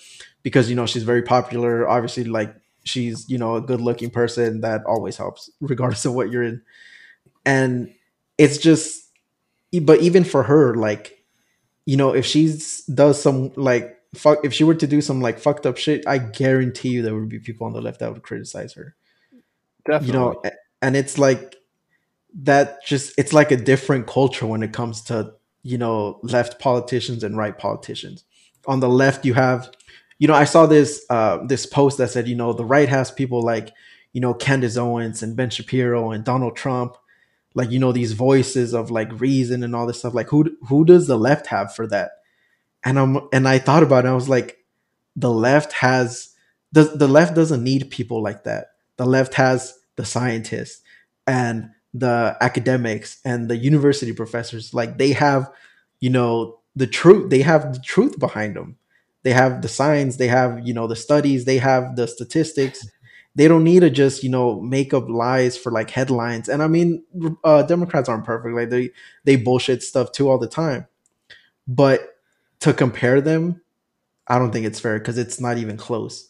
because 0.43 0.71
you 0.71 0.77
know 0.77 0.87
she's 0.87 1.03
very 1.03 1.23
popular. 1.23 1.89
Obviously, 1.89 2.25
like 2.25 2.55
she's, 2.85 3.29
you 3.29 3.39
know, 3.39 3.57
a 3.57 3.61
good 3.61 3.81
looking 3.81 4.11
person 4.11 4.61
that 4.63 4.85
always 4.87 5.17
helps, 5.17 5.51
regardless 5.61 6.05
of 6.05 6.15
what 6.15 6.31
you're 6.31 6.43
in. 6.43 6.63
And 7.45 7.93
it's 8.39 8.59
just 8.59 9.09
but 9.83 10.01
even 10.01 10.25
for 10.25 10.43
her, 10.43 10.75
like, 10.75 11.25
you 11.87 11.97
know, 11.97 12.13
if 12.15 12.27
she's 12.27 12.83
does 12.87 13.21
some 13.23 13.53
like 13.55 13.97
fuck 14.15 14.45
if 14.45 14.53
she 14.53 14.65
were 14.65 14.75
to 14.75 14.87
do 14.87 15.01
some 15.01 15.21
like 15.21 15.39
fucked 15.39 15.67
up 15.67 15.77
shit, 15.77 16.07
I 16.07 16.19
guarantee 16.19 16.91
you 16.91 17.03
there 17.03 17.15
would 17.15 17.29
be 17.29 17.39
people 17.39 17.67
on 17.67 17.73
the 17.73 17.81
left 17.81 18.01
that 18.01 18.13
would 18.13 18.23
criticize 18.23 18.73
her. 18.75 18.97
definitely. 19.85 20.07
You 20.07 20.13
know, 20.13 20.43
and 20.83 20.97
it's 20.97 21.19
like 21.19 21.57
that 22.43 22.85
just 22.85 23.15
it's 23.19 23.33
like 23.33 23.51
a 23.51 23.57
different 23.57 24.07
culture 24.07 24.47
when 24.47 24.63
it 24.63 24.73
comes 24.73 25.03
to, 25.03 25.35
you 25.63 25.79
know, 25.79 26.19
left 26.23 26.59
politicians 26.59 27.25
and 27.25 27.37
right 27.37 27.57
politicians. 27.57 28.25
On 28.67 28.81
the 28.81 28.89
left 28.89 29.25
you 29.25 29.35
have 29.35 29.71
you 30.21 30.29
know, 30.29 30.35
I 30.35 30.45
saw 30.45 30.67
this 30.67 31.05
uh, 31.09 31.39
this 31.47 31.67
post 31.67 31.97
that 31.99 32.11
said, 32.11 32.29
you 32.29 32.37
know, 32.37 32.53
the 32.53 32.65
right 32.65 32.89
has 32.89 33.11
people 33.11 33.43
like, 33.43 33.73
you 34.13 34.21
know, 34.21 34.35
Candace 34.35 34.77
Owens 34.77 35.23
and 35.23 35.35
Ben 35.35 35.49
Shapiro 35.49 36.11
and 36.11 36.25
Donald 36.25 36.57
Trump, 36.57 36.97
like 37.55 37.71
you 37.71 37.79
know 37.79 37.91
these 37.91 38.13
voices 38.13 38.75
of 38.75 38.91
like 38.91 39.19
reason 39.19 39.65
and 39.65 39.75
all 39.75 39.87
this 39.87 39.99
stuff. 39.99 40.15
Like 40.15 40.29
who 40.29 40.55
who 40.69 40.85
does 40.85 41.07
the 41.07 41.17
left 41.17 41.47
have 41.47 41.75
for 41.75 41.87
that? 41.87 42.13
And 42.85 42.99
I'm 42.99 43.29
and 43.33 43.49
I 43.49 43.59
thought 43.59 43.83
about 43.83 44.05
it. 44.05 44.09
I 44.09 44.15
was 44.15 44.29
like, 44.29 44.59
the 45.17 45.33
left 45.33 45.73
has 45.73 46.35
the 46.71 46.85
the 46.85 47.09
left 47.09 47.35
doesn't 47.35 47.65
need 47.65 47.91
people 47.91 48.23
like 48.23 48.45
that. 48.45 48.73
The 48.99 49.07
left 49.07 49.33
has 49.35 49.79
the 49.97 50.05
scientists 50.05 50.83
and 51.27 51.71
the 51.95 52.37
academics 52.41 53.19
and 53.25 53.49
the 53.49 53.57
university 53.57 54.13
professors. 54.13 54.73
Like 54.75 54.99
they 54.99 55.13
have, 55.13 55.51
you 56.01 56.11
know, 56.11 56.59
the 56.77 56.87
truth. 56.87 57.31
They 57.31 57.43
have 57.43 57.75
the 57.75 57.81
truth 57.81 58.19
behind 58.19 58.57
them 58.57 58.77
they 59.23 59.33
have 59.33 59.61
the 59.61 59.69
science 59.69 60.17
they 60.17 60.29
have 60.29 60.67
you 60.67 60.73
know 60.73 60.87
the 60.87 60.97
studies 60.97 61.45
they 61.45 61.59
have 61.59 61.97
the 61.97 62.07
statistics 62.09 62.87
they 63.35 63.47
don't 63.47 63.65
need 63.65 63.81
to 63.81 63.91
just 63.91 64.23
you 64.23 64.31
know 64.31 64.61
make 64.61 64.93
up 64.95 65.09
lies 65.09 65.57
for 65.57 65.71
like 65.71 65.91
headlines 65.91 66.49
and 66.49 66.63
i 66.63 66.67
mean 66.67 67.03
uh 67.45 67.63
democrats 67.63 68.09
aren't 68.09 68.25
perfect 68.25 68.55
like 68.55 68.71
they 68.71 68.91
they 69.25 69.37
bullshit 69.37 69.83
stuff 69.83 70.11
too 70.13 70.29
all 70.31 70.39
the 70.39 70.49
time 70.49 70.87
but 71.69 72.17
to 72.61 72.73
compare 72.73 73.21
them 73.21 73.61
i 74.29 74.39
don't 74.39 74.53
think 74.53 74.67
it's 74.67 74.81
fair 74.81 74.99
because 74.99 75.19
it's 75.19 75.41
not 75.41 75.59
even 75.59 75.77
close 75.77 76.29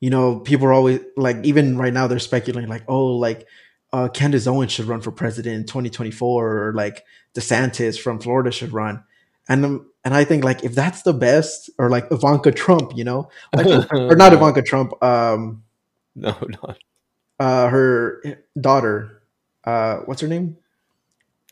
you 0.00 0.10
know 0.10 0.40
people 0.40 0.66
are 0.66 0.72
always 0.72 1.00
like 1.16 1.38
even 1.44 1.78
right 1.78 1.94
now 1.94 2.06
they're 2.06 2.18
speculating 2.18 2.70
like 2.70 2.84
oh 2.88 3.06
like 3.16 3.46
uh 3.94 4.08
candace 4.08 4.46
owens 4.46 4.72
should 4.72 4.86
run 4.86 5.00
for 5.00 5.10
president 5.10 5.54
in 5.54 5.62
2024 5.62 6.68
or 6.68 6.72
like 6.74 7.04
desantis 7.34 7.98
from 7.98 8.18
florida 8.20 8.50
should 8.50 8.72
run 8.72 9.02
and 9.48 9.64
um, 9.64 9.90
and 10.04 10.14
I 10.14 10.24
think 10.24 10.44
like 10.44 10.64
if 10.64 10.74
that's 10.74 11.02
the 11.02 11.14
best, 11.14 11.70
or 11.78 11.88
like 11.88 12.06
Ivanka 12.10 12.52
Trump, 12.52 12.92
you 12.94 13.04
know, 13.04 13.30
like, 13.54 13.66
or 13.92 14.16
not 14.16 14.32
Ivanka 14.32 14.62
Trump, 14.62 15.02
um, 15.02 15.62
no, 16.14 16.36
not 16.62 16.78
uh, 17.38 17.68
her 17.68 18.22
daughter, 18.60 19.22
uh, 19.64 19.98
what's 20.04 20.20
her 20.20 20.28
name? 20.28 20.56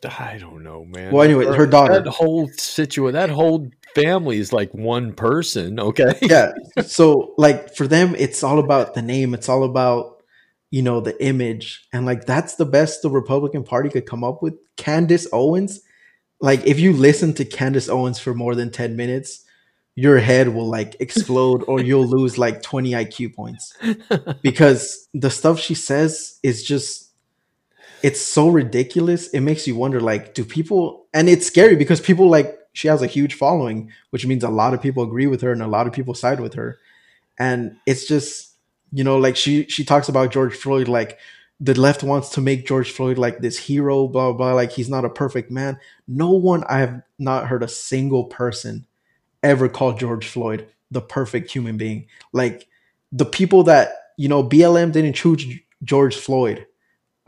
I 0.05 0.37
don't 0.39 0.65
know, 0.65 0.85
man. 0.85 1.13
Well, 1.13 1.23
anyway, 1.23 1.47
her, 1.47 1.55
her 1.55 1.67
daughter. 1.67 2.01
That 2.01 2.11
whole 2.11 2.49
situation, 2.49 3.15
that 3.15 3.31
whole 3.31 3.71
family 3.95 4.39
is 4.39 4.53
like 4.53 4.73
one 4.75 5.13
person. 5.13 5.79
Okay. 5.79 6.15
yeah. 6.23 6.53
So, 6.85 7.35
like, 7.39 7.77
for 7.77 7.87
them, 7.87 8.17
it's 8.19 8.43
all 8.43 8.59
about 8.59 8.95
the 8.95 9.03
name. 9.03 9.33
It's 9.33 9.49
all 9.49 9.63
about, 9.63 10.12
you 10.73 10.83
know, 10.83 11.01
the 11.01 11.25
image. 11.25 11.87
And, 11.93 12.05
like, 12.05 12.27
that's 12.27 12.57
the 12.57 12.67
best 12.67 13.03
the 13.03 13.11
Republican 13.11 13.63
Party 13.63 13.91
could 13.91 14.07
come 14.07 14.25
up 14.25 14.43
with. 14.43 14.55
Candace 14.77 15.29
Owens 15.33 15.83
like 16.43 16.67
if 16.67 16.81
you 16.81 16.93
listen 16.93 17.33
to 17.35 17.45
Candace 17.45 17.89
Owens 17.89 18.19
for 18.19 18.35
more 18.35 18.55
than 18.55 18.71
10 18.71 18.97
minutes, 18.97 19.45
your 19.95 20.19
head 20.19 20.49
will 20.49 20.69
like 20.69 20.97
explode 21.01 21.63
or 21.69 21.81
you'll 21.85 22.07
lose 22.07 22.37
like 22.37 22.63
20 22.63 22.91
IQ 22.91 23.35
points. 23.35 23.75
Because 24.43 25.09
the 25.15 25.31
stuff 25.31 25.59
she 25.59 25.75
says 25.75 26.39
is 26.43 26.65
just 26.65 27.11
it's 28.03 28.21
so 28.21 28.49
ridiculous. 28.49 29.29
It 29.29 29.41
makes 29.41 29.69
you 29.69 29.77
wonder 29.77 30.01
like 30.01 30.35
do 30.35 30.45
people 30.45 31.07
and 31.15 31.29
it's 31.29 31.47
scary 31.47 31.77
because 31.77 32.01
people 32.01 32.29
like 32.29 32.59
she 32.73 32.89
has 32.89 33.03
a 33.03 33.07
huge 33.07 33.35
following, 33.35 33.93
which 34.11 34.27
means 34.27 34.43
a 34.43 34.49
lot 34.49 34.75
of 34.75 34.83
people 34.83 35.05
agree 35.05 35.29
with 35.29 35.43
her 35.43 35.53
and 35.53 35.63
a 35.63 35.69
lot 35.69 35.87
of 35.87 35.93
people 35.93 36.15
side 36.15 36.41
with 36.41 36.55
her. 36.55 36.81
And 37.39 37.77
it's 37.87 38.07
just 38.07 38.52
you 38.93 39.05
know 39.05 39.17
like 39.19 39.37
she 39.37 39.65
she 39.67 39.85
talks 39.85 40.09
about 40.09 40.33
George 40.33 40.55
Floyd 40.55 40.89
like 40.89 41.19
the 41.63 41.79
left 41.79 42.03
wants 42.03 42.31
to 42.31 42.41
make 42.41 42.67
George 42.67 42.91
Floyd 42.91 43.19
like 43.19 43.39
this 43.39 43.57
hero, 43.57 44.09
blah, 44.09 44.33
blah, 44.33 44.53
like 44.53 44.73
he's 44.73 44.89
not 44.89 45.05
a 45.05 45.09
perfect 45.09 45.49
man. 45.49 45.79
No 46.09 46.33
one, 46.33 46.65
I 46.65 46.79
have 46.79 47.03
not 47.21 47.47
heard 47.47 47.63
a 47.63 47.69
single 47.69 48.25
person 48.25 48.85
ever 49.45 49.69
call 49.69 49.93
George 49.93 50.27
Floyd 50.27 50.67
the 50.91 51.01
perfect 51.01 51.53
human 51.53 51.77
being. 51.77 52.09
Like 52.33 52.67
the 53.13 53.25
people 53.25 53.63
that, 53.65 53.93
you 54.19 54.29
know, 54.29 54.43
BLM 54.43 54.91
didn't 54.91 55.13
choose 55.13 55.45
George 55.85 56.17
Floyd. 56.17 56.67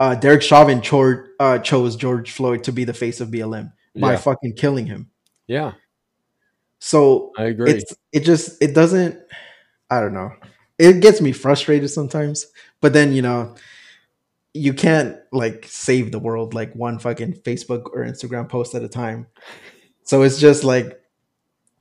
Uh, 0.01 0.15
Derek 0.15 0.41
Chauvin 0.41 0.81
cho- 0.81 1.23
uh, 1.39 1.59
chose 1.59 1.95
George 1.95 2.31
Floyd 2.31 2.65
to 2.65 2.73
be 2.73 2.83
the 2.83 2.93
face 2.93 3.21
of 3.21 3.29
BLM 3.29 3.71
by 3.97 4.11
yeah. 4.11 4.17
fucking 4.17 4.55
killing 4.57 4.85
him. 4.85 5.09
Yeah. 5.47 5.73
So 6.79 7.31
I 7.37 7.43
agree. 7.43 7.71
It's, 7.71 7.93
it 8.11 8.25
just, 8.25 8.61
it 8.61 8.75
doesn't, 8.75 9.17
I 9.89 10.01
don't 10.01 10.13
know. 10.13 10.31
It 10.77 11.01
gets 11.01 11.21
me 11.21 11.31
frustrated 11.31 11.89
sometimes. 11.89 12.47
But 12.81 12.93
then, 12.93 13.13
you 13.13 13.21
know, 13.21 13.55
you 14.53 14.73
can't 14.73 15.17
like 15.31 15.65
save 15.67 16.11
the 16.11 16.19
world 16.19 16.53
like 16.53 16.73
one 16.75 16.99
fucking 16.99 17.33
Facebook 17.33 17.85
or 17.93 18.05
Instagram 18.05 18.47
post 18.49 18.75
at 18.75 18.83
a 18.83 18.89
time. 18.89 19.27
So 20.03 20.21
it's 20.21 20.39
just 20.39 20.63
like 20.63 21.01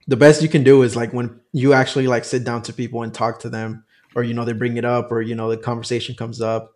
the 0.06 0.16
best 0.16 0.42
you 0.42 0.48
can 0.48 0.64
do 0.64 0.82
is 0.82 0.96
like 0.96 1.12
when 1.12 1.40
you 1.52 1.72
actually 1.72 2.06
like 2.06 2.24
sit 2.24 2.44
down 2.44 2.62
to 2.62 2.72
people 2.72 3.02
and 3.02 3.12
talk 3.14 3.40
to 3.40 3.48
them 3.48 3.84
or 4.14 4.22
you 4.22 4.34
know 4.34 4.44
they 4.44 4.52
bring 4.52 4.76
it 4.76 4.84
up 4.84 5.10
or 5.10 5.22
you 5.22 5.34
know 5.34 5.50
the 5.50 5.56
conversation 5.56 6.14
comes 6.14 6.40
up 6.40 6.74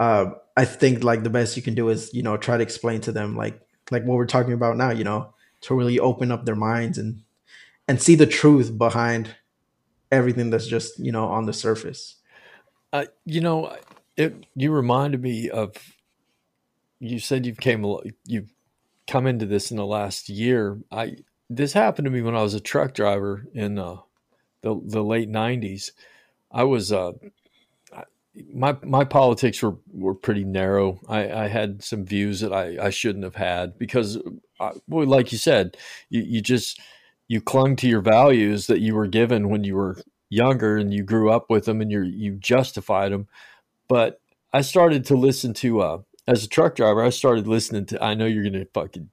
uh 0.00 0.26
i 0.56 0.64
think 0.64 1.02
like 1.02 1.22
the 1.22 1.30
best 1.30 1.56
you 1.56 1.62
can 1.62 1.74
do 1.74 1.88
is 1.88 2.12
you 2.12 2.22
know 2.22 2.36
try 2.36 2.56
to 2.56 2.62
explain 2.62 3.00
to 3.00 3.12
them 3.12 3.36
like 3.36 3.60
like 3.90 4.04
what 4.04 4.16
we're 4.16 4.26
talking 4.26 4.52
about 4.52 4.76
now 4.76 4.90
you 4.90 5.04
know 5.04 5.32
to 5.60 5.74
really 5.74 5.98
open 5.98 6.30
up 6.30 6.44
their 6.44 6.56
minds 6.56 6.98
and 6.98 7.22
and 7.88 8.00
see 8.00 8.14
the 8.14 8.26
truth 8.26 8.76
behind 8.76 9.34
everything 10.10 10.50
that's 10.50 10.66
just 10.66 10.98
you 10.98 11.12
know 11.12 11.26
on 11.26 11.46
the 11.46 11.52
surface 11.52 12.16
uh, 12.92 13.04
you 13.24 13.40
know 13.40 13.76
it 14.16 14.46
you 14.54 14.72
reminded 14.72 15.22
me 15.22 15.50
of 15.50 15.74
you 17.00 17.18
said 17.18 17.46
you've 17.46 17.60
came 17.60 17.84
you've 18.26 18.52
come 19.08 19.26
into 19.26 19.46
this 19.46 19.70
in 19.70 19.76
the 19.76 19.86
last 19.86 20.28
year. 20.28 20.78
I 20.92 21.16
this 21.50 21.72
happened 21.72 22.04
to 22.04 22.10
me 22.10 22.22
when 22.22 22.36
I 22.36 22.42
was 22.42 22.54
a 22.54 22.60
truck 22.60 22.94
driver 22.94 23.44
in 23.54 23.78
uh, 23.78 23.96
the 24.62 24.80
the 24.84 25.02
late 25.02 25.30
'90s. 25.30 25.92
I 26.52 26.64
was 26.64 26.92
uh, 26.92 27.12
my 28.52 28.76
my 28.84 29.04
politics 29.04 29.62
were, 29.62 29.76
were 29.92 30.14
pretty 30.14 30.44
narrow. 30.44 31.00
I, 31.08 31.30
I 31.44 31.48
had 31.48 31.82
some 31.82 32.04
views 32.04 32.40
that 32.40 32.52
I, 32.52 32.86
I 32.86 32.90
shouldn't 32.90 33.24
have 33.24 33.36
had 33.36 33.78
because, 33.78 34.18
I, 34.60 34.66
uh, 34.66 34.72
well, 34.88 35.06
like 35.06 35.32
you 35.32 35.38
said, 35.38 35.76
you, 36.10 36.22
you 36.22 36.40
just 36.40 36.80
you 37.28 37.40
clung 37.40 37.76
to 37.76 37.88
your 37.88 38.00
values 38.00 38.66
that 38.66 38.80
you 38.80 38.94
were 38.94 39.06
given 39.06 39.50
when 39.50 39.62
you 39.62 39.76
were 39.76 40.00
younger 40.30 40.76
and 40.76 40.92
you 40.92 41.02
grew 41.02 41.30
up 41.30 41.48
with 41.48 41.66
them 41.66 41.80
and 41.80 41.90
you 41.90 42.02
you 42.02 42.32
justified 42.32 43.12
them. 43.12 43.28
But 43.88 44.20
I 44.52 44.62
started 44.62 45.04
to 45.06 45.16
listen 45.16 45.54
to 45.54 45.80
uh, 45.80 45.98
as 46.26 46.44
a 46.44 46.48
truck 46.48 46.74
driver. 46.74 47.02
I 47.02 47.10
started 47.10 47.46
listening 47.46 47.86
to. 47.86 48.02
I 48.02 48.14
know 48.14 48.26
you're 48.26 48.44
gonna 48.44 48.66
fucking 48.72 49.10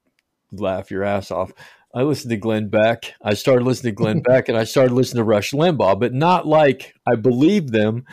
laugh 0.52 0.92
your 0.92 1.04
ass 1.04 1.32
off. 1.32 1.52
I 1.94 2.02
listened 2.02 2.32
to 2.32 2.38
Glenn 2.38 2.68
Beck. 2.68 3.14
I 3.22 3.36
started 3.36 3.66
listening 3.66 3.94
to 3.94 3.96
Glenn 3.96 4.20
Beck, 4.24 4.50
and 4.50 4.58
I 4.58 4.64
started 4.64 4.94
listening 4.94 5.22
to 5.22 5.26
Rush 5.26 5.52
Limbaugh, 5.52 6.00
but 6.00 6.14
not 6.14 6.48
like 6.48 6.94
I 7.08 7.16
believed 7.16 7.72
them. 7.72 8.06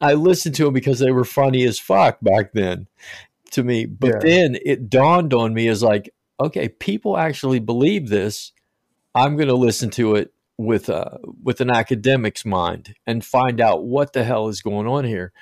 I 0.00 0.14
listened 0.14 0.54
to 0.56 0.64
them 0.64 0.74
because 0.74 0.98
they 0.98 1.10
were 1.10 1.24
funny 1.24 1.64
as 1.64 1.78
fuck 1.78 2.18
back 2.20 2.52
then 2.52 2.86
to 3.52 3.62
me. 3.62 3.86
But 3.86 4.14
yeah. 4.14 4.18
then 4.20 4.58
it 4.64 4.90
dawned 4.90 5.32
on 5.32 5.54
me 5.54 5.68
as 5.68 5.82
like, 5.82 6.10
okay, 6.40 6.68
people 6.68 7.16
actually 7.16 7.60
believe 7.60 8.08
this. 8.08 8.52
I'm 9.16 9.36
going 9.36 9.48
to 9.48 9.54
listen 9.54 9.88
to 9.92 10.16
it 10.16 10.34
with 10.58 10.90
uh, 10.90 11.16
with 11.42 11.62
an 11.62 11.70
academic's 11.70 12.44
mind 12.44 12.94
and 13.06 13.24
find 13.24 13.62
out 13.62 13.82
what 13.82 14.12
the 14.12 14.24
hell 14.24 14.48
is 14.48 14.60
going 14.60 14.86
on 14.86 15.04
here. 15.04 15.32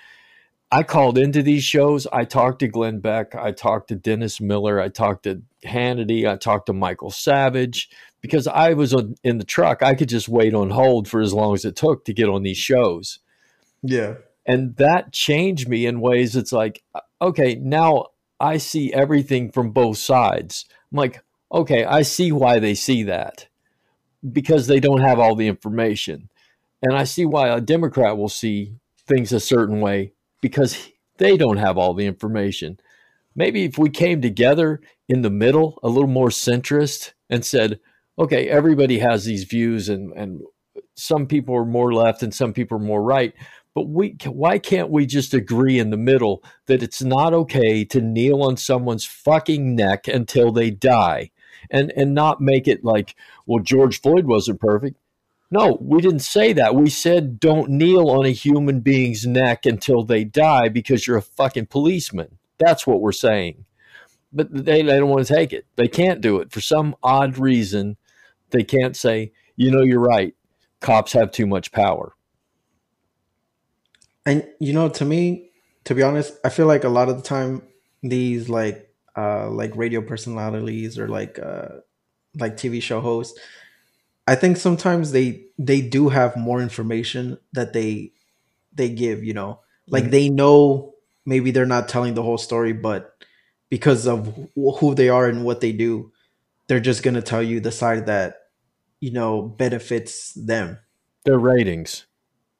I 0.70 0.85
called 0.85 1.18
into 1.18 1.43
these 1.43 1.64
shows. 1.64 2.07
I 2.12 2.25
talked 2.25 2.61
to 2.61 2.68
Glenn 2.68 3.01
Beck. 3.01 3.35
I 3.35 3.51
talked 3.51 3.89
to 3.89 3.97
Dennis 3.97 4.41
Miller. 4.41 4.81
I 4.81 4.89
talked 4.89 5.25
to 5.25 5.43
Hannity. 5.64 6.25
I 6.25 6.37
talked 6.37 6.66
to 6.66 6.72
Michael 6.72 7.11
Savage 7.11 7.91
because 8.20 8.47
I 8.47 8.75
was 8.75 8.95
in 9.25 9.39
the 9.39 9.45
truck. 9.45 9.83
I 9.83 9.95
could 9.95 10.09
just 10.09 10.29
wait 10.29 10.55
on 10.55 10.70
hold 10.70 11.09
for 11.09 11.20
as 11.20 11.35
long 11.35 11.55
as 11.55 11.64
it 11.64 11.75
took 11.75 12.05
to 12.05 12.14
get 12.14 12.29
on 12.29 12.45
these 12.45 12.57
shows. 12.57 13.18
Yeah. 13.83 14.14
And 14.47 14.77
that 14.77 15.12
changed 15.12 15.68
me 15.68 15.85
in 15.87 16.01
ways 16.01 16.37
it's 16.37 16.53
like, 16.53 16.85
okay, 17.20 17.57
now 17.57 18.07
I 18.39 18.59
see 18.59 18.93
everything 18.93 19.51
from 19.51 19.72
both 19.72 19.99
sides. 19.99 20.64
I'm 20.93 20.99
like, 20.99 21.22
okay, 21.53 21.85
I 21.85 22.03
see 22.03 22.31
why 22.31 22.61
they 22.61 22.75
see 22.75 23.03
that 23.05 23.49
because 24.33 24.66
they 24.66 24.81
don't 24.81 25.01
have 25.01 25.18
all 25.18 25.35
the 25.35 25.49
information. 25.49 26.29
And 26.83 26.95
I 26.97 27.05
see 27.05 27.25
why 27.25 27.49
a 27.49 27.61
Democrat 27.61 28.16
will 28.16 28.29
see 28.29 28.75
things 29.07 29.33
a 29.33 29.41
certain 29.41 29.81
way 29.81 30.12
because 30.41 30.89
they 31.18 31.37
don't 31.37 31.59
have 31.59 31.79
all 31.79 31.95
the 31.95 32.07
information. 32.07 32.79
Maybe 33.37 33.64
if 33.64 33.79
we 33.79 33.91
came 33.91 34.20
together 34.20 34.81
in 35.09 35.22
the 35.22 35.31
middle, 35.31 35.79
a 35.83 35.89
little 35.89 36.09
more 36.09 36.29
centrist, 36.29 37.12
and 37.29 37.45
said, 37.45 37.81
okay, 38.18 38.49
everybody 38.49 38.99
has 38.99 39.25
these 39.25 39.45
views, 39.45 39.89
and, 39.89 40.12
and 40.12 40.43
some 40.95 41.27
people 41.27 41.55
are 41.55 41.64
more 41.64 41.93
left 41.93 42.22
and 42.22 42.35
some 42.35 42.53
people 42.53 42.79
are 42.79 42.85
more 42.85 43.03
right. 43.03 43.35
But 43.75 43.89
we, 43.89 44.16
why 44.27 44.59
can't 44.59 44.91
we 44.91 45.05
just 45.05 45.35
agree 45.35 45.79
in 45.79 45.91
the 45.91 45.97
middle 45.97 46.45
that 46.66 46.83
it's 46.83 47.03
not 47.03 47.35
okay 47.35 47.85
to 47.87 48.01
kneel 48.01 48.43
on 48.43 48.57
someone's 48.57 49.05
fucking 49.05 49.75
neck 49.75 50.07
until 50.07 50.53
they 50.53 50.70
die, 50.70 51.31
and 51.75 51.93
and 51.97 52.14
not 52.14 52.41
make 52.41 52.68
it 52.68 52.85
like, 52.85 53.16
well, 53.45 53.62
George 53.62 54.01
Floyd 54.01 54.27
wasn't 54.27 54.61
perfect. 54.61 54.97
No, 55.51 55.77
we 55.81 56.01
didn't 56.01 56.20
say 56.20 56.53
that. 56.55 56.75
We 56.75 56.89
said 56.89 57.39
don't 57.39 57.70
kneel 57.70 58.09
on 58.09 58.25
a 58.25 58.31
human 58.31 58.81
being's 58.81 59.27
neck 59.27 59.66
until 59.66 60.03
they 60.03 60.25
die 60.25 60.68
because 60.68 61.07
you're 61.07 61.18
a 61.18 61.22
fucking 61.22 61.66
policeman. 61.66 62.39
That's 62.59 62.87
what 62.87 63.01
we're 63.01 63.12
saying. 63.12 63.64
But 64.33 64.53
they, 64.53 64.83
they 64.83 64.99
don't 64.99 65.11
want 65.11 65.27
to 65.27 65.35
take 65.35 65.53
it. 65.53 65.66
They 65.77 65.87
can't 65.87 66.20
do 66.20 66.39
it. 66.39 66.51
For 66.51 66.61
some 66.61 66.97
odd 67.03 67.39
reason, 67.39 67.97
they 68.51 68.64
can't 68.64 68.97
say, 68.97 69.33
you 69.57 69.70
know, 69.70 69.83
you're 69.83 70.01
right. 70.01 70.35
cops 70.81 71.12
have 71.12 71.31
too 71.31 71.47
much 71.47 71.70
power. 71.72 72.14
And 74.27 74.47
you 74.61 74.72
know, 74.72 74.89
to 74.89 75.05
me, 75.05 75.51
to 75.85 75.95
be 75.95 76.03
honest, 76.03 76.35
I 76.45 76.49
feel 76.49 76.66
like 76.66 76.85
a 76.85 76.89
lot 76.89 77.09
of 77.09 77.16
the 77.16 77.22
time 77.22 77.62
these 78.03 78.49
like 78.49 78.84
uh 79.16 79.50
like 79.50 79.76
radio 79.76 80.00
personalities 80.02 80.98
or 80.98 81.08
like 81.08 81.38
uh 81.38 81.68
like 82.38 82.56
TV 82.56 82.80
show 82.80 83.00
hosts, 83.00 83.38
I 84.26 84.34
think 84.34 84.56
sometimes 84.56 85.12
they 85.12 85.46
they 85.58 85.80
do 85.80 86.08
have 86.08 86.36
more 86.36 86.60
information 86.60 87.38
that 87.52 87.72
they 87.72 88.12
they 88.74 88.88
give, 88.90 89.24
you 89.24 89.34
know. 89.34 89.60
Like 89.90 90.06
Mhm. 90.06 90.10
they 90.10 90.28
know 90.28 90.94
maybe 91.26 91.50
they're 91.50 91.66
not 91.66 91.88
telling 91.88 92.14
the 92.14 92.22
whole 92.22 92.38
story, 92.38 92.72
but 92.72 93.12
because 93.70 94.06
of 94.06 94.28
wh- 94.56 94.78
who 94.78 94.94
they 94.94 95.08
are 95.08 95.26
and 95.28 95.44
what 95.44 95.60
they 95.60 95.72
do, 95.72 96.12
they're 96.68 96.80
just 96.80 97.02
going 97.02 97.14
to 97.14 97.22
tell 97.22 97.42
you 97.42 97.60
the 97.60 97.72
side 97.72 98.06
that 98.06 98.36
you 99.00 99.12
know 99.12 99.42
benefits 99.42 100.32
them. 100.34 100.78
Their 101.24 101.38
ratings. 101.38 102.06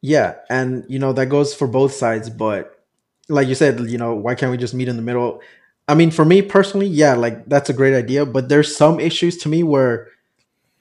Yeah, 0.03 0.37
and 0.51 0.85
you 0.89 0.99
know 0.99 1.13
that 1.15 1.27
goes 1.27 1.55
for 1.55 1.67
both 1.67 1.93
sides, 1.93 2.29
but 2.31 2.73
like 3.29 3.49
you 3.49 3.55
said, 3.55 3.81
you 3.81 3.99
know, 3.99 4.15
why 4.15 4.35
can't 4.35 4.51
we 4.53 4.59
just 4.59 4.75
meet 4.75 4.89
in 4.89 4.97
the 4.97 5.03
middle? 5.03 5.41
I 5.87 5.95
mean, 5.95 6.11
for 6.11 6.25
me 6.25 6.43
personally, 6.43 6.87
yeah, 6.87 7.15
like 7.15 7.47
that's 7.47 7.69
a 7.69 7.75
great 7.75 7.95
idea, 7.95 8.25
but 8.25 8.49
there's 8.49 8.75
some 8.75 9.01
issues 9.01 9.37
to 9.39 9.49
me 9.49 9.63
where 9.63 10.09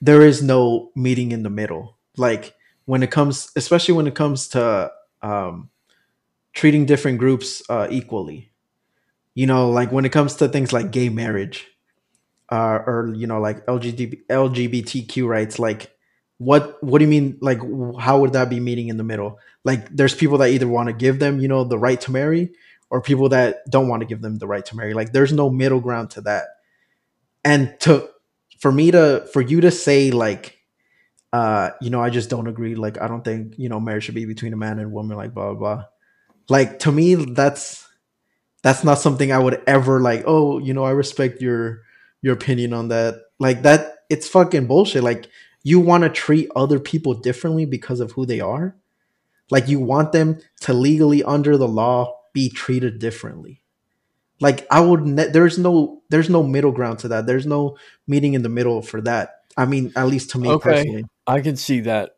there 0.01 0.21
is 0.21 0.41
no 0.41 0.91
meeting 0.95 1.31
in 1.31 1.43
the 1.43 1.49
middle. 1.49 1.97
Like 2.17 2.55
when 2.85 3.03
it 3.03 3.11
comes, 3.11 3.51
especially 3.55 3.95
when 3.95 4.07
it 4.07 4.15
comes 4.15 4.47
to 4.49 4.91
um, 5.21 5.69
treating 6.53 6.85
different 6.85 7.17
groups 7.17 7.61
uh, 7.69 7.87
equally. 7.89 8.51
You 9.35 9.47
know, 9.47 9.69
like 9.69 9.91
when 9.91 10.05
it 10.05 10.11
comes 10.11 10.35
to 10.35 10.47
things 10.47 10.71
like 10.71 10.91
gay 10.91 11.09
marriage, 11.09 11.67
uh, 12.49 12.79
or 12.85 13.11
you 13.15 13.25
know, 13.25 13.39
like 13.39 13.65
LGBT, 13.65 14.25
LGBTQ 14.27 15.27
rights. 15.27 15.57
Like, 15.57 15.91
what 16.37 16.81
what 16.83 16.99
do 16.99 17.05
you 17.05 17.09
mean? 17.09 17.37
Like, 17.41 17.59
how 17.99 18.19
would 18.19 18.33
that 18.33 18.49
be 18.49 18.59
meeting 18.59 18.89
in 18.89 18.97
the 18.97 19.03
middle? 19.03 19.39
Like, 19.63 19.89
there's 19.89 20.13
people 20.13 20.37
that 20.39 20.49
either 20.49 20.67
want 20.67 20.87
to 20.89 20.93
give 20.93 21.17
them, 21.19 21.39
you 21.39 21.47
know, 21.47 21.63
the 21.63 21.79
right 21.79 21.99
to 22.01 22.11
marry, 22.11 22.51
or 22.93 23.01
people 23.01 23.29
that 23.29 23.65
don't 23.71 23.87
want 23.87 24.01
to 24.01 24.05
give 24.05 24.21
them 24.21 24.37
the 24.37 24.45
right 24.45 24.63
to 24.67 24.77
marry. 24.77 24.93
Like, 24.93 25.13
there's 25.13 25.33
no 25.33 25.49
middle 25.49 25.79
ground 25.79 26.11
to 26.11 26.21
that. 26.21 26.45
And 27.43 27.75
to 27.81 28.07
for 28.63 28.71
me 28.71 28.91
to 28.91 29.27
for 29.33 29.41
you 29.41 29.59
to 29.59 29.69
say 29.69 30.09
like 30.09 30.57
uh 31.33 31.71
you 31.81 31.89
know 31.89 32.01
i 32.01 32.09
just 32.09 32.29
don't 32.29 32.47
agree 32.47 32.75
like 32.75 33.01
i 33.01 33.09
don't 33.09 33.25
think 33.25 33.55
you 33.57 33.67
know 33.67 33.77
marriage 33.77 34.05
should 34.05 34.15
be 34.15 34.23
between 34.23 34.53
a 34.53 34.55
man 34.55 34.79
and 34.79 34.93
woman 34.93 35.17
like 35.17 35.33
blah 35.33 35.53
blah 35.53 35.75
blah 35.75 35.85
like 36.47 36.79
to 36.79 36.89
me 36.89 37.13
that's 37.15 37.85
that's 38.61 38.85
not 38.85 38.99
something 38.99 39.33
i 39.33 39.37
would 39.37 39.61
ever 39.67 39.99
like 39.99 40.23
oh 40.25 40.59
you 40.59 40.73
know 40.73 40.85
i 40.85 40.91
respect 40.91 41.41
your 41.41 41.81
your 42.21 42.33
opinion 42.33 42.71
on 42.71 42.87
that 42.87 43.15
like 43.37 43.63
that 43.63 43.95
it's 44.09 44.29
fucking 44.29 44.65
bullshit 44.65 45.03
like 45.03 45.27
you 45.63 45.81
want 45.81 46.05
to 46.05 46.09
treat 46.09 46.49
other 46.55 46.79
people 46.79 47.13
differently 47.13 47.65
because 47.65 47.99
of 47.99 48.13
who 48.13 48.25
they 48.25 48.39
are 48.39 48.77
like 49.51 49.67
you 49.67 49.81
want 49.81 50.13
them 50.13 50.39
to 50.61 50.71
legally 50.73 51.21
under 51.23 51.57
the 51.57 51.67
law 51.67 52.15
be 52.33 52.49
treated 52.49 52.99
differently 52.99 53.61
like 54.39 54.65
i 54.71 54.79
would 54.79 55.05
ne- 55.05 55.29
there's 55.29 55.57
no 55.57 56.01
there's 56.09 56.29
no 56.29 56.43
middle 56.43 56.71
ground 56.71 56.99
to 56.99 57.07
that 57.07 57.25
there's 57.25 57.45
no 57.45 57.77
meeting 58.07 58.33
in 58.33 58.43
the 58.43 58.49
middle 58.49 58.81
for 58.81 58.99
that 59.01 59.41
i 59.57 59.65
mean 59.65 59.91
at 59.95 60.07
least 60.07 60.31
to 60.31 60.37
me 60.39 60.49
Okay. 60.49 60.59
personally 60.59 61.05
I 61.25 61.41
can 61.41 61.55
see 61.55 61.81
that, 61.81 62.15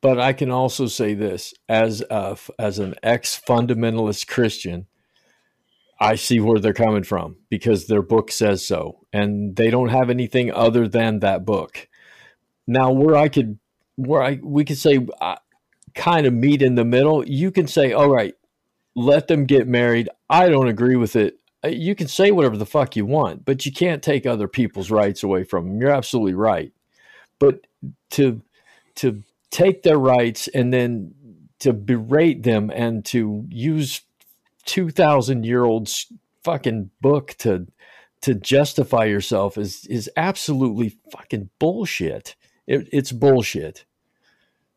but 0.00 0.18
I 0.18 0.32
can 0.32 0.50
also 0.50 0.86
say 0.86 1.14
this 1.14 1.54
as 1.68 2.02
a, 2.08 2.36
as 2.58 2.78
an 2.78 2.94
ex 3.02 3.40
fundamentalist 3.46 4.28
Christian, 4.28 4.86
I 6.00 6.14
see 6.14 6.38
where 6.38 6.60
they're 6.60 6.72
coming 6.72 7.02
from 7.02 7.36
because 7.50 7.86
their 7.86 8.02
book 8.02 8.30
says 8.30 8.64
so, 8.64 9.06
and 9.12 9.56
they 9.56 9.70
don't 9.70 9.88
have 9.88 10.10
anything 10.10 10.52
other 10.52 10.86
than 10.86 11.18
that 11.20 11.44
book. 11.44 11.88
Now, 12.66 12.92
where 12.92 13.16
I 13.16 13.28
could, 13.28 13.58
where 13.96 14.22
I 14.22 14.38
we 14.40 14.64
could 14.64 14.78
say, 14.78 15.04
uh, 15.20 15.36
kind 15.94 16.26
of 16.26 16.32
meet 16.32 16.62
in 16.62 16.76
the 16.76 16.84
middle. 16.84 17.26
You 17.26 17.50
can 17.50 17.66
say, 17.66 17.92
all 17.92 18.08
right, 18.08 18.34
let 18.98 19.28
them 19.28 19.46
get 19.46 19.68
married. 19.68 20.08
I 20.28 20.48
don't 20.48 20.68
agree 20.68 20.96
with 20.96 21.16
it. 21.16 21.38
Uh, 21.64 21.68
You 21.68 21.94
can 21.94 22.08
say 22.08 22.30
whatever 22.30 22.56
the 22.56 22.66
fuck 22.66 22.96
you 22.96 23.06
want, 23.06 23.44
but 23.44 23.64
you 23.64 23.72
can't 23.72 24.02
take 24.02 24.26
other 24.26 24.48
people's 24.48 24.90
rights 24.90 25.22
away 25.22 25.44
from 25.44 25.68
them. 25.68 25.80
You're 25.80 25.90
absolutely 25.90 26.34
right. 26.34 26.72
But 27.38 27.66
to 28.10 28.42
to 28.96 29.22
take 29.50 29.82
their 29.84 29.98
rights 29.98 30.48
and 30.48 30.72
then 30.72 31.14
to 31.60 31.72
berate 31.72 32.42
them 32.42 32.70
and 32.74 33.04
to 33.04 33.44
use 33.48 34.02
2000 34.66 35.44
year 35.44 35.64
old 35.64 35.88
fucking 36.42 36.90
book 37.00 37.34
to 37.38 37.66
to 38.20 38.34
justify 38.34 39.04
yourself 39.04 39.56
is 39.56 39.86
is 39.86 40.10
absolutely 40.16 40.96
fucking 41.12 41.48
bullshit 41.58 42.34
it, 42.66 42.88
it's 42.92 43.12
bullshit 43.12 43.84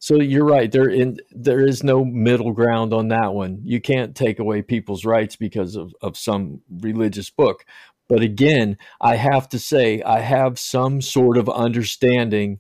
so 0.02 0.16
you're 0.16 0.43
right 0.43 0.72
there 0.72 0.89
in 0.89 1.18
there 1.30 1.66
is 1.66 1.84
no 1.84 2.04
middle 2.04 2.52
ground 2.52 2.93
on 2.93 3.10
that 3.10 3.34
one 3.34 3.62
you 3.64 3.80
can't 3.80 4.16
take 4.16 4.39
away 4.39 4.62
people's 4.62 5.06
rights 5.06 5.36
because 5.36 5.76
of, 5.76 5.93
of 6.02 6.18
some 6.18 6.60
religious 6.82 7.30
book 7.30 7.64
but 8.10 8.22
again 8.22 8.78
i 8.99 9.16
have 9.16 9.47
to 9.47 9.60
say 9.60 10.02
i 10.02 10.20
have 10.20 10.60
some 10.60 11.02
sort 11.02 11.38
of 11.38 11.47
understanding 11.49 12.60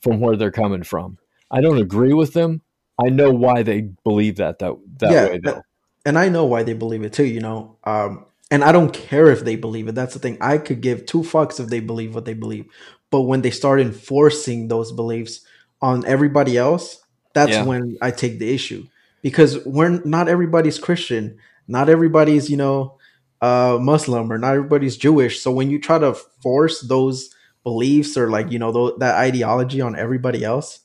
from 0.00 0.20
where 0.20 0.36
they're 0.36 0.50
coming 0.52 0.82
from 0.82 1.18
i 1.50 1.60
don't 1.60 1.80
agree 1.80 2.12
with 2.12 2.34
them 2.34 2.60
i 3.04 3.08
know 3.08 3.30
why 3.30 3.62
they 3.62 3.80
believe 4.04 4.36
that 4.36 4.58
that, 4.58 4.74
that 4.98 5.10
Yeah, 5.10 5.28
way 5.28 5.40
though 5.42 5.62
and 6.04 6.18
I 6.18 6.28
know 6.28 6.44
why 6.44 6.62
they 6.62 6.74
believe 6.74 7.02
it 7.02 7.12
too, 7.12 7.24
you 7.24 7.40
know. 7.40 7.76
Um, 7.84 8.26
and 8.50 8.62
I 8.64 8.72
don't 8.72 8.92
care 8.92 9.30
if 9.30 9.44
they 9.44 9.56
believe 9.56 9.88
it. 9.88 9.94
That's 9.94 10.14
the 10.14 10.20
thing. 10.20 10.36
I 10.40 10.58
could 10.58 10.80
give 10.80 11.06
two 11.06 11.22
fucks 11.22 11.58
if 11.60 11.68
they 11.68 11.80
believe 11.80 12.14
what 12.14 12.24
they 12.24 12.34
believe. 12.34 12.66
But 13.10 13.22
when 13.22 13.42
they 13.42 13.50
start 13.50 13.80
enforcing 13.80 14.68
those 14.68 14.92
beliefs 14.92 15.40
on 15.82 16.06
everybody 16.06 16.56
else, 16.56 17.00
that's 17.34 17.50
Yeah. 17.52 17.64
when 17.64 17.98
I 18.00 18.10
take 18.12 18.38
the 18.38 18.54
issue. 18.54 18.86
Because 19.22 19.64
we're 19.66 20.00
not 20.04 20.28
everybody's 20.28 20.78
Christian, 20.78 21.38
not 21.68 21.88
everybody's, 21.90 22.50
you 22.50 22.56
know, 22.56 22.98
uh 23.42 23.78
Muslim 23.80 24.32
or 24.32 24.38
not 24.38 24.54
everybody's 24.54 24.96
Jewish. 24.96 25.40
So 25.42 25.50
when 25.52 25.68
you 25.70 25.80
try 25.80 25.98
to 25.98 26.14
force 26.42 26.80
those 26.80 27.30
beliefs 27.64 28.16
or 28.16 28.30
like, 28.30 28.50
you 28.52 28.58
know, 28.58 28.72
tho- 28.72 28.96
that 28.98 29.16
ideology 29.16 29.80
on 29.80 29.96
everybody 29.96 30.44
else, 30.44 30.80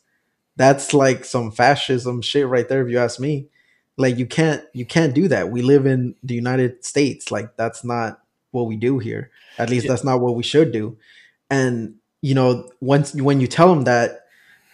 that's 0.55 0.93
like 0.93 1.23
some 1.25 1.51
fascism 1.51 2.21
shit 2.21 2.47
right 2.47 2.67
there 2.67 2.81
if 2.83 2.89
you 2.91 2.97
ask 2.99 3.19
me 3.19 3.47
like 3.97 4.17
you 4.17 4.25
can't 4.25 4.63
you 4.73 4.85
can't 4.85 5.13
do 5.13 5.27
that 5.27 5.49
we 5.49 5.61
live 5.61 5.85
in 5.85 6.15
the 6.23 6.33
united 6.33 6.83
states 6.83 7.31
like 7.31 7.55
that's 7.57 7.83
not 7.83 8.21
what 8.51 8.67
we 8.67 8.75
do 8.75 8.97
here 8.99 9.29
at 9.59 9.69
least 9.69 9.85
Yeah. 9.85 9.91
that's 9.91 10.03
not 10.03 10.19
what 10.21 10.35
we 10.35 10.43
should 10.43 10.71
do 10.71 10.97
and 11.49 11.95
you 12.21 12.33
know 12.35 12.69
once 12.81 13.13
when 13.13 13.39
you 13.41 13.47
tell 13.47 13.69
them 13.73 13.83
that 13.83 14.21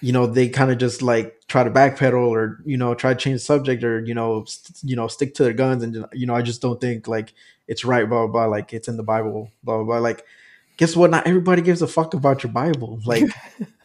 you 0.04 0.12
know 0.12 0.28
they 0.28 0.50
kind 0.50 0.70
of 0.70 0.78
just 0.78 1.02
like 1.02 1.40
try 1.48 1.64
to 1.64 1.72
backpedal 1.72 2.28
or 2.28 2.60
you 2.66 2.78
know 2.78 2.94
try 2.94 3.14
to 3.14 3.20
change 3.20 3.36
the 3.36 3.46
subject 3.46 3.84
or 3.84 4.04
you 4.04 4.14
know 4.14 4.44
st- 4.46 4.78
you 4.84 4.96
know 4.96 5.08
stick 5.08 5.34
to 5.34 5.44
their 5.44 5.54
guns 5.54 5.82
and 5.84 6.06
you 6.12 6.26
know 6.26 6.36
i 6.36 6.42
just 6.42 6.62
don't 6.62 6.82
think 6.82 7.08
like 7.08 7.34
it's 7.68 7.86
right 7.86 8.10
blah 8.10 8.28
blah 8.28 8.32
blah 8.32 8.46
like 8.46 8.74
it's 8.74 8.88
in 8.90 8.98
the 8.98 9.04
bible 9.04 9.50
blah 9.64 9.78
blah 9.78 9.86
blah 9.86 9.98
like 10.00 10.26
guess 10.78 10.96
what? 10.96 11.12
Not 11.12 11.28
everybody 11.28 11.62
gives 11.62 11.82
a 11.82 11.88
fuck 11.88 12.14
about 12.14 12.44
your 12.44 12.52
bible 12.52 13.00
like 13.06 13.30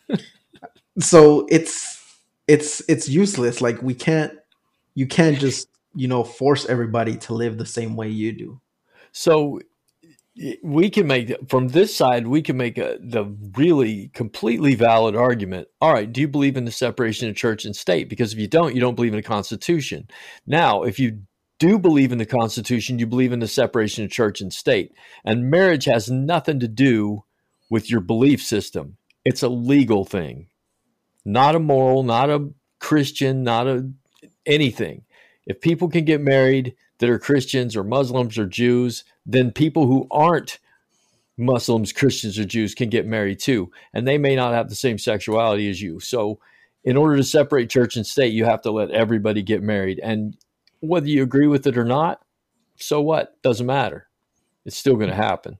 so 0.98 1.46
it's 1.50 2.04
it's 2.46 2.82
it's 2.88 3.08
useless 3.08 3.60
like 3.60 3.82
we 3.82 3.94
can't 3.94 4.32
you 4.94 5.06
can't 5.06 5.38
just 5.38 5.68
you 5.94 6.08
know 6.08 6.24
force 6.24 6.66
everybody 6.66 7.16
to 7.16 7.34
live 7.34 7.58
the 7.58 7.66
same 7.66 7.96
way 7.96 8.08
you 8.08 8.32
do. 8.32 8.60
So 9.12 9.60
we 10.62 10.90
can 10.90 11.06
make 11.06 11.34
from 11.48 11.68
this 11.68 11.96
side 11.96 12.26
we 12.26 12.42
can 12.42 12.56
make 12.56 12.78
a, 12.78 12.98
the 13.00 13.24
really 13.56 14.08
completely 14.14 14.74
valid 14.74 15.16
argument. 15.16 15.68
All 15.80 15.92
right, 15.92 16.10
do 16.10 16.20
you 16.20 16.28
believe 16.28 16.56
in 16.56 16.64
the 16.64 16.70
separation 16.70 17.28
of 17.28 17.36
church 17.36 17.64
and 17.64 17.74
state? 17.74 18.08
Because 18.08 18.32
if 18.32 18.38
you 18.38 18.46
don't, 18.46 18.74
you 18.74 18.80
don't 18.80 18.94
believe 18.94 19.12
in 19.12 19.18
the 19.18 19.22
Constitution. 19.22 20.08
Now, 20.46 20.82
if 20.82 20.98
you 20.98 21.22
do 21.58 21.78
believe 21.78 22.12
in 22.12 22.18
the 22.18 22.26
Constitution, 22.26 22.98
you 22.98 23.06
believe 23.06 23.32
in 23.32 23.40
the 23.40 23.48
separation 23.48 24.04
of 24.04 24.10
church 24.10 24.40
and 24.40 24.52
state. 24.52 24.92
And 25.24 25.50
marriage 25.50 25.86
has 25.86 26.10
nothing 26.10 26.60
to 26.60 26.68
do 26.68 27.24
with 27.68 27.90
your 27.90 28.00
belief 28.00 28.42
system. 28.42 28.96
It's 29.24 29.42
a 29.42 29.48
legal 29.48 30.04
thing, 30.04 30.48
not 31.24 31.56
a 31.56 31.60
moral, 31.60 32.02
not 32.02 32.30
a 32.30 32.50
Christian, 32.80 33.42
not 33.42 33.66
a 33.66 33.90
anything. 34.46 35.02
If 35.46 35.60
people 35.60 35.88
can 35.88 36.04
get 36.04 36.20
married 36.20 36.76
that 36.98 37.10
are 37.10 37.18
Christians 37.18 37.76
or 37.76 37.84
Muslims 37.84 38.38
or 38.38 38.46
Jews, 38.46 39.04
then 39.28 39.52
people 39.52 39.86
who 39.86 40.08
aren't 40.10 40.58
Muslims, 41.36 41.92
Christians, 41.92 42.38
or 42.38 42.44
Jews 42.44 42.74
can 42.74 42.88
get 42.88 43.06
married 43.06 43.38
too. 43.38 43.70
And 43.94 44.08
they 44.08 44.18
may 44.18 44.34
not 44.34 44.54
have 44.54 44.68
the 44.68 44.74
same 44.74 44.98
sexuality 44.98 45.70
as 45.70 45.80
you. 45.80 46.00
So, 46.00 46.40
in 46.84 46.96
order 46.96 47.16
to 47.16 47.24
separate 47.24 47.70
church 47.70 47.96
and 47.96 48.06
state, 48.06 48.32
you 48.32 48.44
have 48.46 48.62
to 48.62 48.72
let 48.72 48.90
everybody 48.90 49.42
get 49.42 49.62
married. 49.62 50.00
And 50.02 50.36
whether 50.80 51.06
you 51.08 51.22
agree 51.22 51.46
with 51.46 51.66
it 51.66 51.78
or 51.78 51.84
not, 51.84 52.22
so 52.76 53.00
what? 53.02 53.40
Doesn't 53.42 53.66
matter. 53.66 54.08
It's 54.64 54.76
still 54.76 54.96
going 54.96 55.10
to 55.10 55.14
happen. 55.16 55.58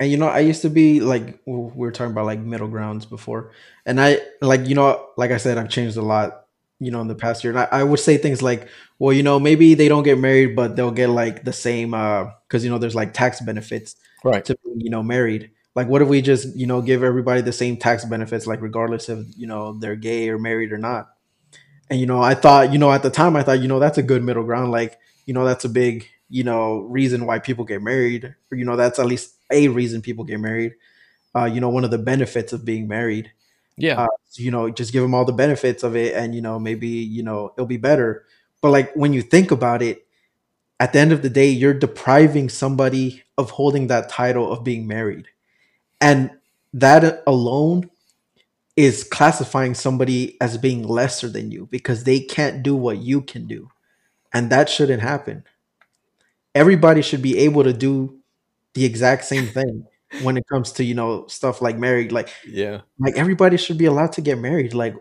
and 0.00 0.10
you 0.10 0.16
know 0.16 0.28
i 0.28 0.38
used 0.40 0.62
to 0.62 0.70
be 0.70 1.00
like 1.00 1.38
we 1.46 1.54
were 1.74 1.92
talking 1.92 2.12
about 2.12 2.26
like 2.26 2.40
middle 2.40 2.68
grounds 2.68 3.04
before 3.06 3.52
and 3.86 4.00
i 4.00 4.18
like 4.40 4.66
you 4.66 4.74
know 4.74 5.06
like 5.16 5.30
i 5.30 5.36
said 5.36 5.58
i've 5.58 5.68
changed 5.68 5.96
a 5.96 6.02
lot 6.02 6.39
you 6.80 6.90
know 6.90 7.00
in 7.00 7.08
the 7.08 7.14
past 7.14 7.44
year 7.44 7.52
and 7.52 7.60
i, 7.60 7.68
I 7.70 7.84
would 7.84 8.00
say 8.00 8.16
things 8.16 8.42
like 8.42 8.68
well 8.98 9.12
you 9.12 9.22
know 9.22 9.38
maybe 9.38 9.74
they 9.74 9.88
don't 9.88 10.02
get 10.02 10.18
married 10.18 10.56
but 10.56 10.76
they'll 10.76 10.90
get 10.90 11.08
like 11.10 11.44
the 11.44 11.52
same 11.52 11.94
uh 11.94 12.26
because 12.48 12.64
you 12.64 12.70
know 12.70 12.78
there's 12.78 12.94
like 12.94 13.12
tax 13.14 13.40
benefits 13.40 13.96
Right. 14.24 14.44
to 14.44 14.56
you 14.76 14.90
know 14.90 15.02
married 15.02 15.50
Like, 15.74 15.86
what 15.88 16.02
if 16.02 16.08
we 16.08 16.20
just, 16.20 16.56
you 16.58 16.66
know, 16.66 16.82
give 16.82 17.04
everybody 17.04 17.42
the 17.42 17.52
same 17.54 17.76
tax 17.78 18.04
benefits, 18.04 18.44
like 18.46 18.60
regardless 18.60 19.08
of, 19.08 19.24
you 19.38 19.46
know, 19.46 19.78
they're 19.78 19.94
gay 19.96 20.28
or 20.28 20.36
married 20.36 20.72
or 20.72 20.78
not? 20.78 21.14
And 21.90 21.98
you 22.00 22.06
know, 22.06 22.22
I 22.22 22.34
thought, 22.34 22.72
you 22.72 22.78
know, 22.78 22.92
at 22.92 23.02
the 23.02 23.10
time, 23.10 23.36
I 23.36 23.42
thought, 23.42 23.60
you 23.60 23.68
know, 23.68 23.78
that's 23.78 23.98
a 23.98 24.02
good 24.02 24.22
middle 24.22 24.44
ground. 24.44 24.70
Like, 24.70 24.98
you 25.26 25.34
know, 25.34 25.44
that's 25.44 25.64
a 25.64 25.68
big, 25.68 26.06
you 26.28 26.44
know, 26.44 26.80
reason 26.80 27.26
why 27.26 27.38
people 27.38 27.64
get 27.64 27.82
married, 27.82 28.34
or 28.50 28.56
you 28.56 28.64
know, 28.64 28.76
that's 28.76 28.98
at 28.98 29.06
least 29.06 29.34
a 29.50 29.68
reason 29.68 30.02
people 30.02 30.24
get 30.24 30.40
married. 30.40 30.74
Uh, 31.34 31.44
you 31.46 31.60
know, 31.60 31.68
one 31.70 31.84
of 31.84 31.90
the 31.90 31.98
benefits 31.98 32.52
of 32.52 32.64
being 32.64 32.88
married. 32.88 33.32
Yeah. 33.80 34.02
Uh, 34.02 34.08
you 34.34 34.50
know, 34.50 34.70
just 34.70 34.92
give 34.92 35.02
them 35.02 35.14
all 35.14 35.24
the 35.24 35.32
benefits 35.32 35.82
of 35.82 35.96
it, 35.96 36.14
and 36.14 36.34
you 36.34 36.40
know, 36.42 36.58
maybe 36.58 36.88
you 36.88 37.22
know 37.22 37.52
it'll 37.56 37.66
be 37.66 37.76
better. 37.78 38.24
But 38.60 38.70
like 38.70 38.92
when 38.94 39.12
you 39.12 39.22
think 39.22 39.50
about 39.50 39.82
it, 39.82 40.06
at 40.80 40.92
the 40.92 40.98
end 40.98 41.12
of 41.12 41.22
the 41.22 41.30
day, 41.30 41.50
you're 41.50 41.74
depriving 41.74 42.48
somebody 42.48 43.22
of 43.38 43.50
holding 43.50 43.88
that 43.88 44.08
title 44.08 44.52
of 44.52 44.64
being 44.64 44.86
married. 44.86 45.28
And 46.00 46.30
that 46.74 47.22
alone 47.26 47.90
is 48.76 49.04
classifying 49.04 49.74
somebody 49.74 50.38
as 50.40 50.58
being 50.58 50.82
lesser 50.86 51.28
than 51.28 51.50
you 51.50 51.68
because 51.70 52.04
they 52.04 52.20
can't 52.20 52.62
do 52.62 52.76
what 52.76 52.98
you 52.98 53.22
can 53.22 53.46
do. 53.46 53.70
And 54.32 54.50
that 54.50 54.68
shouldn't 54.70 55.02
happen. 55.02 55.44
Everybody 56.54 57.02
should 57.02 57.22
be 57.22 57.38
able 57.38 57.64
to 57.64 57.72
do 57.72 58.18
the 58.74 58.84
exact 58.84 59.24
same 59.24 59.46
thing 59.46 59.86
when 60.22 60.36
it 60.36 60.46
comes 60.46 60.72
to, 60.72 60.84
you 60.84 60.94
know, 60.94 61.26
stuff 61.26 61.62
like 61.62 61.78
married. 61.78 62.12
Like, 62.12 62.30
yeah. 62.46 62.80
Like 62.98 63.16
everybody 63.16 63.56
should 63.56 63.78
be 63.78 63.86
allowed 63.86 64.12
to 64.12 64.20
get 64.20 64.38
married. 64.38 64.74
Like, 64.74 64.94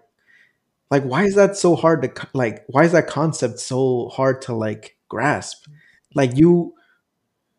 like 0.92 1.04
why 1.04 1.24
is 1.24 1.36
that 1.36 1.56
so 1.56 1.76
hard 1.76 2.02
to 2.02 2.28
like 2.34 2.64
why 2.68 2.84
is 2.84 2.92
that 2.92 3.08
concept 3.08 3.60
so 3.60 4.10
hard 4.10 4.42
to 4.42 4.54
like 4.54 4.98
grasp 5.08 5.68
like 6.16 6.36
you 6.36 6.74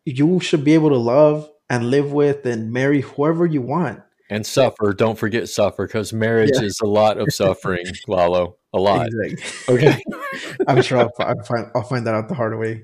you 0.05 0.39
should 0.39 0.63
be 0.63 0.73
able 0.73 0.89
to 0.89 0.97
love 0.97 1.49
and 1.69 1.89
live 1.89 2.11
with 2.11 2.45
and 2.45 2.71
marry 2.71 3.01
whoever 3.01 3.45
you 3.45 3.61
want 3.61 4.01
and 4.29 4.45
suffer 4.45 4.93
don't 4.93 5.17
forget 5.17 5.47
suffer 5.49 5.87
because 5.87 6.13
marriage 6.13 6.51
yeah. 6.53 6.63
is 6.63 6.79
a 6.81 6.87
lot 6.87 7.17
of 7.17 7.33
suffering 7.33 7.85
lalo 8.07 8.57
a 8.73 8.79
lot 8.79 9.07
exactly. 9.07 9.73
okay 9.75 10.03
i'm 10.67 10.81
sure 10.81 10.99
I'll, 10.99 11.11
I'll, 11.19 11.43
find 11.43 11.67
i'll 11.75 11.83
find 11.83 12.07
that 12.07 12.15
out 12.15 12.29
the 12.29 12.35
hard 12.35 12.57
way 12.57 12.83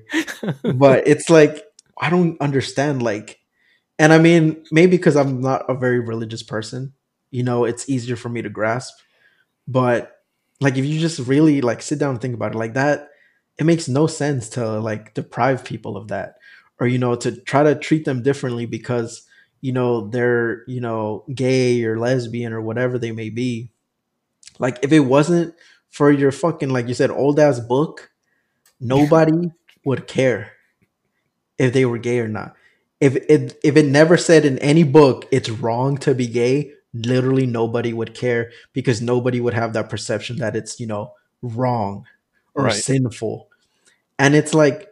but 0.74 1.06
it's 1.06 1.30
like 1.30 1.64
i 1.98 2.10
don't 2.10 2.40
understand 2.40 3.02
like 3.02 3.37
and 3.98 4.12
i 4.12 4.18
mean 4.18 4.64
maybe 4.70 4.96
because 4.96 5.16
i'm 5.16 5.40
not 5.40 5.68
a 5.68 5.74
very 5.74 6.00
religious 6.00 6.42
person 6.42 6.92
you 7.30 7.42
know 7.42 7.64
it's 7.64 7.88
easier 7.88 8.16
for 8.16 8.28
me 8.30 8.42
to 8.42 8.48
grasp. 8.48 8.98
But 9.68 10.16
like 10.60 10.76
if 10.76 10.84
you 10.84 10.98
just 10.98 11.20
really 11.20 11.60
like 11.60 11.82
sit 11.82 11.98
down 11.98 12.10
and 12.10 12.20
think 12.20 12.34
about 12.34 12.54
it 12.54 12.58
like 12.58 12.74
that 12.74 13.10
it 13.58 13.64
makes 13.66 13.88
no 13.88 14.06
sense 14.06 14.48
to 14.50 14.80
like 14.80 15.14
deprive 15.14 15.64
people 15.64 15.96
of 15.96 16.08
that 16.08 16.36
or 16.80 16.86
you 16.86 16.98
know 16.98 17.14
to 17.16 17.32
try 17.42 17.62
to 17.62 17.74
treat 17.74 18.04
them 18.04 18.22
differently 18.22 18.66
because 18.66 19.22
you 19.60 19.72
know 19.72 20.08
they're 20.08 20.64
you 20.66 20.80
know 20.80 21.24
gay 21.34 21.84
or 21.84 21.98
lesbian 21.98 22.52
or 22.52 22.60
whatever 22.60 22.98
they 22.98 23.12
may 23.12 23.30
be. 23.30 23.70
Like 24.58 24.78
if 24.82 24.92
it 24.92 25.00
wasn't 25.00 25.54
for 25.90 26.10
your 26.10 26.32
fucking 26.32 26.70
like 26.70 26.88
you 26.88 26.94
said 26.94 27.10
old 27.10 27.40
ass 27.40 27.60
book 27.60 28.10
nobody 28.80 29.50
would 29.84 30.06
care 30.06 30.52
if 31.58 31.72
they 31.72 31.84
were 31.84 31.98
gay 31.98 32.20
or 32.20 32.28
not 32.28 32.54
if 33.00 33.16
it 33.16 33.58
if 33.62 33.76
it 33.76 33.86
never 33.86 34.16
said 34.16 34.44
in 34.44 34.58
any 34.58 34.82
book 34.82 35.26
it's 35.30 35.50
wrong 35.50 35.96
to 35.96 36.14
be 36.14 36.26
gay 36.26 36.72
literally 36.94 37.46
nobody 37.46 37.92
would 37.92 38.14
care 38.14 38.50
because 38.72 39.00
nobody 39.00 39.40
would 39.40 39.54
have 39.54 39.72
that 39.72 39.88
perception 39.88 40.36
that 40.36 40.56
it's 40.56 40.80
you 40.80 40.86
know 40.86 41.12
wrong 41.42 42.04
or 42.54 42.64
right. 42.64 42.74
sinful 42.74 43.48
and 44.18 44.34
it's 44.34 44.54
like 44.54 44.88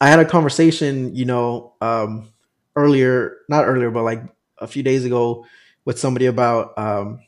i 0.00 0.08
had 0.08 0.18
a 0.18 0.24
conversation 0.24 1.14
you 1.14 1.24
know 1.24 1.74
um 1.80 2.28
earlier 2.76 3.38
not 3.48 3.64
earlier 3.64 3.90
but 3.90 4.04
like 4.04 4.22
a 4.58 4.66
few 4.66 4.82
days 4.82 5.04
ago 5.04 5.44
with 5.84 5.98
somebody 5.98 6.26
about 6.26 6.78
um 6.78 7.18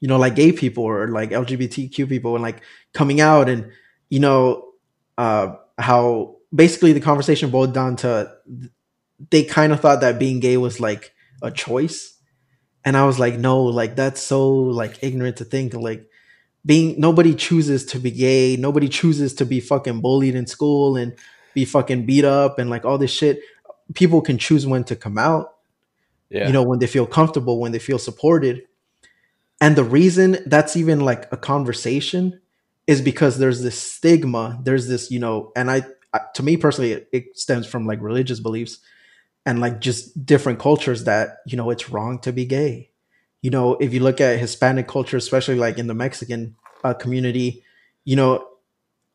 you 0.00 0.08
know 0.08 0.18
like 0.18 0.34
gay 0.34 0.52
people 0.52 0.84
or 0.84 1.08
like 1.08 1.30
lgbtq 1.30 2.08
people 2.08 2.34
and 2.34 2.42
like 2.42 2.62
coming 2.92 3.20
out 3.20 3.48
and 3.48 3.70
you 4.10 4.18
know 4.18 4.72
uh 5.16 5.54
how 5.78 6.36
basically 6.54 6.92
the 6.92 7.00
conversation 7.00 7.48
boiled 7.50 7.72
down 7.72 7.96
to 7.96 8.30
they 9.30 9.44
kind 9.44 9.72
of 9.72 9.80
thought 9.80 10.00
that 10.00 10.18
being 10.18 10.40
gay 10.40 10.56
was 10.56 10.80
like 10.80 11.12
a 11.42 11.50
choice. 11.50 12.16
And 12.82 12.96
i 12.96 13.04
was 13.04 13.18
like 13.18 13.34
no 13.34 13.62
like 13.64 13.94
that's 13.94 14.22
so 14.22 14.48
like 14.50 15.02
ignorant 15.02 15.36
to 15.36 15.44
think 15.44 15.74
like 15.74 16.08
being 16.64 16.98
nobody 16.98 17.34
chooses 17.34 17.84
to 17.86 17.98
be 17.98 18.10
gay. 18.10 18.56
Nobody 18.56 18.88
chooses 18.88 19.34
to 19.34 19.44
be 19.44 19.60
fucking 19.60 20.00
bullied 20.00 20.34
in 20.34 20.46
school 20.46 20.96
and 20.96 21.14
be 21.54 21.64
fucking 21.64 22.06
beat 22.06 22.24
up 22.24 22.58
and 22.58 22.70
like 22.70 22.84
all 22.84 22.98
this 22.98 23.10
shit. 23.10 23.40
People 23.94 24.22
can 24.22 24.38
choose 24.38 24.66
when 24.66 24.84
to 24.84 24.96
come 24.96 25.18
out 25.18 25.54
yeah. 26.30 26.46
you 26.46 26.52
know 26.52 26.62
when 26.62 26.78
they 26.78 26.86
feel 26.86 27.06
comfortable 27.06 27.60
when 27.60 27.72
they 27.72 27.78
feel 27.78 27.98
supported. 27.98 28.62
And 29.60 29.76
the 29.76 29.84
reason 29.84 30.38
that's 30.46 30.76
even 30.76 31.00
like 31.00 31.30
a 31.32 31.36
conversation 31.36 32.40
is 32.86 33.02
because 33.02 33.38
there's 33.38 33.62
this 33.62 33.78
stigma 33.78 34.58
there's 34.62 34.88
this 34.88 35.10
you 35.10 35.20
know 35.20 35.52
and 35.54 35.70
i, 35.70 35.82
I 36.14 36.20
to 36.34 36.42
me 36.42 36.56
personally 36.56 36.92
it, 36.92 37.08
it 37.12 37.38
stems 37.38 37.66
from 37.66 37.86
like 37.86 38.00
religious 38.00 38.40
beliefs 38.40 38.78
and 39.46 39.60
like 39.60 39.80
just 39.80 40.24
different 40.24 40.58
cultures 40.58 41.04
that 41.04 41.38
you 41.46 41.56
know 41.56 41.70
it's 41.70 41.90
wrong 41.90 42.18
to 42.20 42.32
be 42.32 42.44
gay. 42.44 42.90
You 43.42 43.50
know 43.50 43.76
if 43.76 43.94
you 43.94 44.00
look 44.00 44.20
at 44.20 44.38
hispanic 44.38 44.86
culture 44.86 45.16
especially 45.16 45.56
like 45.56 45.78
in 45.78 45.86
the 45.86 45.94
mexican 45.94 46.56
uh, 46.84 46.94
community 46.94 47.64
you 48.04 48.16
know 48.16 48.46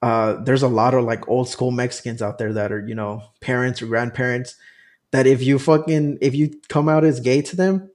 uh, 0.02 0.34
there's 0.44 0.64
a 0.64 0.68
lot 0.68 0.94
of 0.94 1.04
like 1.04 1.28
old 1.28 1.48
school 1.48 1.72
mexicans 1.72 2.22
out 2.22 2.38
there 2.38 2.54
that 2.54 2.72
are 2.72 2.86
you 2.88 2.96
know 2.96 3.24
parents 3.40 3.82
or 3.82 3.88
grandparents 3.88 4.56
that 5.12 5.28
if 5.28 5.44
you 5.44 5.60
fucking 5.60 6.18
if 6.22 6.34
you 6.34 6.60
come 6.70 6.90
out 6.90 7.04
as 7.04 7.20
gay 7.20 7.42
to 7.42 7.56
them 7.56 7.90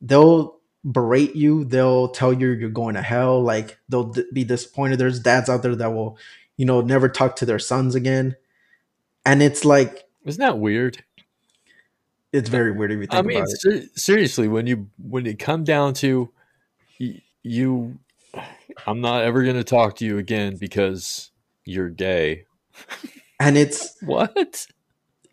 they'll 0.00 0.60
berate 0.84 1.36
you. 1.36 1.64
They'll 1.64 2.08
tell 2.08 2.32
you 2.32 2.50
you're 2.50 2.70
going 2.70 2.94
to 2.94 3.02
hell. 3.02 3.42
Like 3.42 3.78
they'll 3.88 4.12
d- 4.12 4.24
be 4.32 4.44
disappointed. 4.44 4.98
There's 4.98 5.20
dads 5.20 5.48
out 5.48 5.62
there 5.62 5.76
that 5.76 5.92
will 5.92 6.18
you 6.56 6.66
know 6.66 6.80
never 6.80 7.08
talk 7.08 7.36
to 7.36 7.46
their 7.46 7.58
sons 7.58 7.94
again. 7.94 8.36
And 9.24 9.42
it's 9.42 9.64
like 9.64 10.04
isn't 10.24 10.40
that 10.40 10.58
weird 10.58 11.02
it's 12.32 12.48
very 12.48 12.72
weird 12.72 12.92
if 12.92 13.00
you 13.00 13.06
think 13.06 13.14
I 13.14 13.22
mean, 13.22 13.36
about 13.38 13.48
ser- 13.48 13.70
it. 13.70 13.98
Seriously, 13.98 14.48
when 14.48 14.66
you 14.66 14.88
when 14.98 15.26
it 15.26 15.38
come 15.38 15.64
down 15.64 15.94
to 15.94 16.30
you, 17.42 17.98
I'm 18.86 19.00
not 19.00 19.22
ever 19.22 19.42
going 19.42 19.56
to 19.56 19.64
talk 19.64 19.96
to 19.96 20.04
you 20.04 20.18
again 20.18 20.56
because 20.56 21.30
you're 21.64 21.90
gay. 21.90 22.44
And 23.38 23.56
it's 23.56 23.96
what? 24.02 24.66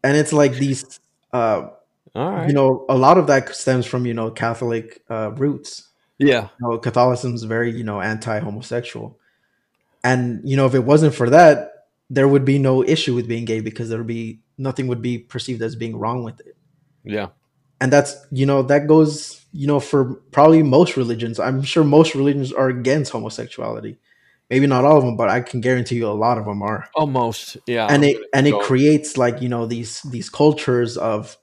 And 0.03 0.17
it's 0.17 0.33
like 0.33 0.53
these. 0.53 0.99
Uh, 1.31 1.69
All 2.15 2.31
right. 2.31 2.47
You 2.47 2.53
know, 2.53 2.85
a 2.89 2.97
lot 2.97 3.17
of 3.17 3.27
that 3.27 3.53
stems 3.55 3.85
from 3.85 4.05
you 4.05 4.13
know 4.13 4.31
Catholic 4.31 5.03
uh, 5.09 5.31
roots. 5.31 5.89
Yeah. 6.17 6.49
You 6.59 6.69
know, 6.69 6.77
Catholicism 6.79 7.35
is 7.35 7.43
very 7.43 7.71
you 7.71 7.83
know 7.83 8.01
anti-homosexual, 8.01 9.19
and 10.03 10.41
you 10.43 10.57
know 10.57 10.65
if 10.65 10.73
it 10.73 10.83
wasn't 10.83 11.13
for 11.13 11.29
that, 11.29 11.85
there 12.09 12.27
would 12.27 12.45
be 12.45 12.57
no 12.57 12.83
issue 12.83 13.13
with 13.13 13.27
being 13.27 13.45
gay 13.45 13.59
because 13.59 13.89
there 13.89 13.99
would 13.99 14.07
be 14.07 14.39
nothing 14.57 14.87
would 14.87 15.01
be 15.01 15.19
perceived 15.19 15.61
as 15.61 15.75
being 15.75 15.97
wrong 15.97 16.23
with 16.23 16.39
it. 16.39 16.56
Yeah. 17.07 17.27
And 17.79 17.91
that's, 17.93 18.15
you 18.31 18.45
know, 18.45 18.63
that 18.63 18.87
goes, 18.87 19.45
you 19.51 19.67
know, 19.67 19.79
for 19.79 20.15
probably 20.31 20.63
most 20.63 20.97
religions. 20.97 21.39
I'm 21.39 21.61
sure 21.61 21.83
most 21.83 22.15
religions 22.15 22.51
are 22.51 22.69
against 22.69 23.11
homosexuality. 23.11 23.97
Maybe 24.49 24.65
not 24.65 24.85
all 24.85 24.97
of 24.97 25.03
them, 25.03 25.17
but 25.17 25.29
I 25.29 25.41
can 25.41 25.61
guarantee 25.61 25.97
you 25.97 26.07
a 26.07 26.11
lot 26.11 26.37
of 26.37 26.45
them 26.45 26.61
are. 26.61 26.89
Almost, 26.95 27.57
yeah. 27.67 27.87
And 27.89 28.03
it 28.05 28.17
and 28.33 28.47
it 28.47 28.55
creates 28.61 29.17
like, 29.17 29.41
you 29.41 29.49
know, 29.49 29.65
these 29.65 30.01
these 30.03 30.29
cultures 30.29 30.97
of 30.97 31.37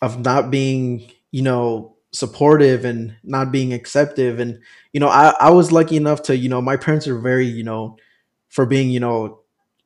of 0.00 0.24
not 0.24 0.50
being, 0.50 1.10
you 1.30 1.42
know, 1.42 1.94
supportive 2.14 2.84
and 2.84 3.16
not 3.24 3.50
being 3.50 3.72
acceptive 3.72 4.38
and 4.38 4.60
you 4.92 5.00
know 5.00 5.08
I, 5.08 5.34
I 5.40 5.50
was 5.50 5.72
lucky 5.72 5.96
enough 5.96 6.22
to 6.22 6.36
you 6.36 6.48
know 6.48 6.62
my 6.62 6.76
parents 6.76 7.08
are 7.08 7.18
very 7.18 7.44
you 7.44 7.64
know 7.64 7.96
for 8.50 8.66
being 8.66 8.90
you 8.90 9.00
know 9.00 9.40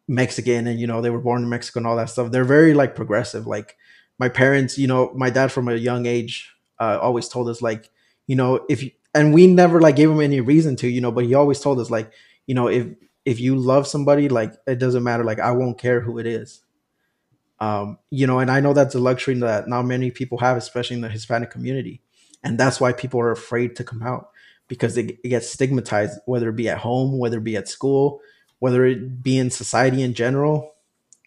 mexican 0.08 0.66
and 0.66 0.78
you 0.78 0.86
know 0.86 1.00
they 1.00 1.08
were 1.08 1.22
born 1.22 1.42
in 1.42 1.48
mexico 1.48 1.78
and 1.78 1.86
all 1.86 1.96
that 1.96 2.10
stuff 2.10 2.30
they're 2.30 2.44
very 2.44 2.74
like 2.74 2.94
progressive 2.94 3.46
like 3.46 3.78
my 4.18 4.28
parents, 4.28 4.78
you 4.78 4.86
know, 4.86 5.12
my 5.14 5.30
dad 5.30 5.52
from 5.52 5.68
a 5.68 5.74
young 5.74 6.06
age 6.06 6.52
uh, 6.78 6.98
always 7.00 7.28
told 7.28 7.48
us 7.48 7.62
like, 7.62 7.90
you 8.26 8.36
know, 8.36 8.64
if 8.68 8.82
you, 8.82 8.90
and 9.14 9.32
we 9.32 9.46
never 9.46 9.80
like 9.80 9.96
gave 9.96 10.10
him 10.10 10.20
any 10.20 10.40
reason 10.40 10.76
to, 10.76 10.88
you 10.88 11.00
know, 11.00 11.10
but 11.10 11.24
he 11.24 11.34
always 11.34 11.60
told 11.60 11.80
us 11.80 11.90
like, 11.90 12.12
you 12.46 12.54
know, 12.54 12.68
if 12.68 12.86
if 13.24 13.40
you 13.40 13.56
love 13.56 13.86
somebody, 13.86 14.28
like 14.28 14.54
it 14.66 14.78
doesn't 14.78 15.02
matter, 15.02 15.24
like 15.24 15.40
I 15.40 15.52
won't 15.52 15.78
care 15.78 16.00
who 16.00 16.18
it 16.18 16.26
is. 16.26 16.62
Um, 17.60 17.98
you 18.10 18.26
know, 18.26 18.38
and 18.38 18.50
I 18.50 18.60
know 18.60 18.72
that's 18.72 18.94
a 18.94 19.00
luxury 19.00 19.34
that 19.40 19.68
not 19.68 19.82
many 19.82 20.10
people 20.10 20.38
have, 20.38 20.56
especially 20.56 20.96
in 20.96 21.02
the 21.02 21.08
Hispanic 21.08 21.50
community, 21.50 22.00
and 22.44 22.58
that's 22.58 22.80
why 22.80 22.92
people 22.92 23.20
are 23.20 23.32
afraid 23.32 23.76
to 23.76 23.84
come 23.84 24.02
out 24.02 24.30
because 24.68 24.96
it, 24.96 25.18
it 25.24 25.28
gets 25.28 25.50
stigmatized, 25.50 26.20
whether 26.26 26.50
it 26.50 26.56
be 26.56 26.68
at 26.68 26.78
home, 26.78 27.18
whether 27.18 27.38
it 27.38 27.44
be 27.44 27.56
at 27.56 27.68
school, 27.68 28.20
whether 28.60 28.84
it 28.84 29.22
be 29.22 29.38
in 29.38 29.50
society 29.50 30.02
in 30.02 30.14
general. 30.14 30.74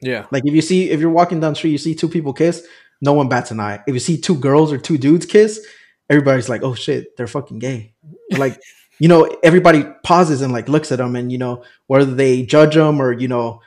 Yeah. 0.01 0.25
Like 0.31 0.43
if 0.45 0.53
you 0.53 0.61
see 0.61 0.89
if 0.89 0.99
you're 0.99 1.09
walking 1.11 1.39
down 1.39 1.53
the 1.53 1.55
street, 1.57 1.71
you 1.71 1.77
see 1.77 1.95
two 1.95 2.09
people 2.09 2.33
kiss, 2.33 2.65
no 3.01 3.13
one 3.13 3.29
bats 3.29 3.51
an 3.51 3.59
eye. 3.59 3.81
If 3.87 3.93
you 3.93 3.99
see 3.99 4.19
two 4.19 4.35
girls 4.35 4.71
or 4.73 4.77
two 4.77 4.97
dudes 4.97 5.25
kiss, 5.25 5.65
everybody's 6.09 6.49
like, 6.49 6.63
"Oh 6.63 6.73
shit, 6.75 7.15
they're 7.17 7.27
fucking 7.27 7.59
gay." 7.59 7.93
like, 8.37 8.59
you 8.99 9.07
know, 9.07 9.25
everybody 9.43 9.83
pauses 10.03 10.41
and 10.41 10.51
like 10.53 10.67
looks 10.69 10.91
at 10.91 10.97
them, 10.97 11.15
and 11.15 11.31
you 11.31 11.37
know, 11.37 11.63
whether 11.87 12.05
they 12.13 12.43
judge 12.43 12.75
them 12.75 13.01
or 13.01 13.11
you 13.13 13.27
know, 13.27 13.61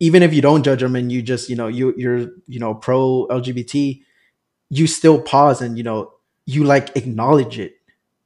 even 0.00 0.22
if 0.22 0.32
you 0.34 0.40
don't 0.42 0.62
judge 0.62 0.80
them 0.80 0.94
and 0.96 1.10
you 1.10 1.22
just 1.22 1.48
you 1.50 1.56
know 1.56 1.68
you 1.68 1.94
you're 1.96 2.30
you 2.46 2.58
know 2.60 2.74
pro 2.74 3.26
LGBT, 3.30 4.02
you 4.70 4.86
still 4.86 5.20
pause 5.20 5.62
and 5.62 5.76
you 5.76 5.84
know 5.84 6.12
you 6.44 6.62
like 6.64 6.96
acknowledge 6.96 7.58
it 7.58 7.74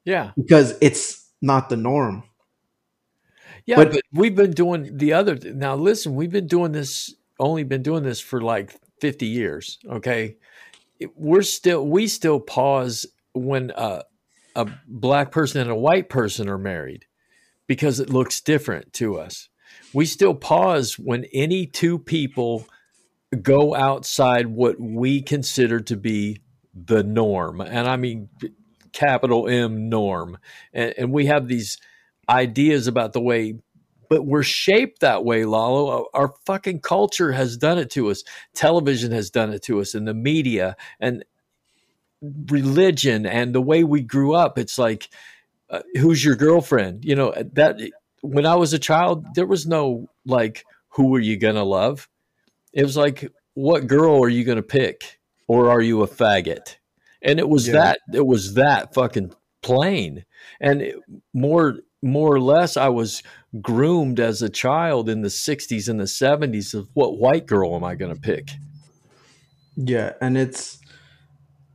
Yeah. 0.05 0.33
because 0.37 0.75
it's 0.83 1.27
not 1.41 1.71
the 1.71 1.77
norm. 1.77 2.23
Yeah, 3.67 3.77
But- 3.77 3.93
but, 3.93 4.03
we've 4.13 4.35
been 4.35 4.53
doing 4.53 4.97
the 4.99 5.13
other. 5.15 5.37
Now, 5.37 5.75
listen, 5.77 6.15
we've 6.15 6.31
been 6.33 6.47
doing 6.47 6.73
this, 6.73 7.15
only 7.41 7.65
been 7.65 7.83
doing 7.83 8.03
this 8.03 8.21
for 8.21 8.41
like 8.41 8.79
50 9.01 9.27
years. 9.27 9.79
Okay. 9.89 10.37
We're 11.17 11.43
still, 11.43 11.87
we 11.87 12.07
still 12.07 12.41
pause 12.41 13.07
when 13.33 13.71
uh, 13.73 14.03
a 14.55 14.69
black 14.87 15.33
person 15.33 15.61
and 15.61 15.71
a 15.71 15.77
white 15.77 16.09
person 16.09 16.49
are 16.49 16.59
married 16.59 17.07
because 17.67 18.01
it 18.01 18.11
looks 18.11 18.41
different 18.41 18.93
to 18.95 19.19
us. 19.19 19.49
We 19.93 20.05
still 20.05 20.35
pause 20.35 20.99
when 20.99 21.25
any 21.33 21.67
two 21.67 21.99
people 21.99 22.67
go 23.43 23.75
outside 23.75 24.49
what 24.49 24.81
we 24.81 25.23
consider 25.23 25.81
to 25.81 25.97
be 25.97 26.41
the 26.75 27.03
norm. 27.03 27.61
And 27.61 27.89
I 27.89 27.97
mean, 27.97 28.29
capital 28.93 29.49
M 29.49 29.89
norm. 29.89 30.39
And, 30.73 30.95
and 30.99 31.13
we 31.13 31.27
have 31.27 31.49
these 31.49 31.79
ideas 32.29 32.87
about 32.87 33.13
the 33.13 33.21
way 33.21 33.55
but 34.11 34.27
we're 34.27 34.43
shaped 34.43 35.01
that 35.01 35.25
way 35.25 35.47
lalo. 35.47 36.09
Our 36.13 36.35
fucking 36.45 36.81
culture 36.81 37.33
has 37.33 37.57
done 37.57 37.79
it 37.79 37.91
to 37.93 38.11
us. 38.11 38.25
Television 38.55 39.13
has 39.13 39.31
done 39.31 39.53
it 39.53 39.63
to 39.63 39.81
us 39.81 39.95
and 39.95 40.07
the 40.07 40.13
media 40.13 40.77
and 40.99 41.25
religion 42.49 43.25
and 43.25 43.55
the 43.55 43.63
way 43.63 43.85
we 43.85 44.03
grew 44.03 44.35
up. 44.35 44.59
It's 44.59 44.77
like 44.79 45.09
uh, 45.71 45.81
who's 45.95 46.23
your 46.23 46.35
girlfriend? 46.37 47.05
You 47.05 47.15
know 47.15 47.33
that 47.55 47.81
when 48.23 48.45
i 48.45 48.55
was 48.55 48.75
a 48.75 48.79
child 48.79 49.25
there 49.35 49.47
was 49.47 49.67
no 49.67 50.11
like 50.27 50.67
who 50.89 51.15
are 51.15 51.21
you 51.21 51.39
gonna 51.39 51.65
love? 51.65 52.09
It 52.75 52.83
was 52.83 52.97
like 52.97 53.33
what 53.55 53.87
girl 53.87 54.23
are 54.23 54.29
you 54.29 54.45
gonna 54.45 54.63
pick? 54.63 55.19
Or 55.47 55.71
are 55.71 55.81
you 55.81 56.03
a 56.03 56.09
faggot? 56.09 56.77
And 57.23 57.39
it 57.39 57.49
was 57.49 57.69
Yeah. 57.69 57.75
that 57.75 58.01
it 58.13 58.27
was 58.27 58.55
that 58.55 58.93
fucking 58.93 59.33
plain. 59.63 60.25
And 60.61 60.83
it, 60.83 60.97
more 61.33 61.79
more 62.03 62.33
or 62.35 62.41
less 62.41 62.77
i 62.77 62.89
was 62.89 63.23
groomed 63.61 64.21
as 64.21 64.43
a 64.43 64.49
child 64.49 65.09
in 65.09 65.23
the 65.23 65.29
60s 65.29 65.89
and 65.89 66.01
the 66.01 66.05
70s 66.05 66.75
of 66.75 66.89
what 66.95 67.19
white 67.19 67.47
girl 67.47 67.75
am 67.75 67.85
i 67.85 67.95
going 67.95 68.15
to 68.15 68.21
pick 68.21 68.51
Yeah, 69.77 70.13
and 70.21 70.37
it's 70.37 70.79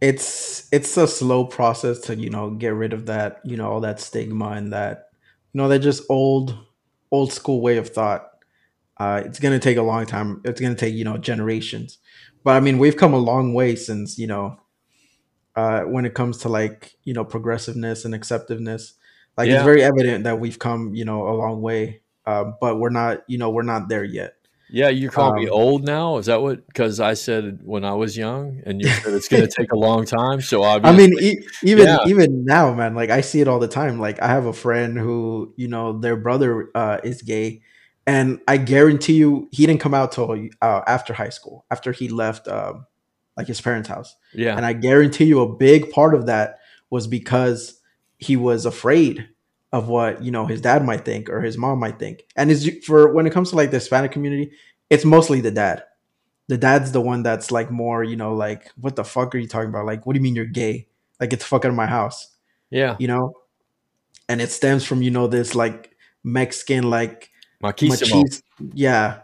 it's 0.01 0.67
it's 0.71 0.97
a 0.97 1.07
slow 1.07 1.45
process 1.45 1.99
to 2.01 2.15
you 2.15 2.30
know 2.30 2.51
get 2.51 2.73
rid 2.73 2.93
of 2.93 3.05
that 3.05 3.39
you 3.45 3.57
know 3.57 3.71
all 3.71 3.80
that 3.82 3.99
stigma 3.99 4.49
and 4.49 4.73
that 4.73 5.09
you 5.53 5.59
know 5.61 5.67
that 5.69 5.80
just 5.80 6.03
old 6.09 6.57
old 7.11 7.32
school 7.32 7.61
way 7.61 7.78
of 7.78 7.89
thought. 7.89 8.30
Uh, 8.97 9.23
it's 9.26 9.39
gonna 9.39 9.59
take 9.59 9.78
a 9.78 9.82
long 9.82 10.05
time. 10.05 10.41
It's 10.45 10.61
gonna 10.61 10.76
take 10.76 10.93
you 10.93 11.03
know 11.03 11.17
generations, 11.17 11.97
but 12.43 12.55
I 12.55 12.59
mean 12.59 12.78
we've 12.78 12.97
come 12.97 13.13
a 13.13 13.17
long 13.17 13.53
way 13.53 13.76
since 13.76 14.17
you 14.17 14.28
know 14.28 14.57
uh, 15.55 15.82
when 15.82 16.05
it 16.05 16.13
comes 16.13 16.38
to 16.39 16.49
like 16.49 16.95
you 17.03 17.13
know 17.13 17.26
progressiveness 17.26 18.05
and 18.05 18.13
acceptiveness. 18.13 18.93
Like 19.38 19.48
it's 19.50 19.64
very 19.64 19.84
evident 19.84 20.24
that 20.26 20.40
we've 20.40 20.58
come 20.60 20.96
you 20.96 21.06
know 21.06 21.28
a 21.28 21.34
long 21.36 21.62
way, 21.62 22.02
uh, 22.26 22.46
but 22.62 22.80
we're 22.80 22.90
not 22.90 23.24
you 23.28 23.38
know 23.38 23.50
we're 23.50 23.64
not 23.64 23.90
there 23.90 24.04
yet. 24.04 24.34
yeah 24.70 24.90
you 24.90 25.10
call 25.10 25.34
me 25.34 25.48
Um, 25.48 25.54
old 25.54 25.84
now 25.84 26.18
is 26.18 26.26
that 26.26 26.42
what 26.42 26.66
because 26.68 27.00
i 27.00 27.14
said 27.14 27.60
when 27.64 27.86
i 27.86 27.94
was 27.94 28.18
young 28.18 28.62
and 28.66 28.82
you 28.82 28.88
said 28.88 29.14
it's 29.14 29.28
going 29.30 29.48
to 29.48 29.54
take 29.60 29.72
a 29.72 29.78
long 29.78 30.06
time 30.06 30.42
so 30.42 30.64
obviously 30.64 31.04
I 31.06 31.08
mean, 31.08 31.14
e- 31.22 31.48
even 31.64 31.86
Yeah. 31.88 31.98
even 32.08 32.46
now, 32.46 32.74
man, 32.74 32.96
like 32.96 33.12
I 33.12 33.22
see 33.22 33.42
it 33.42 33.48
all 33.48 33.60
the 33.60 33.68
time. 33.68 34.00
Like 34.00 34.20
I 34.22 34.28
have 34.28 34.46
a 34.48 34.54
friend 34.54 34.98
who, 34.98 35.54
you 35.56 35.68
know, 35.68 36.00
their 36.00 36.16
brother 36.18 36.70
uh, 36.74 36.98
is 37.04 37.22
gay, 37.22 37.62
and 38.08 38.40
I 38.48 38.58
guarantee 38.58 39.14
you, 39.24 39.50
he 39.52 39.66
didn't 39.68 39.82
come 39.82 39.94
out 39.94 40.12
till 40.12 40.30
uh, 40.62 40.82
after 40.88 41.14
high 41.14 41.30
school, 41.30 41.66
after 41.70 41.92
he 41.92 42.10
left, 42.10 42.48
um, 42.48 42.86
like 43.38 43.48
his 43.48 43.62
parents' 43.62 43.90
house. 43.90 44.16
yeah 44.34 44.56
And 44.58 44.66
I 44.66 44.74
guarantee 44.74 45.26
you, 45.26 45.42
a 45.42 45.56
big 45.56 45.92
part 45.92 46.14
of 46.16 46.26
that 46.26 46.58
was 46.90 47.06
because 47.08 47.80
he 48.18 48.36
was 48.36 48.66
afraid 48.66 49.30
of 49.72 49.88
what 49.88 50.24
you 50.24 50.32
know 50.32 50.45
his 50.45 50.61
dad 50.61 50.86
might 50.86 51.03
think 51.03 51.30
or 51.30 51.41
his 51.41 51.57
mom 51.57 51.80
might 51.80 51.99
think. 51.99 52.24
And 52.36 52.49
is 52.49 52.70
for 52.86 53.13
when 53.13 53.28
it 53.28 53.34
comes 53.34 53.49
to 53.49 53.55
like 53.55 53.72
the 53.72 53.78
Hispanic 53.78 54.11
community, 54.11 54.51
it's 54.89 55.05
mostly 55.05 55.41
the 55.41 55.51
dad. 55.51 55.84
The 56.47 56.57
dad's 56.57 56.91
the 56.91 57.01
one 57.01 57.24
that's 57.24 57.51
like 57.51 57.72
more, 57.72 58.03
you 58.03 58.16
know, 58.16 58.36
like 58.36 58.72
what 58.80 58.95
the 58.95 59.03
fuck 59.03 59.34
are 59.34 59.38
you 59.38 59.47
talking 59.47 59.70
about? 59.70 59.86
Like, 59.86 60.05
what 60.05 60.13
do 60.13 60.20
you 60.20 60.24
mean 60.24 60.36
you're 60.36 60.45
gay? 60.45 60.88
Like, 61.20 61.32
get 61.32 61.39
the 61.39 61.45
fuck 61.45 61.66
out 61.66 61.70
of 61.70 61.76
my 61.76 61.88
house, 61.88 62.28
yeah 62.70 62.95
you 62.99 63.07
know? 63.07 63.34
And 64.30 64.41
it 64.41 64.51
stems 64.51 64.84
from 64.86 65.01
you 65.01 65.11
know 65.11 65.28
this 65.28 65.55
like 65.55 65.95
Mexican 66.24 66.89
like 66.89 67.32
machista, 67.61 68.41
yeah, 68.74 69.20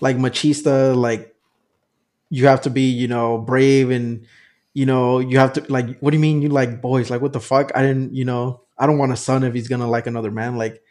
like 0.00 0.16
machista, 0.16 0.94
like 0.96 1.34
you 2.30 2.46
have 2.46 2.62
to 2.62 2.70
be, 2.70 2.90
you 2.90 3.08
know, 3.08 3.38
brave 3.38 3.90
and 3.90 4.26
you 4.74 4.86
know, 4.86 5.20
you 5.20 5.38
have 5.38 5.52
to 5.54 5.64
like 5.68 5.98
what 6.00 6.10
do 6.10 6.16
you 6.16 6.20
mean 6.20 6.42
you 6.42 6.48
like 6.50 6.82
boys? 6.82 7.10
Like 7.10 7.22
what 7.22 7.32
the 7.32 7.40
fuck? 7.40 7.72
I 7.74 7.82
didn't, 7.82 8.14
you 8.14 8.24
know, 8.24 8.62
I 8.78 8.86
don't 8.86 8.98
want 8.98 9.12
a 9.12 9.16
son 9.16 9.44
if 9.44 9.54
he's 9.54 9.68
gonna 9.68 9.88
like 9.88 10.06
another 10.06 10.30
man. 10.30 10.56
Like 10.56 10.82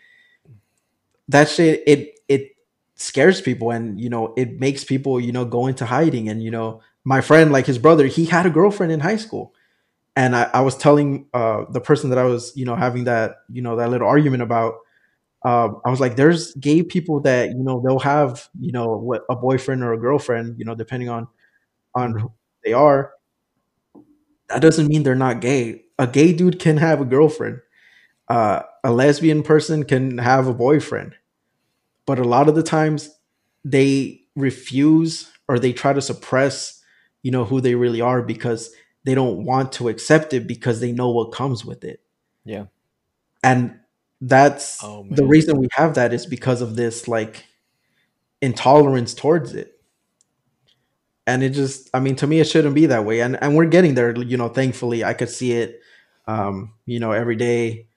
that 1.28 1.50
shit 1.50 1.84
it 1.88 2.20
it 2.28 2.52
scares 2.96 3.42
people 3.42 3.72
and 3.72 4.00
you 4.00 4.10
know 4.10 4.34
it 4.38 4.60
makes 4.60 4.84
people, 4.84 5.20
you 5.20 5.32
know, 5.32 5.46
go 5.46 5.68
into 5.68 5.86
hiding 5.86 6.30
and 6.30 6.44
you 6.44 6.52
know, 6.52 6.82
my 7.04 7.22
friend, 7.22 7.52
like 7.52 7.66
his 7.66 7.78
brother, 7.78 8.08
he 8.08 8.26
had 8.26 8.46
a 8.46 8.50
girlfriend 8.50 8.92
in 8.92 9.00
high 9.00 9.18
school. 9.18 9.54
And 10.16 10.36
I, 10.36 10.50
I 10.54 10.62
was 10.62 10.78
telling 10.78 11.28
uh, 11.34 11.66
the 11.72 11.82
person 11.82 12.10
that 12.12 12.20
I 12.20 12.26
was, 12.26 12.54
you 12.56 12.66
know, 12.66 12.76
having 12.76 13.06
that, 13.06 13.38
you 13.50 13.62
know, 13.64 13.78
that 13.78 13.90
little 13.90 14.08
argument 14.08 14.44
about, 14.44 14.76
um, 15.44 15.82
I 15.86 15.90
was 15.92 16.00
like, 16.00 16.16
there's 16.16 16.54
gay 16.56 16.84
people 16.84 17.20
that 17.22 17.50
you 17.50 17.64
know 17.64 17.82
they'll 17.86 18.00
have 18.00 18.50
you 18.60 18.72
know 18.72 18.98
what 18.98 19.24
a 19.30 19.36
boyfriend 19.36 19.84
or 19.84 19.94
a 19.94 20.00
girlfriend, 20.00 20.58
you 20.60 20.66
know, 20.66 20.76
depending 20.76 21.10
on 21.10 21.28
on 21.96 22.18
who 22.20 22.32
they 22.66 22.74
are. 22.74 23.14
That 24.54 24.62
doesn't 24.62 24.88
mean 24.88 25.04
they're 25.04 25.16
not 25.16 25.42
gay. 25.42 25.84
A 26.00 26.08
gay 26.08 26.34
dude 26.34 26.60
can 26.60 26.78
have 26.78 27.02
a 27.02 27.06
girlfriend. 27.06 27.62
Uh, 28.30 28.64
a 28.84 28.92
lesbian 28.92 29.44
person 29.44 29.84
can 29.86 30.18
have 30.20 30.48
a 30.48 30.54
boyfriend, 30.54 31.16
but 32.06 32.20
a 32.20 32.24
lot 32.24 32.50
of 32.50 32.56
the 32.56 32.64
times 32.64 33.12
they 33.66 34.22
refuse 34.36 35.32
or 35.48 35.60
they 35.60 35.74
try 35.74 35.94
to 35.94 36.02
suppress, 36.02 36.82
you 37.24 37.32
know, 37.32 37.46
who 37.46 37.62
they 37.62 37.76
really 37.76 38.02
are 38.02 38.22
because 38.22 38.72
they 39.06 39.16
don't 39.16 39.46
want 39.46 39.72
to 39.74 39.90
accept 39.90 40.34
it 40.34 40.48
because 40.48 40.80
they 40.82 40.92
know 40.92 41.10
what 41.12 41.32
comes 41.34 41.66
with 41.66 41.84
it. 41.84 42.02
Yeah. 42.46 42.66
And 43.44 43.80
that's 44.22 44.84
Oh, 44.84 45.06
the 45.10 45.26
reason 45.26 45.60
we 45.60 45.68
have 45.74 45.96
that 45.96 46.14
is 46.14 46.26
because 46.26 46.62
of 46.62 46.76
this 46.76 47.08
like 47.08 47.46
intolerance 48.42 49.14
towards 49.14 49.54
it 49.56 49.73
and 51.26 51.44
it 51.44 51.50
just 51.50 51.90
i 51.94 52.00
mean 52.00 52.16
to 52.16 52.28
me 52.28 52.40
it 52.40 52.48
shouldn't 52.48 52.76
be 52.76 52.86
that 52.88 53.06
way. 53.06 53.22
And 53.22 53.42
and 53.42 53.56
we're 53.56 53.66
getting 53.66 53.96
there 53.96 54.16
you 54.18 54.38
know 54.38 54.50
thankfully. 54.50 55.04
I 55.04 55.14
could 55.14 55.30
see 55.30 55.54
it 55.54 55.82
um 56.28 56.74
you 56.86 57.00
know 57.00 57.12
every 57.12 57.36
day 57.36 57.88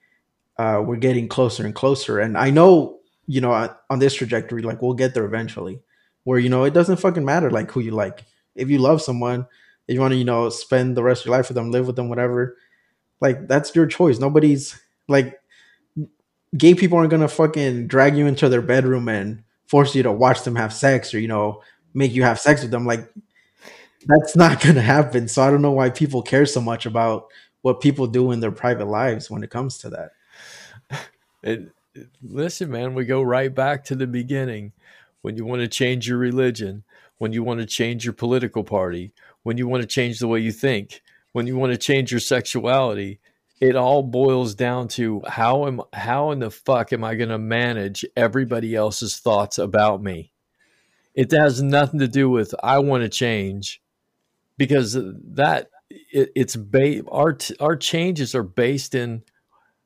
uh 0.57 0.81
we're 0.85 0.97
getting 0.97 1.27
closer 1.27 1.65
and 1.65 1.75
closer. 1.75 2.19
And 2.19 2.37
i 2.37 2.49
know 2.49 2.99
you 3.27 3.41
know 3.41 3.51
on, 3.89 3.99
this 3.99 4.13
trajectory 4.13 4.61
like 4.61 4.81
we'll 4.81 4.93
get 4.93 5.13
there 5.13 5.25
eventually 5.25 5.81
where 6.23 6.39
you 6.39 6.49
know 6.49 6.63
it 6.63 6.73
doesn't 6.73 6.97
fucking 6.97 7.25
matter 7.25 7.51
like 7.51 7.71
who 7.71 7.79
you 7.79 7.91
like. 7.91 8.23
If 8.55 8.69
you 8.69 8.79
love 8.79 9.01
someone 9.01 9.47
if 9.87 9.95
you 9.95 10.01
want 10.01 10.13
to 10.13 10.17
you 10.17 10.25
know 10.25 10.49
spend 10.49 10.97
the 10.97 11.03
rest 11.03 11.21
of 11.21 11.27
your 11.27 11.37
life 11.37 11.49
with 11.49 11.55
them 11.55 11.71
live 11.71 11.87
with 11.87 11.95
them 11.95 12.09
whatever 12.09 12.57
like 13.21 13.47
that's 13.47 13.75
your 13.75 13.87
choice. 13.87 14.19
Nobody's 14.19 14.79
like 15.07 15.39
gay 16.57 16.73
people 16.73 16.97
aren't 16.97 17.11
gonna 17.11 17.27
fucking 17.27 17.87
drag 17.87 18.15
you 18.15 18.27
into 18.27 18.49
their 18.49 18.61
bedroom 18.61 19.09
and 19.09 19.43
force 19.65 19.95
you 19.95 20.03
to 20.03 20.11
watch 20.11 20.43
them 20.43 20.55
have 20.55 20.73
sex 20.73 21.13
or 21.13 21.19
you 21.19 21.27
know 21.27 21.61
make 21.93 22.13
you 22.13 22.23
have 22.23 22.39
sex 22.39 22.61
with 22.61 22.71
them 22.71 22.85
like 22.85 23.11
that's 24.05 24.35
not 24.35 24.61
gonna 24.63 24.81
happen 24.81 25.27
so 25.27 25.41
i 25.41 25.49
don't 25.49 25.61
know 25.61 25.71
why 25.71 25.89
people 25.89 26.21
care 26.21 26.45
so 26.45 26.61
much 26.61 26.85
about 26.85 27.27
what 27.61 27.81
people 27.81 28.07
do 28.07 28.31
in 28.31 28.39
their 28.39 28.51
private 28.51 28.87
lives 28.87 29.29
when 29.29 29.43
it 29.43 29.49
comes 29.49 29.77
to 29.77 29.89
that 29.89 30.11
listen, 32.21 32.71
man, 32.71 32.93
we 32.93 33.05
go 33.05 33.21
right 33.21 33.53
back 33.53 33.83
to 33.85 33.95
the 33.95 34.07
beginning. 34.07 34.73
When 35.21 35.35
you 35.35 35.45
want 35.45 35.61
to 35.61 35.67
change 35.67 36.07
your 36.07 36.17
religion, 36.17 36.83
when 37.17 37.33
you 37.33 37.43
want 37.43 37.59
to 37.59 37.65
change 37.65 38.05
your 38.05 38.13
political 38.13 38.63
party, 38.63 39.13
when 39.43 39.57
you 39.57 39.67
want 39.67 39.81
to 39.81 39.87
change 39.87 40.19
the 40.19 40.27
way 40.27 40.39
you 40.39 40.51
think, 40.51 41.01
when 41.33 41.47
you 41.47 41.57
want 41.57 41.71
to 41.73 41.77
change 41.77 42.11
your 42.11 42.19
sexuality, 42.19 43.19
it 43.59 43.75
all 43.75 44.03
boils 44.03 44.53
down 44.53 44.87
to 44.87 45.21
how 45.27 45.65
am 45.65 45.81
how 45.93 46.31
in 46.31 46.39
the 46.39 46.51
fuck 46.51 46.93
am 46.93 47.03
I 47.03 47.15
going 47.15 47.29
to 47.29 47.39
manage 47.39 48.05
everybody 48.15 48.75
else's 48.75 49.17
thoughts 49.17 49.57
about 49.57 50.01
me? 50.03 50.31
It 51.17 51.31
has 51.31 51.61
nothing 51.63 51.99
to 51.99 52.07
do 52.07 52.29
with 52.29 52.53
I 52.63 52.77
want 52.77 53.01
to 53.01 53.09
change 53.09 53.81
because 54.57 54.93
that 54.93 55.69
it, 55.89 56.31
it's 56.35 56.55
ba- 56.55 57.03
our 57.11 57.37
our 57.59 57.75
changes 57.75 58.35
are 58.35 58.43
based 58.43 58.95
in 58.95 59.23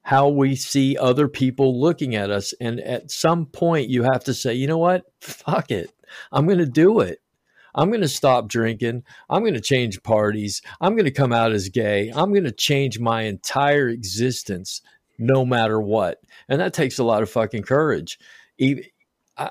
how 0.04 0.28
we 0.28 0.56
see 0.56 0.98
other 0.98 1.28
people 1.30 1.80
looking 1.80 2.16
at 2.16 2.30
us. 2.30 2.54
And 2.60 2.82
at 2.82 3.12
some 3.12 3.46
point, 3.46 3.90
you 3.90 4.04
have 4.04 4.24
to 4.26 4.34
say, 4.34 4.54
you 4.54 4.68
know 4.68 4.78
what? 4.78 5.06
Fuck 5.22 5.72
it. 5.72 5.92
I'm 6.34 6.46
going 6.46 6.58
to 6.58 6.66
do 6.66 7.00
it. 7.00 7.20
I'm 7.74 7.90
going 7.90 8.02
to 8.02 8.08
stop 8.10 8.50
drinking. 8.50 9.04
I'm 9.30 9.44
going 9.44 9.54
to 9.54 9.62
change 9.62 10.04
parties. 10.04 10.62
I'm 10.82 10.96
going 10.96 11.06
to 11.06 11.12
come 11.12 11.32
out 11.32 11.54
as 11.54 11.70
gay. 11.70 12.12
I'm 12.14 12.32
going 12.32 12.44
to 12.44 12.52
change 12.52 13.00
my 13.00 13.22
entire 13.22 13.88
existence 13.88 14.82
no 15.18 15.46
matter 15.46 15.80
what. 15.80 16.20
And 16.50 16.60
that 16.60 16.74
takes 16.74 17.00
a 17.00 17.06
lot 17.06 17.22
of 17.22 17.30
fucking 17.30 17.64
courage. 17.64 18.20
Even, 18.58 18.84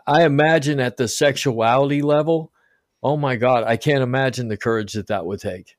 I, 0.06 0.24
imagine 0.24 0.80
at 0.80 0.96
the 0.96 1.08
sexuality 1.08 2.02
level, 2.02 2.52
oh 3.02 3.16
my 3.16 3.36
God, 3.36 3.64
I 3.64 3.76
can't 3.76 4.02
imagine 4.02 4.48
the 4.48 4.56
courage 4.56 4.92
that 4.94 5.08
that 5.08 5.26
would 5.26 5.40
take. 5.40 5.76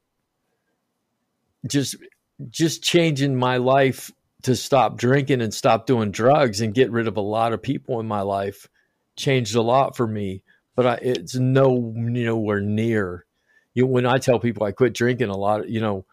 just 1.67 1.95
just 2.49 2.83
changing 2.83 3.35
my 3.35 3.57
life 3.57 4.11
to 4.43 4.55
stop 4.55 4.97
drinking 4.97 5.41
and 5.41 5.53
stop 5.53 5.85
doing 5.85 6.11
drugs 6.11 6.61
and 6.61 6.73
get 6.73 6.91
rid 6.91 7.07
of 7.07 7.17
a 7.17 7.21
lot 7.21 7.53
of 7.53 7.61
people 7.61 7.99
in 7.99 8.07
my 8.07 8.21
life 8.21 8.67
changed 9.15 9.55
a 9.55 9.61
lot 9.61 9.95
for 9.95 10.07
me. 10.07 10.41
But 10.75 10.87
I, 10.87 10.93
it's 11.01 11.35
no 11.35 11.93
nowhere 11.95 12.61
near. 12.61 13.25
You 13.73 13.85
when 13.85 14.05
I 14.05 14.17
tell 14.17 14.39
people 14.39 14.65
I 14.65 14.71
quit 14.71 14.93
drinking, 14.93 15.29
a 15.29 15.37
lot, 15.37 15.69
you 15.69 15.79
know, 15.81 16.05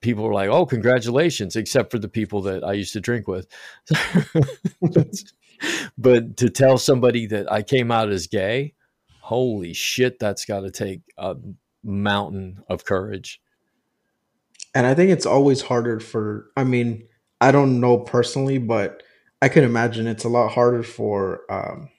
people 0.00 0.26
are 0.26 0.32
like, 0.32 0.48
"Oh, 0.48 0.66
congratulations!" 0.66 1.56
Except 1.56 1.90
for 1.90 1.98
the 1.98 2.08
people 2.08 2.42
that 2.42 2.64
I 2.64 2.72
used 2.72 2.92
to 2.92 3.00
drink 3.00 3.28
with. 3.28 3.46
but 5.98 6.36
to 6.36 6.50
tell 6.50 6.78
somebody 6.78 7.26
that 7.26 7.50
I 7.50 7.62
came 7.62 7.90
out 7.90 8.10
as 8.10 8.26
gay, 8.26 8.74
holy 9.20 9.72
shit, 9.72 10.18
that's 10.18 10.44
got 10.44 10.60
to 10.60 10.70
take 10.70 11.00
a 11.16 11.36
mountain 11.82 12.62
of 12.68 12.84
courage. 12.84 13.40
And 14.74 14.86
I 14.86 14.94
think 14.94 15.10
it's 15.10 15.26
always 15.26 15.62
harder 15.62 16.00
for. 16.00 16.50
I 16.56 16.64
mean, 16.64 17.08
I 17.40 17.52
don't 17.52 17.80
know 17.80 17.98
personally, 17.98 18.58
but 18.58 19.02
I 19.40 19.48
can 19.48 19.64
imagine 19.64 20.06
it's 20.06 20.24
a 20.24 20.28
lot 20.28 20.48
harder 20.48 20.82
for 20.82 21.42
um, 21.50 21.90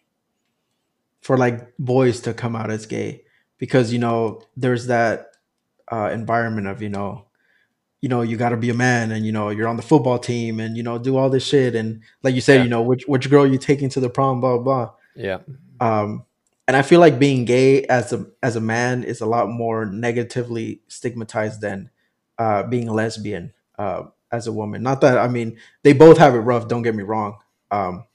for 1.22 1.38
like 1.38 1.74
boys 1.78 2.22
to 2.22 2.34
come 2.34 2.56
out 2.56 2.70
as 2.70 2.86
gay 2.86 3.24
because 3.58 3.94
you 3.94 4.00
know 4.00 4.42
there's 4.58 4.88
that 4.88 5.32
uh, 5.92 6.10
environment 6.12 6.68
of 6.68 6.82
you 6.82 6.90
know 6.90 7.26
you 8.02 8.10
know 8.10 8.22
you 8.22 8.38
got 8.38 8.50
to 8.50 8.58
be 8.58 8.70
a 8.70 8.74
man 8.74 9.12
and 9.12 9.26
you 9.26 9.32
know 9.32 9.50
you're 9.50 9.68
on 9.68 9.78
the 9.78 9.84
football 9.84 10.18
team 10.20 10.60
and 10.60 10.78
you 10.78 10.84
know 10.84 10.98
do 10.98 11.18
all 11.18 11.30
this 11.30 11.46
shit 11.46 11.76
and 11.76 12.02
like 12.24 12.34
you 12.34 12.42
said 12.42 12.58
yeah. 12.58 12.64
you 12.64 12.70
know 12.70 12.82
which 12.82 13.04
which 13.08 13.30
girl 13.30 13.46
you 13.46 13.58
taking 13.58 13.90
to 13.90 14.00
the 14.00 14.10
prom 14.10 14.40
blah 14.40 14.58
blah 14.58 14.92
yeah. 15.16 15.40
Um 15.80 16.26
and 16.68 16.78
i 16.78 16.82
feel 16.82 17.00
like 17.00 17.20
being 17.20 17.46
gay 17.46 17.84
as 17.86 18.14
a 18.14 18.26
as 18.42 18.56
a 18.56 18.62
man 18.62 19.04
is 19.04 19.22
a 19.22 19.26
lot 19.26 19.50
more 19.50 19.86
negatively 19.86 20.82
stigmatized 20.88 21.62
than 21.62 21.90
uh 22.38 22.64
being 22.64 22.88
lesbian 22.88 23.54
uh 23.78 24.04
as 24.32 24.48
a 24.48 24.54
woman. 24.54 24.84
Not 24.84 25.02
that 25.02 25.18
i 25.18 25.28
mean 25.28 25.58
they 25.84 25.94
both 25.94 26.18
have 26.18 26.36
it 26.36 26.40
rough 26.40 26.68
don't 26.68 26.84
get 26.84 26.96
me 26.96 27.04
wrong. 27.04 27.38
Um 27.72 28.06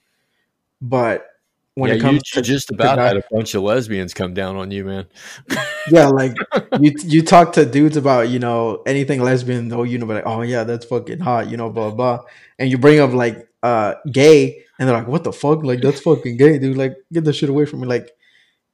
but 0.81 1.27
when 1.75 1.89
yeah, 1.89 1.97
it 1.97 2.01
comes 2.01 2.21
you 2.33 2.41
to 2.41 2.41
just 2.41 2.71
about 2.71 2.97
had 2.97 3.17
a 3.17 3.23
bunch 3.29 3.53
of 3.53 3.61
lesbians 3.61 4.13
come 4.13 4.33
down 4.33 4.55
on 4.55 4.71
you, 4.71 4.85
man. 4.85 5.05
yeah, 5.91 6.07
like 6.07 6.33
you 6.79 6.93
you 7.03 7.21
talk 7.21 7.53
to 7.53 7.65
dudes 7.65 7.97
about 7.97 8.29
you 8.29 8.39
know 8.39 8.81
anything 8.85 9.21
lesbian, 9.21 9.67
though 9.67 9.83
you 9.83 9.97
know, 9.97 10.05
like 10.05 10.25
oh 10.25 10.41
yeah, 10.41 10.63
that's 10.63 10.85
fucking 10.85 11.19
hot, 11.19 11.49
you 11.49 11.57
know, 11.57 11.69
blah 11.69 11.91
blah, 11.91 12.21
and 12.57 12.71
you 12.71 12.77
bring 12.77 12.99
up 12.99 13.11
like 13.11 13.49
uh 13.61 13.95
gay, 14.11 14.63
and 14.79 14.87
they're 14.87 14.97
like, 14.97 15.07
what 15.07 15.25
the 15.25 15.33
fuck, 15.33 15.63
like 15.63 15.81
that's 15.81 15.99
fucking 16.01 16.37
gay, 16.37 16.57
dude, 16.57 16.77
like 16.77 16.95
get 17.11 17.25
the 17.25 17.33
shit 17.33 17.49
away 17.49 17.65
from 17.65 17.81
me, 17.81 17.87
like 17.87 18.11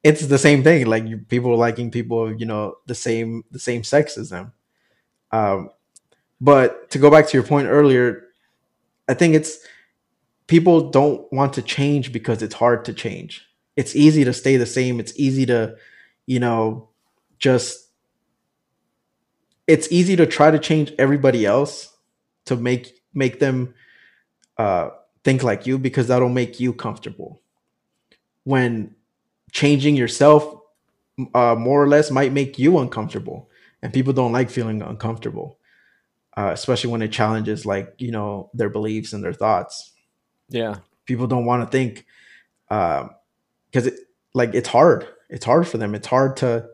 it's 0.04 0.26
the 0.28 0.38
same 0.38 0.64
thing, 0.64 0.86
like 0.86 1.06
you, 1.06 1.18
people 1.18 1.56
liking 1.58 1.89
people, 1.89 2.34
you 2.34 2.45
know, 2.45 2.76
the 2.86 2.95
same 2.95 3.43
the 3.52 3.60
same 3.60 3.84
sex 3.84 4.18
as 4.18 4.30
them. 4.30 4.54
Um, 5.32 5.72
but 6.39 6.91
to 6.91 6.99
go 6.99 7.10
back 7.10 7.28
to 7.28 7.38
your 7.38 7.45
point 7.45 7.68
earlier, 7.68 8.28
I 9.08 9.16
think 9.16 9.36
it's 9.36 9.60
people 10.52 10.89
don't 10.89 11.32
want 11.32 11.54
to 11.54 11.62
change 11.62 12.12
because 12.12 12.43
it's 12.43 12.56
hard 12.56 12.84
to 12.84 12.93
change. 12.93 13.47
It's 13.78 13.95
easy 13.95 14.26
to 14.26 14.34
stay 14.34 14.58
the 14.58 14.66
same. 14.66 14.99
It's 14.99 15.18
easy 15.18 15.45
to, 15.45 15.78
you 16.28 16.41
know, 16.41 16.89
just 17.39 17.88
it's 19.66 19.89
easy 19.93 20.18
to 20.18 20.26
try 20.26 20.52
to 20.52 20.60
change 20.60 20.91
everybody 20.99 21.45
else 21.45 21.95
to 22.47 22.58
make 22.58 23.02
make 23.14 23.39
them 23.39 23.74
uh 24.58 24.89
think 25.24 25.41
like 25.41 25.66
you 25.66 25.78
because 25.78 26.10
that'll 26.10 26.28
make 26.28 26.60
you 26.60 26.74
comfortable. 26.74 27.41
When 28.43 28.93
changing 29.54 29.95
yourself 29.95 30.43
uh 31.34 31.56
more 31.58 31.82
or 31.82 31.88
less 31.88 32.12
might 32.12 32.34
make 32.34 32.60
you 32.60 32.78
uncomfortable 32.80 33.49
and 33.82 33.93
people 33.93 34.12
don't 34.12 34.34
like 34.34 34.49
feeling 34.49 34.82
uncomfortable. 34.82 35.60
Uh, 36.36 36.52
especially 36.54 36.89
when 36.89 37.02
it 37.02 37.12
challenges 37.12 37.66
like 37.66 37.93
you 37.99 38.12
know 38.12 38.49
their 38.54 38.70
beliefs 38.70 39.14
and 39.14 39.24
their 39.24 39.34
thoughts 39.34 39.90
yeah. 40.52 40.78
People 41.06 41.28
don't 41.28 41.45
want 41.45 41.64
to 41.64 41.72
think 41.78 42.06
because 42.70 43.88
um, 43.88 43.88
it 43.88 43.95
like 44.34 44.56
it's 44.56 44.70
hard. 44.70 45.08
It's 45.30 45.45
hard 45.45 45.68
for 45.68 45.78
them. 45.80 45.95
It's 45.95 46.08
hard 46.08 46.38
to 46.38 46.70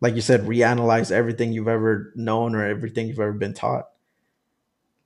like 0.00 0.14
you 0.14 0.20
said 0.22 0.42
reanalyze 0.42 1.12
everything 1.12 1.52
you've 1.52 1.68
ever 1.68 2.12
known 2.16 2.54
or 2.54 2.66
everything 2.66 3.08
you've 3.08 3.20
ever 3.20 3.34
been 3.34 3.54
taught. 3.54 3.88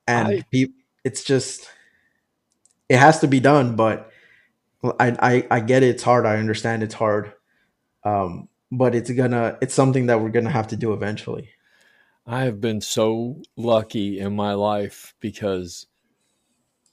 And 0.07 0.43
I, 0.53 0.67
it's 1.03 1.23
just 1.23 1.69
it 2.89 2.97
has 2.97 3.19
to 3.19 3.27
be 3.27 3.39
done, 3.39 3.75
but 3.75 4.11
I, 4.99 5.15
I 5.19 5.47
I 5.57 5.61
get 5.61 5.83
it, 5.83 5.89
it's 5.89 6.03
hard. 6.03 6.27
I 6.27 6.37
understand 6.37 6.83
it's 6.83 6.95
hard. 6.95 7.33
Um, 8.05 8.49
but 8.71 8.95
it's 8.95 9.11
gonna 9.11 9.57
it's 9.61 9.75
something 9.75 10.07
that 10.07 10.21
we're 10.21 10.29
gonna 10.31 10.51
have 10.51 10.69
to 10.69 10.77
do 10.77 10.93
eventually. 10.93 11.51
I 12.27 12.43
have 12.45 12.61
been 12.61 12.81
so 12.81 13.43
lucky 13.57 14.19
in 14.19 14.35
my 14.35 14.53
life 14.53 15.15
because 15.21 15.87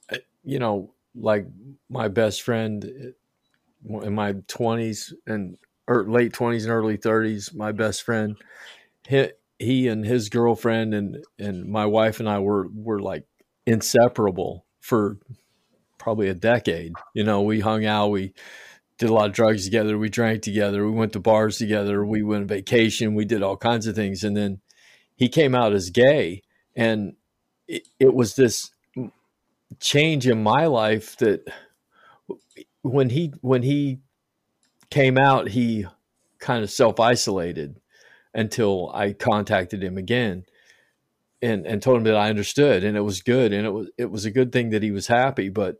eh, 0.09 0.17
you 0.43 0.59
know 0.59 0.93
like 1.15 1.47
my 1.89 2.07
best 2.07 2.41
friend 2.41 2.83
in 2.83 4.15
my 4.15 4.33
20s 4.33 5.13
and 5.27 5.57
late 5.87 6.33
20s 6.33 6.63
and 6.63 6.71
early 6.71 6.97
30s 6.97 7.53
my 7.53 7.71
best 7.71 8.03
friend 8.03 8.35
he, 9.07 9.29
he 9.59 9.87
and 9.87 10.05
his 10.05 10.29
girlfriend 10.29 10.93
and 10.93 11.23
and 11.39 11.65
my 11.65 11.85
wife 11.85 12.19
and 12.19 12.29
I 12.29 12.39
were 12.39 12.67
were 12.73 12.99
like 12.99 13.25
inseparable 13.65 14.65
for 14.79 15.17
probably 15.97 16.27
a 16.27 16.33
decade. 16.33 16.93
You 17.13 17.23
know 17.23 17.41
we 17.41 17.59
hung 17.59 17.85
out 17.85 18.11
we 18.11 18.33
did 18.97 19.09
a 19.09 19.13
lot 19.13 19.27
of 19.27 19.33
drugs 19.33 19.65
together 19.65 19.97
we 19.97 20.09
drank 20.09 20.41
together 20.41 20.85
we 20.85 20.91
went 20.91 21.13
to 21.13 21.19
bars 21.19 21.57
together 21.57 22.05
we 22.05 22.23
went 22.23 22.43
on 22.43 22.47
vacation 22.47 23.13
we 23.13 23.25
did 23.25 23.43
all 23.43 23.57
kinds 23.57 23.87
of 23.87 23.95
things. 23.95 24.23
And 24.23 24.35
then 24.35 24.59
he 25.15 25.29
came 25.29 25.55
out 25.55 25.73
as 25.73 25.89
gay 25.89 26.43
and 26.75 27.13
it, 27.67 27.87
it 27.99 28.13
was 28.13 28.35
this 28.35 28.71
change 29.79 30.27
in 30.27 30.41
my 30.43 30.65
life 30.65 31.17
that 31.17 31.47
when 32.81 33.09
he 33.09 33.33
when 33.41 33.63
he 33.63 33.99
came 34.89 35.17
out 35.17 35.49
he 35.49 35.85
kind 36.39 36.63
of 36.63 36.69
self-isolated 36.69 37.79
until 38.33 38.91
I 38.93 39.13
contacted 39.13 39.83
him 39.83 39.97
again 39.97 40.45
and 41.41 41.65
and 41.65 41.81
told 41.81 41.97
him 41.97 42.03
that 42.03 42.15
I 42.15 42.29
understood 42.29 42.83
and 42.83 42.97
it 42.97 43.01
was 43.01 43.21
good 43.21 43.53
and 43.53 43.65
it 43.65 43.71
was 43.71 43.89
it 43.97 44.11
was 44.11 44.25
a 44.25 44.31
good 44.31 44.51
thing 44.51 44.69
that 44.69 44.83
he 44.83 44.91
was 44.91 45.07
happy. 45.07 45.49
But 45.49 45.77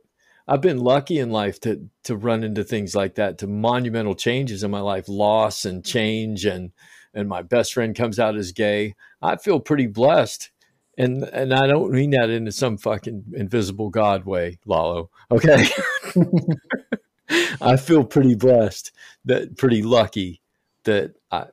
I've 0.47 0.61
been 0.61 0.79
lucky 0.79 1.19
in 1.19 1.31
life 1.31 1.59
to 1.61 1.87
to 2.03 2.15
run 2.15 2.43
into 2.43 2.63
things 2.63 2.95
like 2.95 3.15
that 3.15 3.37
to 3.39 3.47
monumental 3.47 4.15
changes 4.15 4.63
in 4.63 4.71
my 4.71 4.79
life 4.81 5.07
loss 5.07 5.65
and 5.65 5.85
change 5.85 6.45
and 6.45 6.71
and 7.13 7.29
my 7.29 7.41
best 7.41 7.73
friend 7.73 7.95
comes 7.95 8.19
out 8.19 8.35
as 8.35 8.51
gay. 8.51 8.95
I 9.21 9.37
feel 9.37 9.59
pretty 9.59 9.87
blessed 9.87 10.51
and 10.97 11.23
and 11.23 11.53
I 11.53 11.67
don't 11.67 11.91
mean 11.91 12.11
that 12.11 12.29
in 12.29 12.51
some 12.51 12.77
fucking 12.77 13.25
invisible 13.35 13.89
God 13.89 14.25
way, 14.25 14.59
Lalo. 14.65 15.09
Okay. 15.31 15.67
I 17.61 17.77
feel 17.77 18.03
pretty 18.03 18.35
blessed 18.35 18.91
that 19.25 19.57
pretty 19.57 19.81
lucky 19.81 20.41
that 20.83 21.15
I 21.31 21.47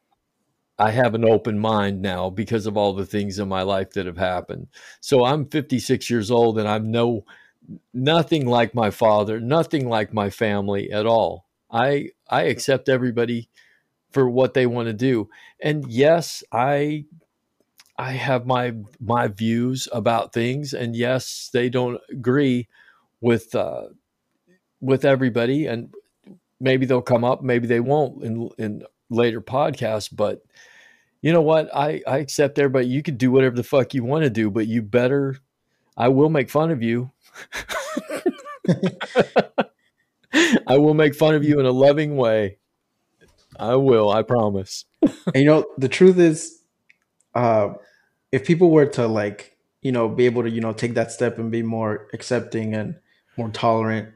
I 0.78 0.90
have 0.90 1.14
an 1.14 1.24
open 1.24 1.58
mind 1.58 2.02
now 2.02 2.30
because 2.30 2.66
of 2.66 2.76
all 2.76 2.92
the 2.92 3.06
things 3.06 3.38
in 3.38 3.48
my 3.48 3.62
life 3.62 3.92
that 3.92 4.06
have 4.06 4.18
happened. 4.18 4.68
So 5.00 5.24
I'm 5.24 5.46
56 5.46 6.10
years 6.10 6.30
old 6.30 6.58
and 6.58 6.68
I'm 6.68 6.90
no 6.90 7.24
nothing 7.94 8.46
like 8.46 8.74
my 8.74 8.90
father, 8.90 9.40
nothing 9.40 9.88
like 9.88 10.12
my 10.12 10.30
family 10.30 10.90
at 10.90 11.06
all. 11.06 11.46
I 11.70 12.10
I 12.28 12.42
accept 12.42 12.88
everybody 12.88 13.48
for 14.10 14.28
what 14.28 14.54
they 14.54 14.66
want 14.66 14.88
to 14.88 14.92
do. 14.92 15.28
And 15.60 15.90
yes, 15.90 16.42
I 16.52 17.06
I 17.96 18.12
have 18.12 18.46
my 18.46 18.74
my 19.00 19.28
views 19.28 19.88
about 19.92 20.32
things, 20.32 20.72
and 20.72 20.96
yes, 20.96 21.50
they 21.52 21.68
don't 21.68 22.00
agree 22.10 22.68
with 23.20 23.54
uh, 23.54 23.88
with 24.80 25.04
everybody, 25.04 25.66
and 25.66 25.94
maybe 26.60 26.86
they'll 26.86 27.02
come 27.02 27.24
up, 27.24 27.42
maybe 27.42 27.66
they 27.66 27.80
won't 27.80 28.24
in 28.24 28.50
in 28.58 28.84
later 29.10 29.40
podcasts. 29.40 30.08
But 30.14 30.42
you 31.20 31.32
know 31.32 31.42
what? 31.42 31.74
I 31.74 32.02
I 32.06 32.18
accept 32.18 32.58
everybody. 32.58 32.86
You 32.86 33.02
can 33.02 33.16
do 33.16 33.30
whatever 33.30 33.56
the 33.56 33.62
fuck 33.62 33.94
you 33.94 34.04
want 34.04 34.24
to 34.24 34.30
do, 34.30 34.50
but 34.50 34.66
you 34.66 34.82
better. 34.82 35.36
I 35.96 36.08
will 36.08 36.30
make 36.30 36.48
fun 36.48 36.70
of 36.70 36.82
you. 36.82 37.10
I 40.66 40.78
will 40.78 40.94
make 40.94 41.14
fun 41.14 41.34
of 41.34 41.44
you 41.44 41.60
in 41.60 41.66
a 41.66 41.70
loving 41.70 42.16
way. 42.16 42.56
I 43.58 43.76
will. 43.76 44.10
I 44.10 44.22
promise. 44.22 44.86
and 45.02 45.34
you 45.34 45.44
know 45.44 45.66
the 45.76 45.88
truth 45.88 46.18
is 46.18 46.61
uh, 47.34 47.74
if 48.30 48.46
people 48.46 48.70
were 48.70 48.86
to 48.86 49.06
like 49.06 49.56
you 49.80 49.92
know 49.92 50.08
be 50.08 50.26
able 50.26 50.42
to 50.42 50.50
you 50.50 50.60
know 50.60 50.72
take 50.72 50.94
that 50.94 51.12
step 51.12 51.38
and 51.38 51.50
be 51.50 51.62
more 51.62 52.08
accepting 52.12 52.74
and 52.74 52.96
more 53.36 53.48
tolerant 53.50 54.10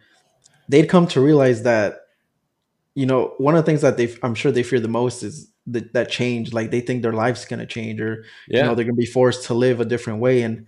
they'd 0.68 0.88
come 0.88 1.06
to 1.06 1.20
realize 1.20 1.62
that 1.62 2.02
you 2.94 3.06
know 3.06 3.34
one 3.38 3.56
of 3.56 3.64
the 3.64 3.70
things 3.70 3.82
that 3.82 3.96
they 3.96 4.14
i'm 4.22 4.34
sure 4.34 4.52
they 4.52 4.62
fear 4.62 4.80
the 4.80 4.88
most 4.88 5.22
is 5.22 5.50
the, 5.66 5.88
that 5.92 6.10
change. 6.10 6.52
Like 6.52 6.70
they 6.70 6.80
think 6.80 7.02
their 7.02 7.12
life's 7.12 7.44
going 7.44 7.60
to 7.60 7.66
change 7.66 8.00
or 8.00 8.24
yeah. 8.48 8.58
you 8.58 8.62
know 8.64 8.74
they're 8.74 8.84
going 8.84 8.96
to 8.96 9.00
be 9.00 9.06
forced 9.06 9.46
to 9.46 9.54
live 9.54 9.80
a 9.80 9.84
different 9.84 10.20
way. 10.20 10.42
And 10.42 10.66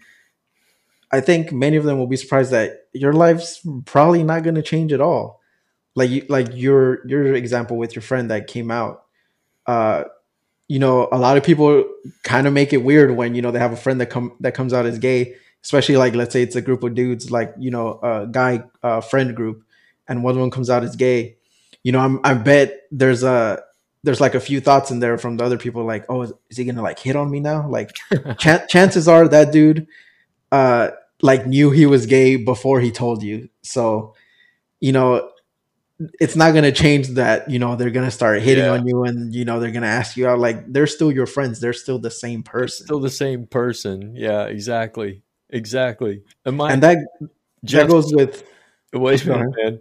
i 1.10 1.20
think 1.20 1.52
many 1.52 1.76
of 1.76 1.84
them 1.84 1.98
will 1.98 2.06
be 2.06 2.18
surprised 2.18 2.50
that 2.50 2.88
your 2.92 3.14
life's 3.14 3.66
probably 3.86 4.22
not 4.22 4.42
going 4.42 4.56
to 4.56 4.62
change 4.62 4.92
at 4.92 5.00
all. 5.00 5.40
Like 5.94 6.10
you 6.10 6.26
like 6.28 6.48
your 6.54 7.06
your 7.06 7.34
example 7.34 7.76
with 7.76 7.94
your 7.94 8.02
friend 8.02 8.30
that 8.30 8.46
came 8.46 8.70
out 8.70 9.04
uh 9.66 10.04
you 10.68 10.78
know, 10.78 11.08
a 11.10 11.18
lot 11.18 11.36
of 11.36 11.42
people 11.42 11.84
kind 12.22 12.46
of 12.46 12.52
make 12.52 12.72
it 12.72 12.78
weird 12.84 13.16
when 13.16 13.34
you 13.34 13.42
know 13.42 13.50
they 13.50 13.58
have 13.58 13.72
a 13.72 13.76
friend 13.76 14.00
that 14.00 14.10
come 14.10 14.36
that 14.40 14.54
comes 14.54 14.72
out 14.72 14.86
as 14.86 14.98
gay, 14.98 15.34
especially 15.64 15.96
like 15.96 16.14
let's 16.14 16.32
say 16.32 16.42
it's 16.42 16.56
a 16.56 16.62
group 16.62 16.84
of 16.84 16.94
dudes, 16.94 17.30
like 17.30 17.54
you 17.58 17.70
know, 17.70 17.98
a 18.02 18.26
guy 18.30 18.62
uh, 18.82 19.00
friend 19.00 19.34
group, 19.34 19.64
and 20.06 20.22
one 20.22 20.32
of 20.34 20.40
them 20.40 20.50
comes 20.50 20.68
out 20.70 20.84
as 20.84 20.94
gay. 20.94 21.36
You 21.82 21.92
know, 21.92 22.00
I'm, 22.00 22.20
I 22.22 22.34
bet 22.34 22.82
there's 22.90 23.22
a 23.22 23.62
there's 24.04 24.20
like 24.20 24.34
a 24.34 24.40
few 24.40 24.60
thoughts 24.60 24.90
in 24.90 25.00
there 25.00 25.16
from 25.16 25.38
the 25.38 25.44
other 25.44 25.58
people, 25.58 25.84
like, 25.84 26.04
oh, 26.08 26.22
is, 26.22 26.32
is 26.50 26.58
he 26.58 26.64
gonna 26.64 26.82
like 26.82 26.98
hit 26.98 27.16
on 27.16 27.30
me 27.30 27.40
now? 27.40 27.66
Like, 27.66 27.94
ch- 28.38 28.68
chances 28.68 29.08
are 29.08 29.26
that 29.28 29.52
dude, 29.52 29.86
uh, 30.52 30.90
like 31.22 31.46
knew 31.46 31.70
he 31.70 31.86
was 31.86 32.04
gay 32.04 32.36
before 32.36 32.80
he 32.80 32.90
told 32.90 33.22
you. 33.22 33.48
So, 33.62 34.14
you 34.80 34.92
know, 34.92 35.30
it's 36.20 36.36
not 36.36 36.52
going 36.52 36.64
to 36.64 36.72
change 36.72 37.08
that 37.08 37.50
you 37.50 37.58
know 37.58 37.76
they're 37.76 37.90
going 37.90 38.04
to 38.04 38.10
start 38.10 38.40
hitting 38.40 38.64
yeah. 38.64 38.70
on 38.70 38.86
you 38.86 39.02
and 39.04 39.34
you 39.34 39.44
know 39.44 39.58
they're 39.58 39.72
going 39.72 39.82
to 39.82 39.88
ask 39.88 40.16
you 40.16 40.28
out 40.28 40.38
like 40.38 40.72
they're 40.72 40.86
still 40.86 41.10
your 41.10 41.26
friends 41.26 41.60
they're 41.60 41.72
still 41.72 41.98
the 41.98 42.10
same 42.10 42.42
person. 42.42 42.86
still 42.86 43.00
the 43.00 43.10
same 43.10 43.46
person. 43.46 44.14
Yeah 44.14 44.44
exactly 44.44 45.22
exactly. 45.50 46.22
And, 46.44 46.56
my, 46.56 46.72
and 46.72 46.82
that 46.82 46.98
that 47.64 47.88
goes 47.88 48.14
with 48.14 48.44
oh, 48.94 49.00
wait 49.00 49.24
a 49.26 49.34
oh, 49.34 49.38
minute 49.38 49.54
man. 49.56 49.80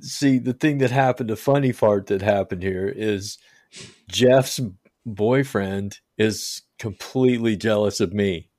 See 0.00 0.38
the 0.38 0.52
thing 0.52 0.78
that 0.78 0.90
happened 0.90 1.30
the 1.30 1.36
funny 1.36 1.72
part 1.72 2.06
that 2.06 2.22
happened 2.22 2.62
here 2.62 2.86
is 2.86 3.38
jeff's 4.08 4.60
boyfriend 5.04 5.98
is 6.18 6.62
completely 6.78 7.56
jealous 7.56 8.00
of 8.00 8.12
me 8.12 8.50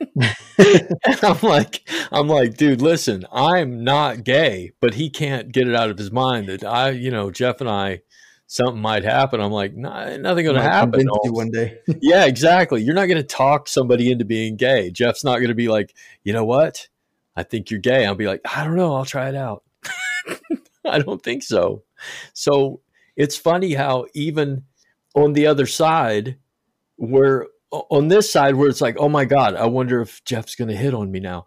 I'm 1.22 1.40
like, 1.42 1.88
I'm 2.10 2.28
like, 2.28 2.56
dude, 2.56 2.82
listen, 2.82 3.24
I'm 3.32 3.84
not 3.84 4.24
gay, 4.24 4.72
but 4.80 4.94
he 4.94 5.10
can't 5.10 5.52
get 5.52 5.68
it 5.68 5.74
out 5.74 5.90
of 5.90 5.98
his 5.98 6.10
mind 6.10 6.48
that 6.48 6.64
I, 6.64 6.90
you 6.90 7.10
know, 7.10 7.30
Jeff 7.30 7.60
and 7.60 7.70
I, 7.70 8.02
something 8.46 8.80
might 8.80 9.04
happen. 9.04 9.40
I'm 9.40 9.52
like, 9.52 9.74
nah, 9.76 10.16
nothing 10.16 10.44
going 10.44 10.56
to 10.56 10.62
happen. 10.62 11.06
one 11.08 11.50
day. 11.50 11.78
yeah, 12.00 12.24
exactly. 12.24 12.82
You're 12.82 12.94
not 12.94 13.06
going 13.06 13.18
to 13.18 13.22
talk 13.22 13.68
somebody 13.68 14.10
into 14.10 14.24
being 14.24 14.56
gay. 14.56 14.90
Jeff's 14.90 15.24
not 15.24 15.36
going 15.36 15.48
to 15.48 15.54
be 15.54 15.68
like, 15.68 15.94
you 16.24 16.32
know 16.32 16.44
what? 16.44 16.88
I 17.36 17.42
think 17.42 17.70
you're 17.70 17.80
gay. 17.80 18.04
I'll 18.04 18.14
be 18.14 18.26
like, 18.26 18.40
I 18.44 18.64
don't 18.64 18.76
know. 18.76 18.94
I'll 18.94 19.04
try 19.04 19.28
it 19.28 19.36
out. 19.36 19.62
I 20.84 20.98
don't 20.98 21.22
think 21.22 21.42
so. 21.42 21.84
So 22.32 22.80
it's 23.16 23.36
funny 23.36 23.74
how 23.74 24.06
even 24.14 24.64
on 25.14 25.34
the 25.34 25.46
other 25.46 25.66
side, 25.66 26.36
where 26.96 27.46
on 27.70 28.08
this 28.08 28.30
side 28.30 28.54
where 28.54 28.68
it's 28.68 28.80
like, 28.80 28.96
oh 28.98 29.08
my 29.08 29.24
God, 29.24 29.54
I 29.54 29.66
wonder 29.66 30.00
if 30.00 30.22
Jeff's 30.24 30.54
going 30.54 30.68
to 30.68 30.76
hit 30.76 30.94
on 30.94 31.10
me 31.10 31.20
now. 31.20 31.44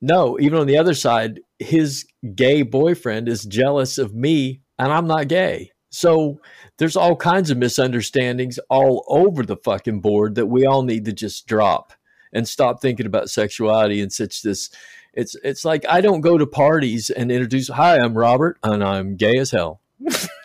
No, 0.00 0.38
even 0.40 0.58
on 0.58 0.66
the 0.66 0.78
other 0.78 0.94
side, 0.94 1.40
his 1.58 2.04
gay 2.34 2.62
boyfriend 2.62 3.28
is 3.28 3.44
jealous 3.44 3.98
of 3.98 4.14
me 4.14 4.60
and 4.78 4.92
I'm 4.92 5.06
not 5.06 5.28
gay. 5.28 5.70
So 5.90 6.40
there's 6.78 6.96
all 6.96 7.16
kinds 7.16 7.50
of 7.50 7.58
misunderstandings 7.58 8.58
all 8.70 9.04
over 9.08 9.44
the 9.44 9.58
fucking 9.58 10.00
board 10.00 10.34
that 10.34 10.46
we 10.46 10.66
all 10.66 10.82
need 10.82 11.04
to 11.04 11.12
just 11.12 11.46
drop 11.46 11.92
and 12.32 12.48
stop 12.48 12.80
thinking 12.80 13.06
about 13.06 13.30
sexuality 13.30 14.00
and 14.00 14.12
such 14.12 14.42
this 14.42 14.70
it's 15.12 15.36
it's 15.44 15.66
like 15.66 15.84
I 15.86 16.00
don't 16.00 16.22
go 16.22 16.38
to 16.38 16.46
parties 16.46 17.10
and 17.10 17.30
introduce 17.30 17.68
hi 17.68 17.98
I'm 17.98 18.16
Robert 18.16 18.58
and 18.62 18.82
I'm 18.82 19.16
gay 19.16 19.36
as 19.36 19.50
hell. 19.50 19.82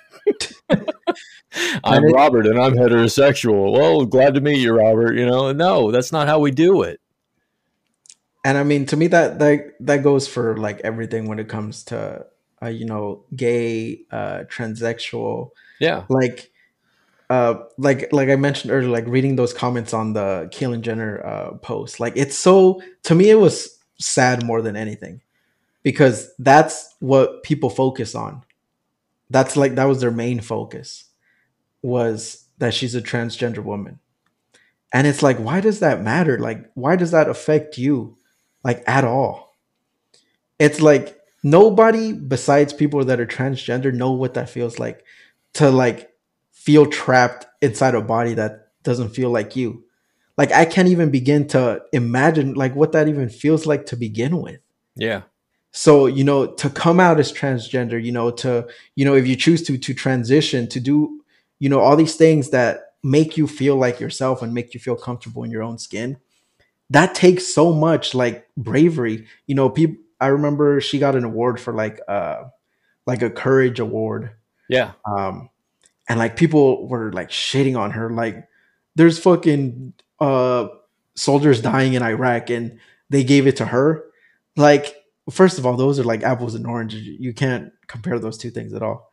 I'm 1.84 2.04
it, 2.04 2.14
Robert 2.14 2.46
and 2.46 2.60
I'm 2.60 2.74
heterosexual. 2.74 3.72
Well, 3.72 4.06
glad 4.06 4.34
to 4.36 4.42
meet 4.42 4.60
you, 4.60 4.74
Robert. 4.74 5.16
You 5.16 5.26
know, 5.26 5.52
no, 5.52 5.92
that's 5.92 6.12
not 6.12 6.28
how 6.28 6.40
we 6.40 6.52
do 6.52 6.84
it. 6.84 7.00
And 8.46 8.58
I 8.58 8.64
mean, 8.64 8.86
to 8.88 8.98
me, 8.98 9.08
that 9.08 9.40
that 9.40 9.74
that 9.80 10.04
goes 10.04 10.28
for 10.28 10.58
like 10.58 10.82
everything 10.82 11.28
when 11.28 11.40
it 11.40 11.50
comes 11.50 11.84
to 11.86 12.26
uh, 12.62 12.68
you 12.68 12.86
know, 12.86 13.24
gay, 13.36 14.02
uh, 14.12 14.44
transsexual. 14.50 15.52
Yeah, 15.80 16.04
like. 16.10 16.52
Uh, 17.30 17.66
like 17.78 18.08
like 18.14 18.30
I 18.30 18.38
mentioned 18.38 18.72
earlier, 18.72 18.88
like 18.88 19.06
reading 19.06 19.36
those 19.36 19.54
comments 19.54 19.94
on 19.94 20.14
the 20.14 20.50
Caitlyn 20.54 20.80
Jenner 20.80 21.22
uh, 21.26 21.58
post, 21.58 22.00
like 22.00 22.14
it's 22.16 22.38
so 22.38 22.82
to 23.04 23.14
me 23.14 23.30
it 23.30 23.36
was 23.36 23.78
sad 24.00 24.46
more 24.46 24.62
than 24.62 24.78
anything, 24.78 25.20
because 25.84 26.34
that's 26.40 26.96
what 27.00 27.44
people 27.44 27.70
focus 27.70 28.16
on. 28.16 28.44
That's 29.30 29.58
like 29.58 29.76
that 29.76 29.86
was 29.86 30.02
their 30.02 30.12
main 30.12 30.40
focus 30.40 31.06
was 31.82 32.46
that 32.58 32.74
she's 32.74 32.96
a 32.96 33.02
transgender 33.02 33.64
woman. 33.64 34.00
And 34.94 35.06
it's 35.06 35.22
like, 35.22 35.38
why 35.38 35.62
does 35.62 35.80
that 35.80 36.02
matter? 36.02 36.40
Like, 36.40 36.72
why 36.74 36.96
does 36.96 37.12
that 37.12 37.30
affect 37.30 37.78
you? 37.78 38.18
Like, 38.64 38.84
at 38.88 39.04
all? 39.04 39.56
It's 40.60 40.82
like 40.82 41.20
nobody 41.44 42.14
besides 42.14 42.74
people 42.74 43.04
that 43.06 43.20
are 43.20 43.26
transgender 43.26 43.94
know 43.94 44.12
what 44.12 44.34
that 44.34 44.50
feels 44.50 44.80
like 44.80 45.04
to 45.54 45.70
like 45.70 46.10
feel 46.52 46.86
trapped 46.86 47.46
inside 47.62 47.96
a 47.96 48.02
body 48.02 48.34
that 48.34 48.70
doesn't 48.84 49.10
feel 49.10 49.30
like 49.30 49.56
you. 49.56 49.84
Like, 50.38 50.52
I 50.52 50.66
can't 50.66 50.88
even 50.88 51.12
begin 51.12 51.48
to 51.50 51.82
imagine 51.92 52.54
like 52.54 52.76
what 52.76 52.94
that 52.94 53.08
even 53.08 53.30
feels 53.30 53.66
like 53.66 53.88
to 53.88 53.96
begin 53.96 54.42
with. 54.42 54.60
Yeah. 54.96 55.24
So, 55.78 56.08
you 56.08 56.24
know, 56.24 56.48
to 56.48 56.70
come 56.72 57.00
out 57.00 57.20
as 57.20 57.32
transgender, 57.32 58.04
you 58.04 58.12
know, 58.12 58.32
to, 58.32 58.68
you 58.96 59.06
know, 59.06 59.14
if 59.14 59.28
you 59.28 59.36
choose 59.36 59.62
to, 59.68 59.78
to 59.78 59.94
transition, 59.94 60.68
to 60.70 60.80
do 60.80 61.22
you 61.60 61.70
know 61.70 61.80
all 61.80 61.96
these 61.96 62.16
things 62.16 62.50
that 62.50 62.94
make 63.04 63.38
you 63.38 63.48
feel 63.48 63.76
like 63.76 64.00
yourself 64.00 64.42
and 64.42 64.54
make 64.54 64.74
you 64.74 64.80
feel 64.80 64.96
comfortable 64.96 65.44
in 65.44 65.52
your 65.52 65.64
own 65.64 65.78
skin 65.78 66.18
that 66.90 67.16
takes 67.16 67.54
so 67.54 67.74
much 67.74 68.16
like 68.16 68.48
bravery. 68.56 69.28
You 69.46 69.56
know 69.56 69.70
people 69.70 70.04
i 70.20 70.28
remember 70.28 70.82
she 70.82 70.98
got 70.98 71.16
an 71.16 71.24
award 71.24 71.60
for 71.60 71.74
like 71.74 72.00
uh 72.08 72.46
like 73.06 73.22
a 73.22 73.30
courage 73.30 73.80
award. 73.80 74.32
Yeah. 74.70 74.94
Um 75.06 75.50
and 76.10 76.20
like 76.20 76.38
people 76.38 76.88
were 76.88 77.12
like 77.12 77.30
shitting 77.30 77.78
on 77.78 77.92
her. 77.92 78.10
Like 78.10 78.48
there's 78.96 79.20
fucking 79.20 79.94
uh 80.20 80.68
soldiers 81.16 81.62
dying 81.62 81.94
in 81.94 82.04
iraq 82.04 82.50
and 82.50 82.80
they 83.10 83.24
gave 83.24 83.48
it 83.48 83.58
to 83.58 83.66
her. 83.66 84.06
Like 84.56 84.96
first 85.30 85.58
of 85.58 85.66
all 85.66 85.76
those 85.76 86.00
are 86.00 86.04
like 86.04 86.24
apples 86.24 86.56
and 86.56 86.66
oranges. 86.66 87.06
You 87.06 87.34
can't 87.34 87.72
compare 87.88 88.20
those 88.20 88.38
two 88.38 88.50
things 88.50 88.74
at 88.74 88.84
all. 88.84 89.12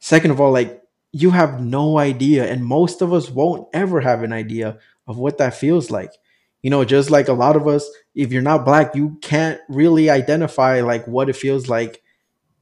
Second 0.00 0.30
of 0.30 0.40
all 0.40 0.52
like 0.52 0.82
you 1.12 1.30
have 1.30 1.60
no 1.60 1.98
idea 1.98 2.50
and 2.50 2.64
most 2.64 3.00
of 3.00 3.12
us 3.12 3.30
won't 3.30 3.68
ever 3.72 4.00
have 4.00 4.22
an 4.22 4.32
idea 4.32 4.78
of 5.06 5.18
what 5.18 5.38
that 5.38 5.54
feels 5.54 5.90
like. 5.90 6.12
You 6.62 6.70
know 6.70 6.84
just 6.84 7.10
like 7.10 7.28
a 7.28 7.32
lot 7.32 7.56
of 7.56 7.66
us 7.66 7.88
if 8.14 8.32
you're 8.32 8.42
not 8.42 8.64
black 8.64 8.94
you 8.94 9.18
can't 9.22 9.60
really 9.68 10.10
identify 10.10 10.80
like 10.80 11.06
what 11.06 11.28
it 11.28 11.36
feels 11.36 11.68
like 11.68 12.02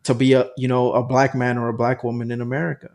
to 0.04 0.14
be 0.14 0.34
a 0.34 0.50
you 0.56 0.68
know 0.68 0.92
a 0.92 1.02
black 1.02 1.34
man 1.34 1.58
or 1.58 1.68
a 1.68 1.74
black 1.74 2.04
woman 2.04 2.30
in 2.30 2.40
america. 2.40 2.90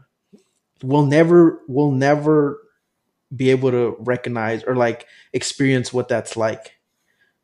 We'll 0.84 1.06
never 1.06 1.62
we'll 1.68 1.92
never 1.92 2.60
be 3.36 3.50
able 3.52 3.72
to 3.72 3.96
recognize 4.00 4.64
or 4.64 4.76
like 4.76 5.06
experience 5.34 5.94
what 5.94 6.08
that's 6.08 6.38
like. 6.38 6.74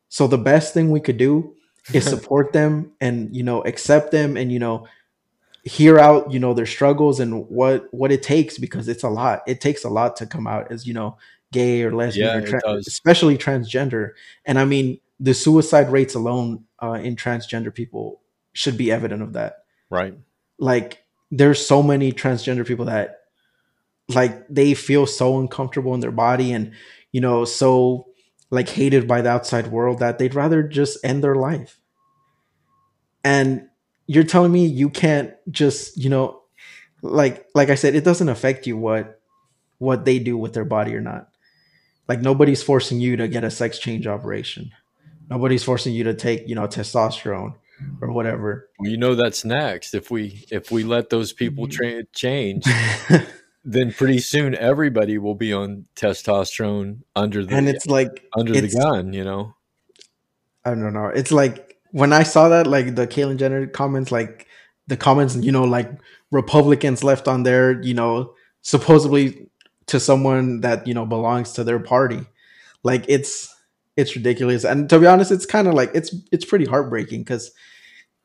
So 0.08 0.26
the 0.26 0.38
best 0.38 0.72
thing 0.74 0.90
we 0.90 1.00
could 1.00 1.16
do 1.16 1.54
is 1.92 2.04
support 2.08 2.52
them 2.52 2.92
and 3.00 3.34
you 3.34 3.42
know 3.42 3.62
accept 3.62 4.10
them 4.10 4.36
and 4.36 4.52
you 4.52 4.58
know 4.58 4.86
hear 5.62 5.98
out 5.98 6.32
you 6.32 6.38
know 6.38 6.54
their 6.54 6.66
struggles 6.66 7.18
and 7.18 7.48
what 7.48 7.92
what 7.92 8.12
it 8.12 8.22
takes 8.22 8.58
because 8.58 8.88
it's 8.88 9.02
a 9.02 9.08
lot. 9.08 9.42
It 9.46 9.60
takes 9.60 9.84
a 9.84 9.90
lot 9.90 10.16
to 10.16 10.26
come 10.26 10.46
out 10.46 10.70
as 10.70 10.86
you 10.86 10.94
know 10.94 11.18
gay 11.52 11.82
or 11.82 11.92
lesbian 11.92 12.26
yeah, 12.26 12.36
or 12.36 12.60
tra- 12.60 12.72
especially 12.74 13.38
transgender. 13.38 14.12
And 14.44 14.58
i 14.58 14.64
mean 14.64 15.00
the 15.18 15.34
suicide 15.34 15.90
rates 15.90 16.14
alone 16.14 16.64
uh, 16.82 16.92
in 16.92 17.16
transgender 17.16 17.74
people 17.74 18.20
should 18.52 18.76
be 18.76 18.92
evident 18.92 19.22
of 19.22 19.32
that. 19.32 19.64
Right. 19.90 20.14
Like 20.58 21.02
there's 21.30 21.64
so 21.64 21.82
many 21.82 22.12
transgender 22.12 22.66
people 22.66 22.86
that 22.86 23.20
like 24.08 24.46
they 24.48 24.74
feel 24.74 25.06
so 25.06 25.38
uncomfortable 25.40 25.94
in 25.94 26.00
their 26.00 26.12
body 26.12 26.52
and 26.52 26.72
you 27.12 27.20
know 27.20 27.44
so 27.44 28.06
like 28.50 28.68
hated 28.68 29.08
by 29.08 29.20
the 29.22 29.30
outside 29.30 29.68
world 29.68 29.98
that 29.98 30.18
they'd 30.18 30.34
rather 30.34 30.62
just 30.62 30.98
end 31.04 31.22
their 31.22 31.34
life. 31.34 31.80
And 33.24 33.68
you're 34.06 34.24
telling 34.24 34.52
me 34.52 34.66
you 34.66 34.88
can't 34.88 35.32
just 35.50 35.96
you 35.96 36.08
know 36.08 36.40
like 37.02 37.44
like 37.54 37.70
i 37.70 37.74
said 37.74 37.96
it 37.96 38.04
doesn't 38.04 38.28
affect 38.28 38.66
you 38.66 38.76
what 38.76 39.20
what 39.78 40.04
they 40.04 40.18
do 40.18 40.36
with 40.38 40.54
their 40.54 40.64
body 40.64 40.94
or 40.94 41.00
not. 41.00 41.28
Like 42.08 42.20
nobody's 42.20 42.62
forcing 42.62 43.00
you 43.00 43.16
to 43.16 43.28
get 43.28 43.44
a 43.44 43.50
sex 43.50 43.78
change 43.78 44.06
operation. 44.06 44.72
Nobody's 45.28 45.64
forcing 45.64 45.92
you 45.92 46.04
to 46.04 46.14
take 46.14 46.48
you 46.48 46.54
know 46.54 46.66
testosterone 46.66 47.54
or 48.00 48.12
whatever. 48.12 48.68
Well, 48.78 48.90
you 48.90 48.96
know 48.96 49.14
that's 49.14 49.44
next. 49.44 49.94
If 49.94 50.10
we 50.10 50.44
if 50.50 50.70
we 50.70 50.84
let 50.84 51.10
those 51.10 51.32
people 51.32 51.66
mm-hmm. 51.66 51.96
tra- 51.98 52.04
change 52.14 52.64
then 53.66 53.92
pretty 53.92 54.20
soon 54.20 54.54
everybody 54.54 55.18
will 55.18 55.34
be 55.34 55.52
on 55.52 55.86
testosterone 55.96 57.00
under 57.16 57.44
the 57.44 57.52
and 57.52 57.68
it's 57.68 57.86
like 57.86 58.24
under 58.36 58.54
it's, 58.54 58.72
the 58.72 58.80
gun 58.80 59.12
you 59.12 59.24
know? 59.24 59.54
I 60.64 60.70
don't 60.70 60.94
know. 60.94 61.06
It's 61.06 61.32
like 61.32 61.76
when 61.90 62.12
I 62.12 62.22
saw 62.22 62.48
that, 62.48 62.66
like 62.66 62.94
the 62.94 63.06
Caitlyn 63.06 63.38
Jenner 63.38 63.66
comments, 63.66 64.10
like 64.12 64.46
the 64.86 64.96
comments, 64.96 65.36
you 65.36 65.50
know, 65.50 65.64
like 65.64 65.90
Republicans 66.30 67.02
left 67.02 67.28
on 67.28 67.42
there, 67.42 67.80
you 67.82 67.94
know, 67.94 68.34
supposedly 68.62 69.48
to 69.86 70.00
someone 70.00 70.60
that 70.60 70.86
you 70.86 70.94
know 70.94 71.04
belongs 71.04 71.52
to 71.52 71.64
their 71.64 71.80
party, 71.80 72.20
like 72.84 73.04
it's 73.08 73.52
it's 73.96 74.14
ridiculous. 74.14 74.64
And 74.64 74.88
to 74.90 75.00
be 75.00 75.06
honest, 75.06 75.32
it's 75.32 75.46
kind 75.46 75.66
of 75.66 75.74
like 75.74 75.90
it's 75.92 76.14
it's 76.30 76.44
pretty 76.44 76.66
heartbreaking 76.66 77.20
because 77.20 77.50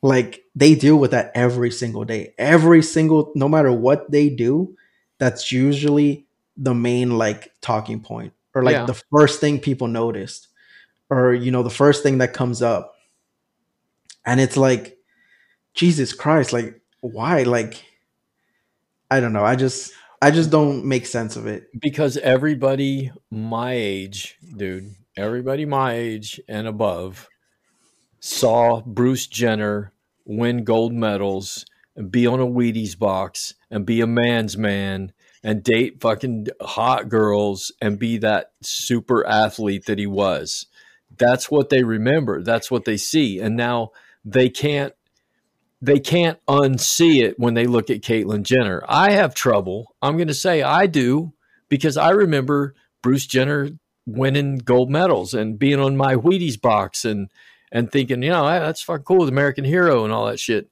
like 0.04 0.44
they 0.56 0.76
deal 0.76 0.98
with 0.98 1.12
that 1.12 1.32
every 1.34 1.72
single 1.72 2.04
day, 2.06 2.34
every 2.38 2.84
single 2.84 3.32
no 3.34 3.50
matter 3.50 3.72
what 3.72 4.12
they 4.12 4.30
do, 4.30 4.76
that's 5.22 5.52
usually 5.52 6.26
the 6.58 6.74
main 6.74 7.16
like 7.20 7.54
talking 7.62 8.00
point 8.02 8.34
or 8.56 8.64
like 8.64 8.74
Yeah. 8.74 8.86
the 8.88 9.00
first 9.16 9.40
thing 9.40 9.60
people 9.60 9.88
noticed 9.88 10.48
or 11.12 11.36
you 11.36 11.52
know 11.52 11.62
the 11.62 11.70
first 11.70 12.02
thing 12.02 12.18
that 12.18 12.34
comes 12.34 12.64
up. 12.64 12.96
And 14.26 14.40
it's 14.42 14.58
like 14.58 14.98
jesus 15.76 16.12
christ 16.12 16.52
like 16.52 16.82
why? 17.02 17.44
Like 17.44 17.84
i 19.12 19.20
don't 19.20 19.32
know. 19.34 19.46
I 19.46 19.56
just 19.56 19.94
i 20.24 20.32
just 20.32 20.50
don't 20.50 20.86
make 20.86 21.06
sense 21.06 21.36
of 21.36 21.46
it. 21.46 21.68
Because 21.80 22.18
everybody 22.18 23.12
my 23.30 23.74
age, 23.74 24.38
dude, 24.58 24.96
everybody 25.16 25.66
my 25.66 25.94
age 25.94 26.42
and 26.48 26.68
above 26.68 27.30
saw 28.20 28.82
Bruce 28.82 29.28
Jenner 29.28 29.94
win 30.26 30.64
gold 30.64 30.94
medals 30.94 31.66
and 31.96 32.12
be 32.12 32.26
on 32.26 32.40
a 32.40 32.46
Wheaties 32.48 32.98
box 32.98 33.54
and 33.72 33.86
be 33.86 34.02
a 34.02 34.08
man's 34.08 34.58
man 34.58 35.14
and 35.44 35.64
date 35.64 36.02
fucking 36.02 36.48
hot 36.62 37.10
girls 37.10 37.72
and 37.82 37.98
be 37.98 38.18
that 38.20 38.52
super 38.62 39.26
athlete 39.26 39.86
that 39.86 39.98
he 39.98 40.06
was. 40.06 40.68
That's 41.18 41.50
what 41.50 41.70
they 41.70 41.84
remember. 41.84 42.44
That's 42.44 42.70
what 42.70 42.86
they 42.86 42.98
see. 42.98 43.40
And 43.40 43.56
now 43.56 43.92
they 44.24 44.50
can't 44.50 44.94
they 45.82 46.00
can't 46.00 46.38
unsee 46.46 47.24
it 47.24 47.40
when 47.40 47.56
they 47.56 47.66
look 47.66 47.90
at 47.90 48.02
Caitlyn 48.02 48.44
Jenner. 48.44 48.84
I 48.88 49.12
have 49.12 49.34
trouble. 49.34 49.96
I'm 50.00 50.16
going 50.16 50.28
to 50.28 50.34
say 50.34 50.62
I 50.62 50.86
do 50.86 51.34
because 51.70 51.98
I 51.98 52.12
remember 52.12 52.76
Bruce 53.02 53.26
Jenner 53.26 53.70
winning 54.06 54.58
gold 54.58 54.92
medals 54.92 55.34
and 55.34 55.58
being 55.58 55.80
on 55.80 55.98
my 55.98 56.16
Wheaties 56.16 56.60
box 56.62 57.04
and 57.04 57.30
and 57.72 57.92
thinking, 57.92 58.22
you 58.22 58.30
know, 58.30 58.48
"Hey, 58.48 58.60
that's 58.60 58.82
fucking 58.82 59.06
cool, 59.06 59.26
the 59.26 59.32
American 59.32 59.64
hero 59.64 60.04
and 60.04 60.14
all 60.14 60.26
that 60.26 60.40
shit. 60.40 60.70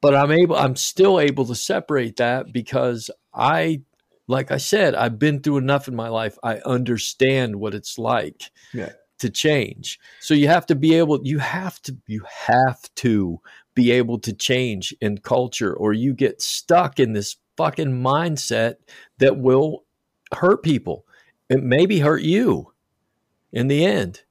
But 0.00 0.14
I'm 0.14 0.32
able, 0.32 0.56
I'm 0.56 0.76
still 0.76 1.20
able 1.20 1.44
to 1.46 1.54
separate 1.54 2.16
that 2.16 2.52
because 2.52 3.10
I, 3.34 3.82
like 4.26 4.50
I 4.50 4.56
said, 4.56 4.94
I've 4.94 5.18
been 5.18 5.40
through 5.40 5.58
enough 5.58 5.88
in 5.88 5.94
my 5.94 6.08
life. 6.08 6.38
I 6.42 6.58
understand 6.58 7.56
what 7.56 7.74
it's 7.74 7.98
like 7.98 8.50
Yeah. 8.72 8.92
to 9.18 9.28
change. 9.28 10.00
So 10.20 10.32
you 10.34 10.48
have 10.48 10.66
to 10.66 10.74
be 10.74 10.94
able, 10.94 11.20
you 11.26 11.38
have 11.38 11.80
to, 11.82 11.96
you 12.06 12.24
have 12.28 12.80
to 12.96 13.40
be 13.74 13.90
able 13.90 14.18
to 14.20 14.32
change 14.32 14.94
in 15.00 15.18
culture 15.18 15.74
or 15.74 15.92
you 15.92 16.14
get 16.14 16.40
stuck 16.40 16.98
in 16.98 17.12
this 17.12 17.36
fucking 17.56 18.02
mindset 18.02 18.76
that 19.18 19.36
will 19.36 19.84
hurt 20.32 20.62
people. 20.62 21.06
It 21.48 21.62
maybe 21.62 21.98
hurt 21.98 22.22
you 22.22 22.72
in 23.52 23.68
the 23.68 23.84
end. 23.84 24.22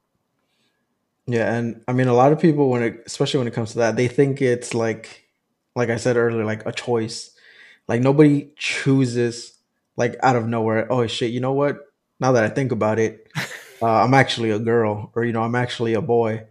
Yeah, 1.26 1.54
and 1.54 1.82
I 1.88 1.94
mean 1.94 2.08
a 2.08 2.14
lot 2.14 2.34
of 2.34 2.40
people 2.42 2.70
when 2.70 2.84
it 2.84 3.04
especially 3.06 3.38
when 3.38 3.48
it 3.48 3.54
comes 3.54 3.72
to 3.74 3.78
that, 3.78 3.96
they 3.96 4.08
think 4.08 4.42
it's 4.42 4.74
like 4.74 5.23
like 5.76 5.90
I 5.90 5.98
said 5.98 6.18
earlier, 6.18 6.46
like 6.46 6.66
a 6.66 6.72
choice. 6.72 7.32
Like 7.88 8.02
nobody 8.02 8.50
chooses 8.58 9.54
like 9.98 10.16
out 10.24 10.36
of 10.36 10.48
nowhere, 10.48 10.92
oh 10.92 11.08
shit, 11.08 11.32
you 11.32 11.40
know 11.40 11.54
what? 11.54 11.78
Now 12.20 12.32
that 12.34 12.44
I 12.44 12.50
think 12.50 12.72
about 12.72 13.00
it, 13.00 13.28
uh, 13.82 13.88
I'm 14.04 14.14
actually 14.14 14.52
a 14.52 14.60
girl 14.60 15.12
or 15.16 15.24
you 15.26 15.34
know, 15.34 15.44
I'm 15.44 15.56
actually 15.56 15.94
a 15.94 16.02
boy. 16.02 16.46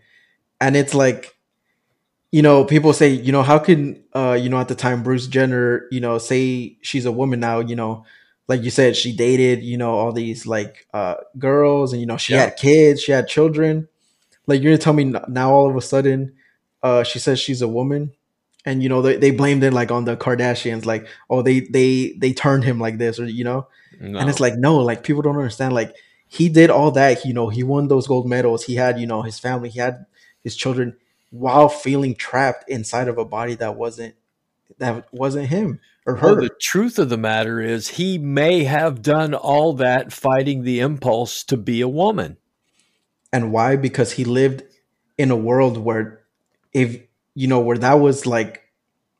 And 0.60 0.76
it's 0.76 0.94
like 0.94 1.34
you 2.30 2.40
know, 2.42 2.64
people 2.64 2.92
say, 2.92 3.10
you 3.10 3.32
know, 3.32 3.42
how 3.42 3.58
can 3.58 4.02
uh, 4.14 4.38
you 4.40 4.48
know, 4.48 4.58
at 4.58 4.68
the 4.68 4.74
time 4.74 5.02
Bruce 5.02 5.26
Jenner, 5.26 5.86
you 5.90 6.00
know, 6.00 6.18
say 6.18 6.76
she's 6.82 7.04
a 7.04 7.12
woman 7.12 7.40
now, 7.40 7.60
you 7.60 7.76
know, 7.76 8.04
like 8.48 8.62
you 8.62 8.70
said, 8.70 8.96
she 8.96 9.14
dated, 9.14 9.62
you 9.62 9.76
know, 9.76 9.92
all 9.92 10.12
these 10.12 10.46
like 10.46 10.86
uh 10.94 11.16
girls 11.38 11.92
and 11.92 12.00
you 12.00 12.06
know, 12.06 12.16
she 12.16 12.34
Yeah. 12.34 12.40
had 12.40 12.56
kids, 12.56 13.02
she 13.02 13.12
had 13.12 13.28
children 13.28 13.88
like 14.46 14.62
you're 14.62 14.72
gonna 14.72 14.78
tell 14.82 14.92
me 14.94 15.04
now 15.28 15.52
all 15.52 15.70
of 15.70 15.76
a 15.76 15.82
sudden 15.82 16.34
uh 16.82 17.02
she 17.04 17.18
says 17.18 17.40
she's 17.40 17.62
a 17.62 17.68
woman 17.68 18.12
and 18.64 18.82
you 18.82 18.88
know 18.88 19.02
they, 19.02 19.16
they 19.16 19.30
blamed 19.30 19.62
it 19.64 19.72
like 19.72 19.90
on 19.90 20.04
the 20.04 20.16
kardashians 20.16 20.84
like 20.84 21.06
oh 21.30 21.42
they 21.42 21.60
they 21.60 22.14
they 22.18 22.32
turned 22.32 22.64
him 22.64 22.78
like 22.78 22.98
this 22.98 23.18
or 23.18 23.26
you 23.26 23.44
know 23.44 23.66
No. 24.00 24.18
and 24.18 24.28
it's 24.30 24.40
like 24.40 24.54
no 24.56 24.78
like 24.78 25.02
people 25.02 25.22
don't 25.22 25.36
understand 25.36 25.74
like 25.74 25.94
he 26.28 26.48
did 26.48 26.70
all 26.70 26.90
that 26.92 27.24
you 27.24 27.34
know 27.34 27.48
he 27.48 27.62
won 27.62 27.88
those 27.88 28.06
gold 28.06 28.28
medals 28.28 28.64
he 28.64 28.76
had 28.76 28.98
you 29.00 29.06
know 29.06 29.22
his 29.22 29.38
family 29.38 29.68
he 29.68 29.78
had 29.80 30.06
his 30.42 30.56
children 30.56 30.96
while 31.30 31.68
feeling 31.68 32.14
trapped 32.14 32.68
inside 32.68 33.08
of 33.08 33.18
a 33.18 33.24
body 33.24 33.54
that 33.54 33.76
wasn't 33.76 34.14
that 34.78 35.06
wasn't 35.12 35.48
him 35.48 35.80
or 36.06 36.16
her 36.16 36.26
Well, 36.34 36.36
the 36.42 36.50
truth 36.60 36.98
of 36.98 37.08
the 37.10 37.16
matter 37.16 37.60
is, 37.60 37.86
he 37.88 38.18
may 38.18 38.64
have 38.64 39.02
done 39.02 39.34
all 39.34 39.72
that 39.74 40.12
fighting 40.12 40.64
the 40.64 40.80
impulse 40.80 41.44
to 41.44 41.56
be 41.56 41.80
a 41.80 41.86
woman. 41.88 42.38
and 43.32 43.52
why 43.52 43.76
because 43.76 44.12
he 44.12 44.24
lived 44.24 44.62
in 45.16 45.30
a 45.30 45.36
world 45.36 45.78
where 45.78 46.20
if 46.72 47.02
you 47.34 47.46
know 47.48 47.60
where 47.60 47.78
that 47.78 47.94
was 47.94 48.26
like 48.26 48.62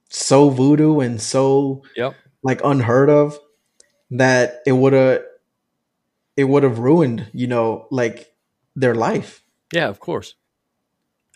so 0.08 0.50
voodoo 0.50 1.00
and 1.00 1.20
so 1.20 1.82
Yep. 1.96 2.14
like 2.42 2.60
unheard 2.64 3.08
of 3.10 3.38
that 4.10 4.60
it 4.66 4.72
would 4.72 4.92
have 4.92 5.22
it 6.36 6.44
would 6.44 6.62
have 6.62 6.78
ruined 6.78 7.26
you 7.32 7.46
know 7.46 7.86
like 7.90 8.34
their 8.76 8.94
life 8.94 9.42
Yeah, 9.72 9.88
of 9.88 10.00
course. 10.00 10.34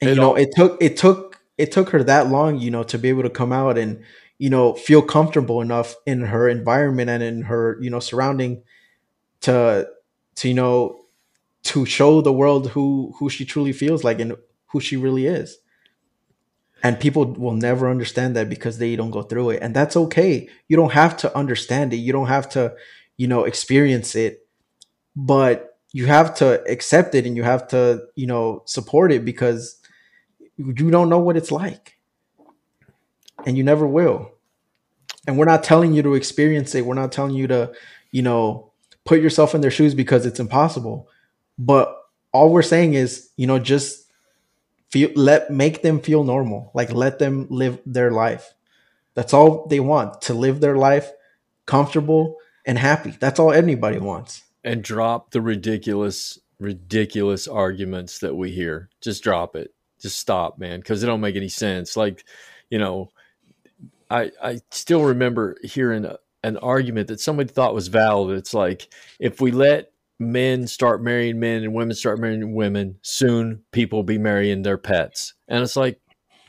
and 0.01 0.11
It 0.11 0.15
you 0.15 0.21
know 0.21 0.31
all- 0.31 0.37
it 0.37 0.51
took 0.55 0.83
it 0.83 0.97
took 0.97 1.41
it 1.59 1.73
took 1.73 1.91
her 1.91 2.03
that 2.05 2.29
long 2.29 2.59
you 2.59 2.71
know 2.71 2.83
to 2.85 2.99
be 2.99 3.09
able 3.09 3.23
to 3.23 3.31
come 3.31 3.53
out 3.53 3.79
and 3.79 4.03
you 4.39 4.51
know 4.51 4.75
feel 4.75 5.03
comfortable 5.03 5.61
enough 5.61 5.95
in 6.07 6.21
her 6.23 6.49
environment 6.49 7.11
and 7.11 7.23
in 7.23 7.43
her 7.43 7.79
you 7.81 7.91
know 7.91 8.01
surrounding 8.01 8.63
to 9.43 9.89
to 10.37 10.49
you 10.49 10.55
know 10.55 11.01
to 11.65 11.85
show 11.87 12.21
the 12.21 12.33
world 12.33 12.71
who 12.71 13.15
who 13.19 13.29
she 13.31 13.45
truly 13.45 13.73
feels 13.73 14.05
like 14.05 14.21
and 14.21 14.37
who 14.69 14.81
she 14.81 14.97
really 14.97 15.27
is 15.27 15.59
and 16.87 17.01
people 17.01 17.25
will 17.25 17.57
never 17.57 17.91
understand 17.91 18.37
that 18.37 18.49
because 18.49 18.79
they 18.79 18.95
don't 18.95 19.11
go 19.11 19.23
through 19.23 19.51
it. 19.51 19.61
And 19.61 19.75
that's 19.75 19.97
okay. 19.97 20.49
You 20.69 20.77
don't 20.77 20.93
have 20.93 21.17
to 21.17 21.37
understand 21.37 21.93
it. 21.93 21.97
You 21.97 22.13
don't 22.13 22.29
have 22.29 22.49
to 22.51 22.77
you 23.17 23.27
know 23.27 23.43
experience 23.43 24.15
it. 24.15 24.47
But 25.17 25.77
you 25.93 26.07
have 26.07 26.37
to 26.37 26.63
accept 26.71 27.17
it 27.17 27.27
and 27.27 27.37
you 27.37 27.43
have 27.43 27.67
to 27.69 28.05
you 28.15 28.29
know 28.29 28.63
support 28.67 29.11
it 29.11 29.25
because 29.25 29.81
you 30.57 30.91
don't 30.93 31.09
know 31.09 31.19
what 31.19 31.37
it's 31.37 31.51
like. 31.51 31.99
And 33.45 33.59
you 33.59 33.65
never 33.65 33.85
will. 33.85 34.31
And 35.27 35.37
we're 35.37 35.45
not 35.45 35.65
telling 35.65 35.93
you 35.93 36.03
to 36.03 36.15
experience 36.15 36.73
it. 36.77 36.87
We're 36.87 36.95
not 36.95 37.11
telling 37.11 37.35
you 37.35 37.49
to 37.49 37.73
you 38.13 38.23
know 38.23 38.71
put 39.05 39.21
yourself 39.21 39.57
in 39.57 39.61
their 39.61 39.73
shoes 39.73 39.93
because 39.93 40.25
it's 40.25 40.39
impossible. 40.39 41.09
But 41.59 41.93
all 42.33 42.53
we're 42.53 42.63
saying 42.63 42.95
is 42.95 43.31
you 43.37 43.49
know 43.49 43.59
just 43.59 44.06
feel 44.91 45.11
let 45.15 45.51
make 45.51 45.83
them 45.83 46.01
feel 46.01 46.25
normal 46.25 46.71
like 46.75 46.93
let 46.93 47.19
them 47.19 47.47
live 47.51 47.79
their 47.87 48.11
life 48.11 48.55
that's 49.15 49.35
all 49.35 49.67
they 49.69 49.81
want 49.81 50.21
to 50.23 50.35
live 50.35 50.61
their 50.61 50.77
life 50.77 51.11
comfortable 51.67 52.37
and 52.65 52.79
happy 52.79 53.15
that's 53.21 53.39
all 53.41 53.53
anybody 53.53 53.99
wants 53.99 54.45
And 54.65 54.83
drop 54.83 55.31
the 55.31 55.41
ridiculous, 55.41 56.41
ridiculous 56.59 57.47
arguments 57.47 58.19
that 58.19 58.35
we 58.35 58.51
hear. 58.51 58.91
Just 59.01 59.23
drop 59.23 59.55
it. 59.55 59.73
Just 60.01 60.19
stop, 60.19 60.59
man, 60.59 60.81
because 60.81 61.03
it 61.03 61.07
don't 61.07 61.21
make 61.21 61.37
any 61.37 61.49
sense. 61.49 61.97
Like, 61.97 62.25
you 62.69 62.79
know, 62.79 63.11
I 64.11 64.33
I 64.43 64.61
still 64.71 65.05
remember 65.05 65.57
hearing 65.63 66.05
a, 66.05 66.19
an 66.43 66.57
argument 66.59 67.09
that 67.09 67.21
somebody 67.21 67.49
thought 67.49 67.75
was 67.75 67.89
valid. 67.89 68.37
It's 68.37 68.53
like 68.55 68.89
if 69.21 69.41
we 69.41 69.53
let 69.53 69.93
men 70.19 70.67
start 70.67 71.03
marrying 71.03 71.39
men 71.39 71.63
and 71.63 71.75
women 71.75 71.95
start 71.95 72.21
marrying 72.21 72.55
women, 72.55 72.99
soon 73.03 73.63
people 73.73 73.99
will 73.99 74.05
be 74.05 74.19
marrying 74.19 74.63
their 74.63 74.79
pets. 74.79 75.35
And 75.49 75.63
it's 75.63 75.77
like, 75.77 76.01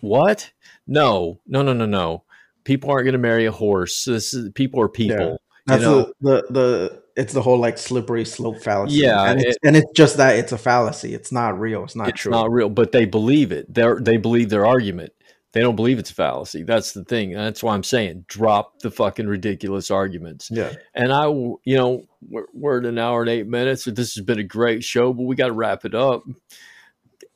what? 0.01 0.51
No, 0.85 1.39
no, 1.47 1.61
no, 1.61 1.73
no, 1.73 1.85
no. 1.85 2.23
People 2.63 2.91
aren't 2.91 3.05
going 3.05 3.13
to 3.13 3.19
marry 3.19 3.45
a 3.45 3.51
horse. 3.51 4.05
This 4.05 4.33
is 4.33 4.51
people 4.53 4.81
are 4.81 4.89
people. 4.89 5.39
That's 5.65 5.81
you 5.81 5.87
know? 5.87 6.13
the, 6.21 6.43
the 6.47 6.53
the 6.53 7.03
it's 7.17 7.33
the 7.33 7.41
whole 7.41 7.57
like 7.57 7.77
slippery 7.77 8.23
slope 8.23 8.61
fallacy. 8.61 8.97
Yeah, 8.97 9.23
and 9.23 9.41
it's, 9.41 9.55
it- 9.55 9.67
and 9.67 9.75
it's 9.75 9.91
just 9.95 10.17
that 10.17 10.37
it's 10.37 10.51
a 10.51 10.57
fallacy. 10.57 11.13
It's 11.13 11.31
not 11.31 11.59
real. 11.59 11.83
It's 11.83 11.95
not 11.95 12.09
it's 12.09 12.21
true. 12.21 12.31
not 12.31 12.51
real, 12.51 12.69
but 12.69 12.91
they 12.91 13.05
believe 13.05 13.51
it. 13.51 13.73
They 13.73 13.85
they 13.99 14.17
believe 14.17 14.49
their 14.49 14.65
argument. 14.65 15.11
They 15.57 15.63
don't 15.63 15.75
believe 15.75 15.97
it's 15.97 16.11
a 16.11 16.13
fallacy. 16.13 16.61
That's 16.61 16.91
the 16.91 17.03
thing. 17.03 17.31
That's 17.31 17.63
why 17.63 17.73
I'm 17.73 17.81
saying 17.81 18.25
drop 18.27 18.77
the 18.81 18.91
fucking 18.91 19.25
ridiculous 19.25 19.89
arguments. 19.89 20.51
yeah, 20.51 20.73
And 20.93 21.11
I, 21.11 21.25
you 21.29 21.59
know, 21.75 22.03
we're, 22.21 22.45
we're 22.53 22.77
at 22.77 22.85
an 22.85 22.99
hour 22.99 23.21
and 23.21 23.29
eight 23.31 23.47
minutes. 23.47 23.85
This 23.85 24.13
has 24.13 24.23
been 24.23 24.37
a 24.37 24.43
great 24.43 24.83
show, 24.83 25.13
but 25.13 25.23
we 25.23 25.35
got 25.35 25.47
to 25.47 25.53
wrap 25.53 25.83
it 25.83 25.95
up. 25.95 26.21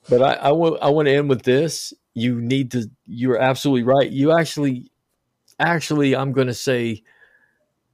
But 0.07 0.21
I, 0.21 0.33
I 0.33 0.51
want 0.51 0.83
I 0.83 0.89
want 0.89 1.07
to 1.07 1.15
end 1.15 1.29
with 1.29 1.41
this. 1.41 1.95
You 2.13 2.39
need 2.39 2.69
to. 2.73 2.91
You're 3.07 3.39
absolutely 3.39 3.85
right. 3.85 4.11
You 4.11 4.37
actually, 4.37 4.91
actually, 5.59 6.15
I'm 6.15 6.31
going 6.31 6.45
to 6.45 6.53
say, 6.53 7.01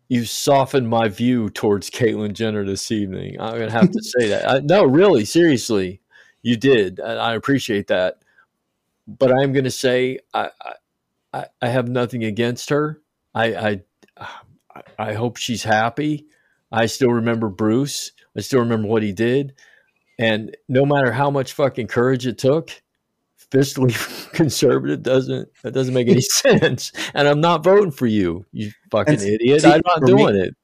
you 0.09 0.25
softened 0.25 0.89
my 0.89 1.07
view 1.07 1.49
towards 1.49 1.89
Caitlyn 1.89 2.33
Jenner 2.33 2.65
this 2.65 2.91
evening. 2.91 3.39
I'm 3.39 3.55
going 3.55 3.69
to 3.69 3.77
have 3.77 3.91
to 3.91 4.03
say 4.03 4.27
that. 4.27 4.49
I, 4.49 4.59
no, 4.59 4.83
really, 4.83 5.23
seriously, 5.23 6.01
you 6.41 6.57
did. 6.57 6.99
And 6.99 7.17
I 7.17 7.33
appreciate 7.33 7.87
that. 7.87 8.17
But 9.07 9.31
I'm 9.31 9.53
going 9.53 9.63
to 9.65 9.71
say 9.71 10.19
I, 10.33 10.49
I- 11.33 11.45
I 11.61 11.67
have 11.67 11.87
nothing 11.87 12.23
against 12.23 12.69
her. 12.71 13.01
I 13.35 13.45
I 13.55 13.81
I- 14.17 14.81
I 14.99 15.13
hope 15.13 15.37
she's 15.37 15.63
happy. 15.63 16.25
I 16.71 16.85
still 16.85 17.09
remember 17.11 17.49
Bruce. 17.49 18.11
I 18.35 18.41
still 18.41 18.59
remember 18.59 18.87
what 18.87 19.03
he 19.03 19.11
did. 19.11 19.53
And 20.19 20.55
no 20.67 20.85
matter 20.85 21.11
how 21.11 21.29
much 21.31 21.53
fucking 21.53 21.87
courage 21.87 22.25
it 22.27 22.37
took, 22.37 22.71
fiscally 23.51 23.93
conservative 24.33 25.03
doesn't 25.03 25.49
that 25.63 25.71
doesn't 25.73 25.93
make 25.93 26.07
any 26.09 26.21
sense. 26.43 26.91
And 27.13 27.27
I'm 27.27 27.41
not 27.41 27.63
voting 27.63 27.91
for 27.91 28.07
you, 28.07 28.45
you 28.51 28.71
fucking 28.91 29.15
And 29.15 29.23
idiot. 29.23 29.61
see, 29.61 29.67
I'm 29.71 29.81
not 29.85 29.99
for 29.99 30.05
me- 30.07 30.11
doing 30.23 30.35
it. 30.35 30.55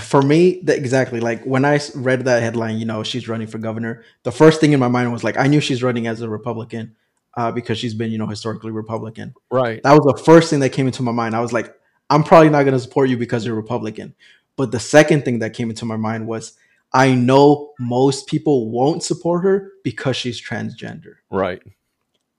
for 0.00 0.20
me, 0.22 0.60
that 0.64 0.76
exactly 0.76 1.20
like 1.20 1.42
when 1.44 1.64
I 1.64 1.80
read 1.94 2.24
that 2.26 2.42
headline, 2.42 2.78
you 2.78 2.84
know, 2.84 3.02
she's 3.02 3.28
running 3.28 3.46
for 3.46 3.58
governor. 3.58 4.04
The 4.24 4.32
first 4.32 4.60
thing 4.60 4.72
in 4.72 4.80
my 4.80 4.88
mind 4.88 5.12
was 5.12 5.24
like, 5.24 5.38
I 5.38 5.46
knew 5.46 5.60
she's 5.60 5.82
running 5.82 6.06
as 6.06 6.20
a 6.20 6.28
Republican 6.28 6.96
uh, 7.38 7.52
because 7.52 7.78
she's 7.78 7.94
been, 7.94 8.10
you 8.10 8.18
know, 8.18 8.26
historically 8.26 8.72
Republican. 8.72 9.32
Right. 9.48 9.80
That 9.84 9.92
was 9.92 10.12
the 10.12 10.20
first 10.24 10.50
thing 10.50 10.58
that 10.58 10.70
came 10.70 10.86
into 10.88 11.04
my 11.04 11.12
mind. 11.12 11.36
I 11.36 11.40
was 11.40 11.52
like, 11.52 11.72
I'm 12.10 12.24
probably 12.24 12.50
not 12.50 12.64
going 12.64 12.72
to 12.72 12.80
support 12.80 13.08
you 13.08 13.16
because 13.16 13.46
you're 13.46 13.54
Republican. 13.54 14.16
But 14.56 14.72
the 14.72 14.80
second 14.80 15.24
thing 15.24 15.38
that 15.38 15.54
came 15.54 15.70
into 15.70 15.84
my 15.84 15.96
mind 15.96 16.26
was, 16.26 16.54
I 16.92 17.14
know 17.14 17.74
most 17.78 18.26
people 18.26 18.70
won't 18.70 19.04
support 19.04 19.44
her 19.44 19.70
because 19.84 20.16
she's 20.16 20.44
transgender. 20.44 21.16
Right. 21.30 21.62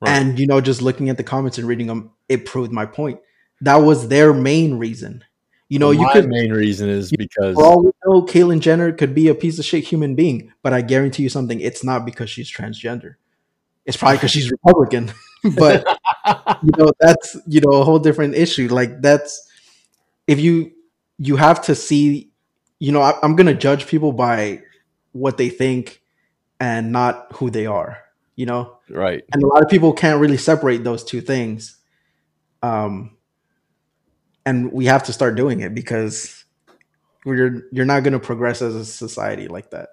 Right. 0.01 0.11
And 0.11 0.37
you 0.37 0.47
know, 0.47 0.59
just 0.59 0.81
looking 0.81 1.07
at 1.09 1.15
the 1.15 1.23
comments 1.23 1.57
and 1.57 1.67
reading 1.67 1.87
them, 1.87 2.11
it 2.27 2.45
proved 2.45 2.73
my 2.73 2.85
point. 2.85 3.21
That 3.61 3.77
was 3.77 4.09
their 4.09 4.33
main 4.33 4.75
reason. 4.75 5.23
You 5.69 5.79
know, 5.79 5.91
you 5.91 6.01
My 6.01 6.13
could 6.13 6.27
main 6.27 6.51
reason 6.51 6.89
is 6.89 7.11
because 7.11 7.55
for 7.55 7.63
all 7.63 7.83
we 7.83 7.91
know, 8.05 8.23
Caitlyn 8.23 8.59
Jenner 8.59 8.91
could 8.91 9.15
be 9.15 9.29
a 9.29 9.35
piece 9.35 9.59
of 9.59 9.65
shit 9.65 9.85
human 9.85 10.15
being, 10.15 10.51
but 10.61 10.73
I 10.73 10.81
guarantee 10.81 11.23
you 11.23 11.29
something, 11.29 11.61
it's 11.61 11.83
not 11.83 12.05
because 12.05 12.29
she's 12.29 12.51
transgender. 12.51 13.15
It's 13.89 13.97
probably 13.97 14.17
because 14.17 14.31
she's 14.31 14.49
Republican. 14.49 15.11
but 15.57 15.85
you 16.63 16.71
know, 16.77 16.91
that's 16.99 17.35
you 17.47 17.59
know 17.59 17.81
a 17.81 17.83
whole 17.83 17.99
different 17.99 18.35
issue. 18.35 18.69
Like 18.69 19.01
that's 19.01 19.45
if 20.27 20.39
you 20.39 20.71
you 21.17 21.35
have 21.35 21.61
to 21.63 21.75
see, 21.75 22.31
you 22.79 22.91
know, 22.91 23.01
I, 23.01 23.19
I'm 23.21 23.35
gonna 23.35 23.53
judge 23.53 23.87
people 23.87 24.13
by 24.13 24.61
what 25.11 25.37
they 25.37 25.49
think 25.49 26.01
and 26.59 26.91
not 26.91 27.33
who 27.33 27.49
they 27.49 27.65
are. 27.65 27.97
You 28.35 28.45
know, 28.45 28.77
right. 28.89 29.21
and 29.33 29.43
a 29.43 29.47
lot 29.47 29.63
of 29.63 29.69
people 29.69 29.91
can't 29.91 30.21
really 30.21 30.37
separate 30.37 30.85
those 30.85 31.03
two 31.03 31.19
things 31.19 31.75
um 32.61 33.17
and 34.45 34.71
we 34.71 34.85
have 34.85 35.03
to 35.03 35.13
start 35.13 35.35
doing 35.35 35.59
it 35.59 35.73
because 35.75 36.43
we're 37.25 37.67
you're 37.71 37.85
not 37.85 38.03
going 38.03 38.13
to 38.13 38.19
progress 38.19 38.61
as 38.61 38.75
a 38.75 38.85
society 38.85 39.47
like 39.47 39.71
that 39.71 39.89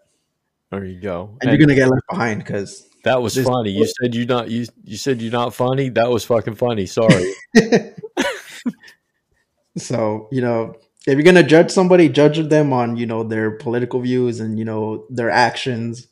There 0.70 0.84
you 0.84 1.00
go. 1.00 1.36
and, 1.40 1.50
you're 1.50 1.58
going 1.58 1.68
to 1.68 1.74
get 1.74 1.88
left 1.88 2.06
behind 2.08 2.40
because 2.40 2.86
that 3.06 3.22
was 3.22 3.34
this- 3.34 3.46
funny. 3.46 3.70
You 3.70 3.86
said 3.86 4.14
you're 4.14 4.26
not 4.26 4.50
you 4.50 4.66
you 4.84 4.96
said 4.96 5.22
you're 5.22 5.32
not 5.32 5.54
funny. 5.54 5.88
That 5.90 6.10
was 6.10 6.24
fucking 6.24 6.56
funny. 6.56 6.86
Sorry. 6.86 7.32
so 9.76 10.28
you 10.32 10.40
know 10.40 10.74
if 11.06 11.14
you're 11.14 11.22
going 11.22 11.36
to 11.36 11.42
judge 11.44 11.70
somebody 11.70 12.08
judge 12.08 12.38
them 12.48 12.72
on 12.72 12.96
you 12.96 13.06
know 13.06 13.22
their 13.22 13.52
political 13.52 14.00
views 14.00 14.40
and 14.40 14.58
you 14.58 14.64
know 14.64 15.04
their 15.10 15.30
actions 15.30 16.08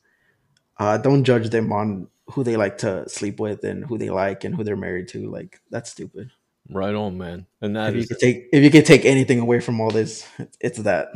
uh 0.77 0.99
don't 0.99 1.25
judge 1.25 1.49
them 1.49 1.73
on 1.73 2.07
who 2.27 2.45
they 2.45 2.57
like 2.57 2.79
to 2.79 3.09
sleep 3.09 3.41
with 3.41 3.65
and 3.65 3.85
who 3.87 3.99
they 3.99 4.11
like 4.11 4.45
and 4.45 4.55
who 4.55 4.62
they're 4.62 4.77
married 4.77 5.09
to 5.09 5.31
like 5.31 5.61
that's 5.71 5.91
stupid 5.91 6.31
right 6.71 6.95
on, 6.95 7.19
man. 7.19 7.47
And 7.61 7.75
that 7.77 7.95
if 7.95 8.03
you 8.03 8.07
could 8.07 8.21
take 8.21 8.49
if 8.53 8.62
you 8.62 8.71
could 8.71 8.87
take 8.87 9.05
anything 9.05 9.41
away 9.41 9.61
from 9.61 9.81
all 9.81 9.91
this 9.91 10.27
it's 10.61 10.79
that 10.81 11.09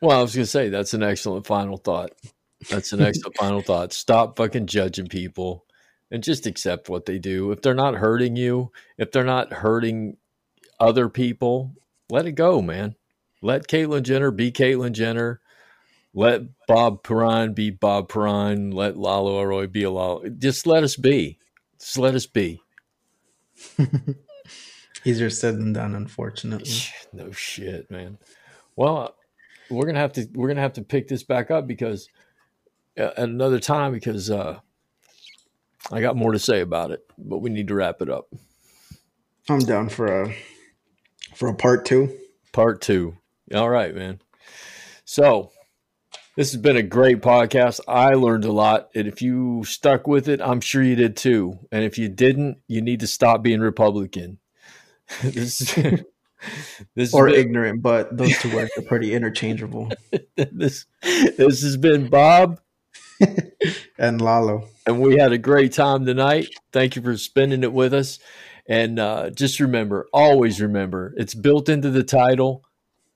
well, 0.00 0.18
I 0.18 0.22
was 0.22 0.34
gonna 0.34 0.46
say 0.46 0.70
that's 0.70 0.94
an 0.94 1.02
excellent 1.02 1.46
final 1.46 1.76
thought. 1.76 2.12
That's 2.68 2.92
an 2.92 3.00
excellent 3.00 3.36
final 3.36 3.62
thought. 3.62 3.92
Stop 3.92 4.36
fucking 4.36 4.66
judging 4.66 5.06
people 5.06 5.64
and 6.10 6.22
just 6.22 6.46
accept 6.46 6.88
what 6.88 7.06
they 7.06 7.18
do. 7.18 7.52
If 7.52 7.62
they're 7.62 7.74
not 7.74 7.94
hurting 7.94 8.36
you, 8.36 8.72
if 8.98 9.12
they're 9.12 9.24
not 9.24 9.52
hurting 9.52 10.16
other 10.78 11.08
people, 11.08 11.74
let 12.10 12.26
it 12.26 12.32
go, 12.32 12.60
man. 12.60 12.96
Let 13.42 13.68
Caitlyn 13.68 14.02
Jenner 14.02 14.30
be 14.30 14.52
Caitlyn 14.52 14.92
Jenner. 14.92 15.40
Let 16.12 16.42
Bob 16.66 17.02
Perrine 17.02 17.54
be 17.54 17.70
Bob 17.70 18.08
Perrine. 18.08 18.72
Let 18.72 18.96
Lalo 18.96 19.40
Arroy 19.40 19.68
be 19.68 19.84
a 19.84 19.90
Lalo. 19.90 20.28
Just 20.28 20.66
let 20.66 20.82
us 20.82 20.96
be. 20.96 21.38
Just 21.78 21.98
let 21.98 22.14
us 22.14 22.26
be. 22.26 22.60
easier 25.04 25.30
said 25.30 25.56
than 25.56 25.72
done 25.72 25.94
unfortunately 25.94 26.70
No 27.12 27.30
shit, 27.32 27.90
man. 27.90 28.18
Well, 28.76 29.16
we're 29.70 29.86
gonna 29.86 29.98
have 29.98 30.12
to 30.14 30.28
we're 30.34 30.48
gonna 30.48 30.60
have 30.60 30.74
to 30.74 30.82
pick 30.82 31.08
this 31.08 31.22
back 31.22 31.50
up 31.50 31.66
because 31.66 32.08
at 32.96 33.18
another 33.18 33.60
time 33.60 33.92
because 33.92 34.30
uh, 34.30 34.58
I 35.90 36.00
got 36.00 36.16
more 36.16 36.32
to 36.32 36.38
say 36.38 36.60
about 36.60 36.90
it, 36.90 37.00
but 37.18 37.38
we 37.38 37.50
need 37.50 37.68
to 37.68 37.74
wrap 37.74 38.02
it 38.02 38.10
up. 38.10 38.32
i'm 39.48 39.60
down 39.60 39.88
for 39.88 40.22
a 40.22 40.34
for 41.34 41.48
a 41.48 41.54
part 41.54 41.84
two 41.84 42.16
Part 42.52 42.80
two. 42.80 43.16
All 43.54 43.68
right, 43.70 43.94
man. 43.94 44.20
So 45.04 45.52
this 46.36 46.52
has 46.52 46.60
been 46.60 46.76
a 46.76 46.82
great 46.82 47.20
podcast. 47.20 47.80
I 47.86 48.14
learned 48.14 48.44
a 48.44 48.52
lot, 48.52 48.90
and 48.94 49.06
if 49.06 49.22
you 49.22 49.62
stuck 49.64 50.06
with 50.08 50.28
it, 50.28 50.40
I'm 50.40 50.60
sure 50.60 50.82
you 50.82 50.96
did 50.96 51.16
too. 51.16 51.58
And 51.70 51.84
if 51.84 51.96
you 51.96 52.08
didn't, 52.08 52.58
you 52.66 52.80
need 52.82 53.00
to 53.00 53.06
stop 53.06 53.42
being 53.42 53.60
Republican. 53.60 54.38
this, 55.22 55.58
this 56.94 57.14
or 57.14 57.26
been- 57.26 57.34
ignorant 57.34 57.82
but 57.82 58.16
those 58.16 58.36
two 58.38 58.54
words 58.54 58.70
are 58.78 58.82
pretty 58.82 59.12
interchangeable 59.12 59.90
this 60.36 60.86
this 61.02 61.62
has 61.62 61.76
been 61.76 62.08
Bob. 62.08 62.60
and 63.98 64.20
lalo 64.20 64.68
and 64.90 65.00
we 65.00 65.18
had 65.18 65.32
a 65.32 65.38
great 65.38 65.72
time 65.72 66.04
tonight. 66.04 66.48
Thank 66.72 66.96
you 66.96 67.02
for 67.02 67.16
spending 67.16 67.62
it 67.62 67.72
with 67.72 67.94
us. 67.94 68.18
And 68.66 68.98
uh, 68.98 69.30
just 69.30 69.60
remember, 69.60 70.08
always 70.12 70.60
remember, 70.60 71.14
it's 71.16 71.34
built 71.34 71.68
into 71.68 71.90
the 71.90 72.02
title. 72.02 72.64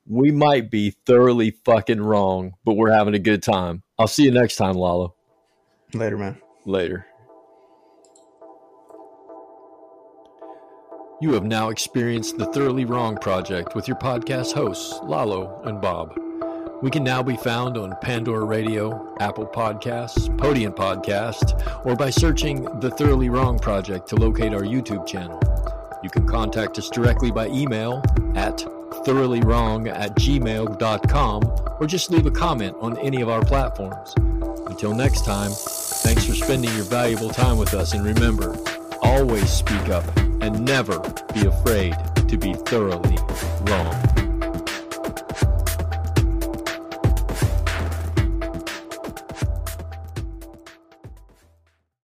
We 0.06 0.30
might 0.30 0.70
be 0.70 0.90
thoroughly 1.06 1.50
fucking 1.64 2.00
wrong, 2.00 2.54
but 2.64 2.74
we're 2.74 2.92
having 2.92 3.14
a 3.14 3.18
good 3.18 3.42
time. 3.42 3.82
I'll 3.98 4.08
see 4.08 4.24
you 4.24 4.30
next 4.30 4.56
time, 4.56 4.74
Lalo. 4.74 5.14
later 5.92 6.18
man 6.18 6.40
Later. 6.66 7.06
You 11.20 11.32
have 11.32 11.44
now 11.44 11.70
experienced 11.70 12.38
the 12.38 12.46
Thoroughly 12.46 12.84
Wrong 12.84 13.16
Project 13.16 13.74
with 13.74 13.88
your 13.88 13.96
podcast 13.96 14.52
hosts, 14.52 14.98
Lalo 15.04 15.62
and 15.64 15.80
Bob. 15.80 16.18
We 16.84 16.90
can 16.90 17.02
now 17.02 17.22
be 17.22 17.38
found 17.38 17.78
on 17.78 17.96
Pandora 18.02 18.44
Radio, 18.44 19.16
Apple 19.18 19.46
Podcasts, 19.46 20.28
Podium 20.36 20.74
Podcast, 20.74 21.86
or 21.86 21.96
by 21.96 22.10
searching 22.10 22.64
the 22.80 22.90
Thoroughly 22.90 23.30
Wrong 23.30 23.58
Project 23.58 24.06
to 24.10 24.16
locate 24.16 24.52
our 24.52 24.60
YouTube 24.60 25.06
channel. 25.06 25.40
You 26.02 26.10
can 26.10 26.28
contact 26.28 26.76
us 26.78 26.90
directly 26.90 27.30
by 27.30 27.46
email 27.46 28.02
at 28.34 28.60
thoroughly.wrong 29.06 29.88
at 29.88 30.14
gmail.com 30.16 31.42
or 31.80 31.86
just 31.86 32.10
leave 32.10 32.26
a 32.26 32.30
comment 32.30 32.76
on 32.80 32.98
any 32.98 33.22
of 33.22 33.30
our 33.30 33.42
platforms. 33.42 34.12
Until 34.66 34.94
next 34.94 35.24
time, 35.24 35.52
thanks 35.52 36.26
for 36.26 36.34
spending 36.34 36.70
your 36.74 36.84
valuable 36.84 37.30
time 37.30 37.56
with 37.56 37.72
us, 37.72 37.94
and 37.94 38.04
remember, 38.04 38.54
always 39.00 39.50
speak 39.50 39.88
up 39.88 40.04
and 40.42 40.62
never 40.66 40.98
be 41.32 41.46
afraid 41.46 41.96
to 42.28 42.36
be 42.36 42.52
thoroughly 42.52 43.16
wrong. 43.62 44.23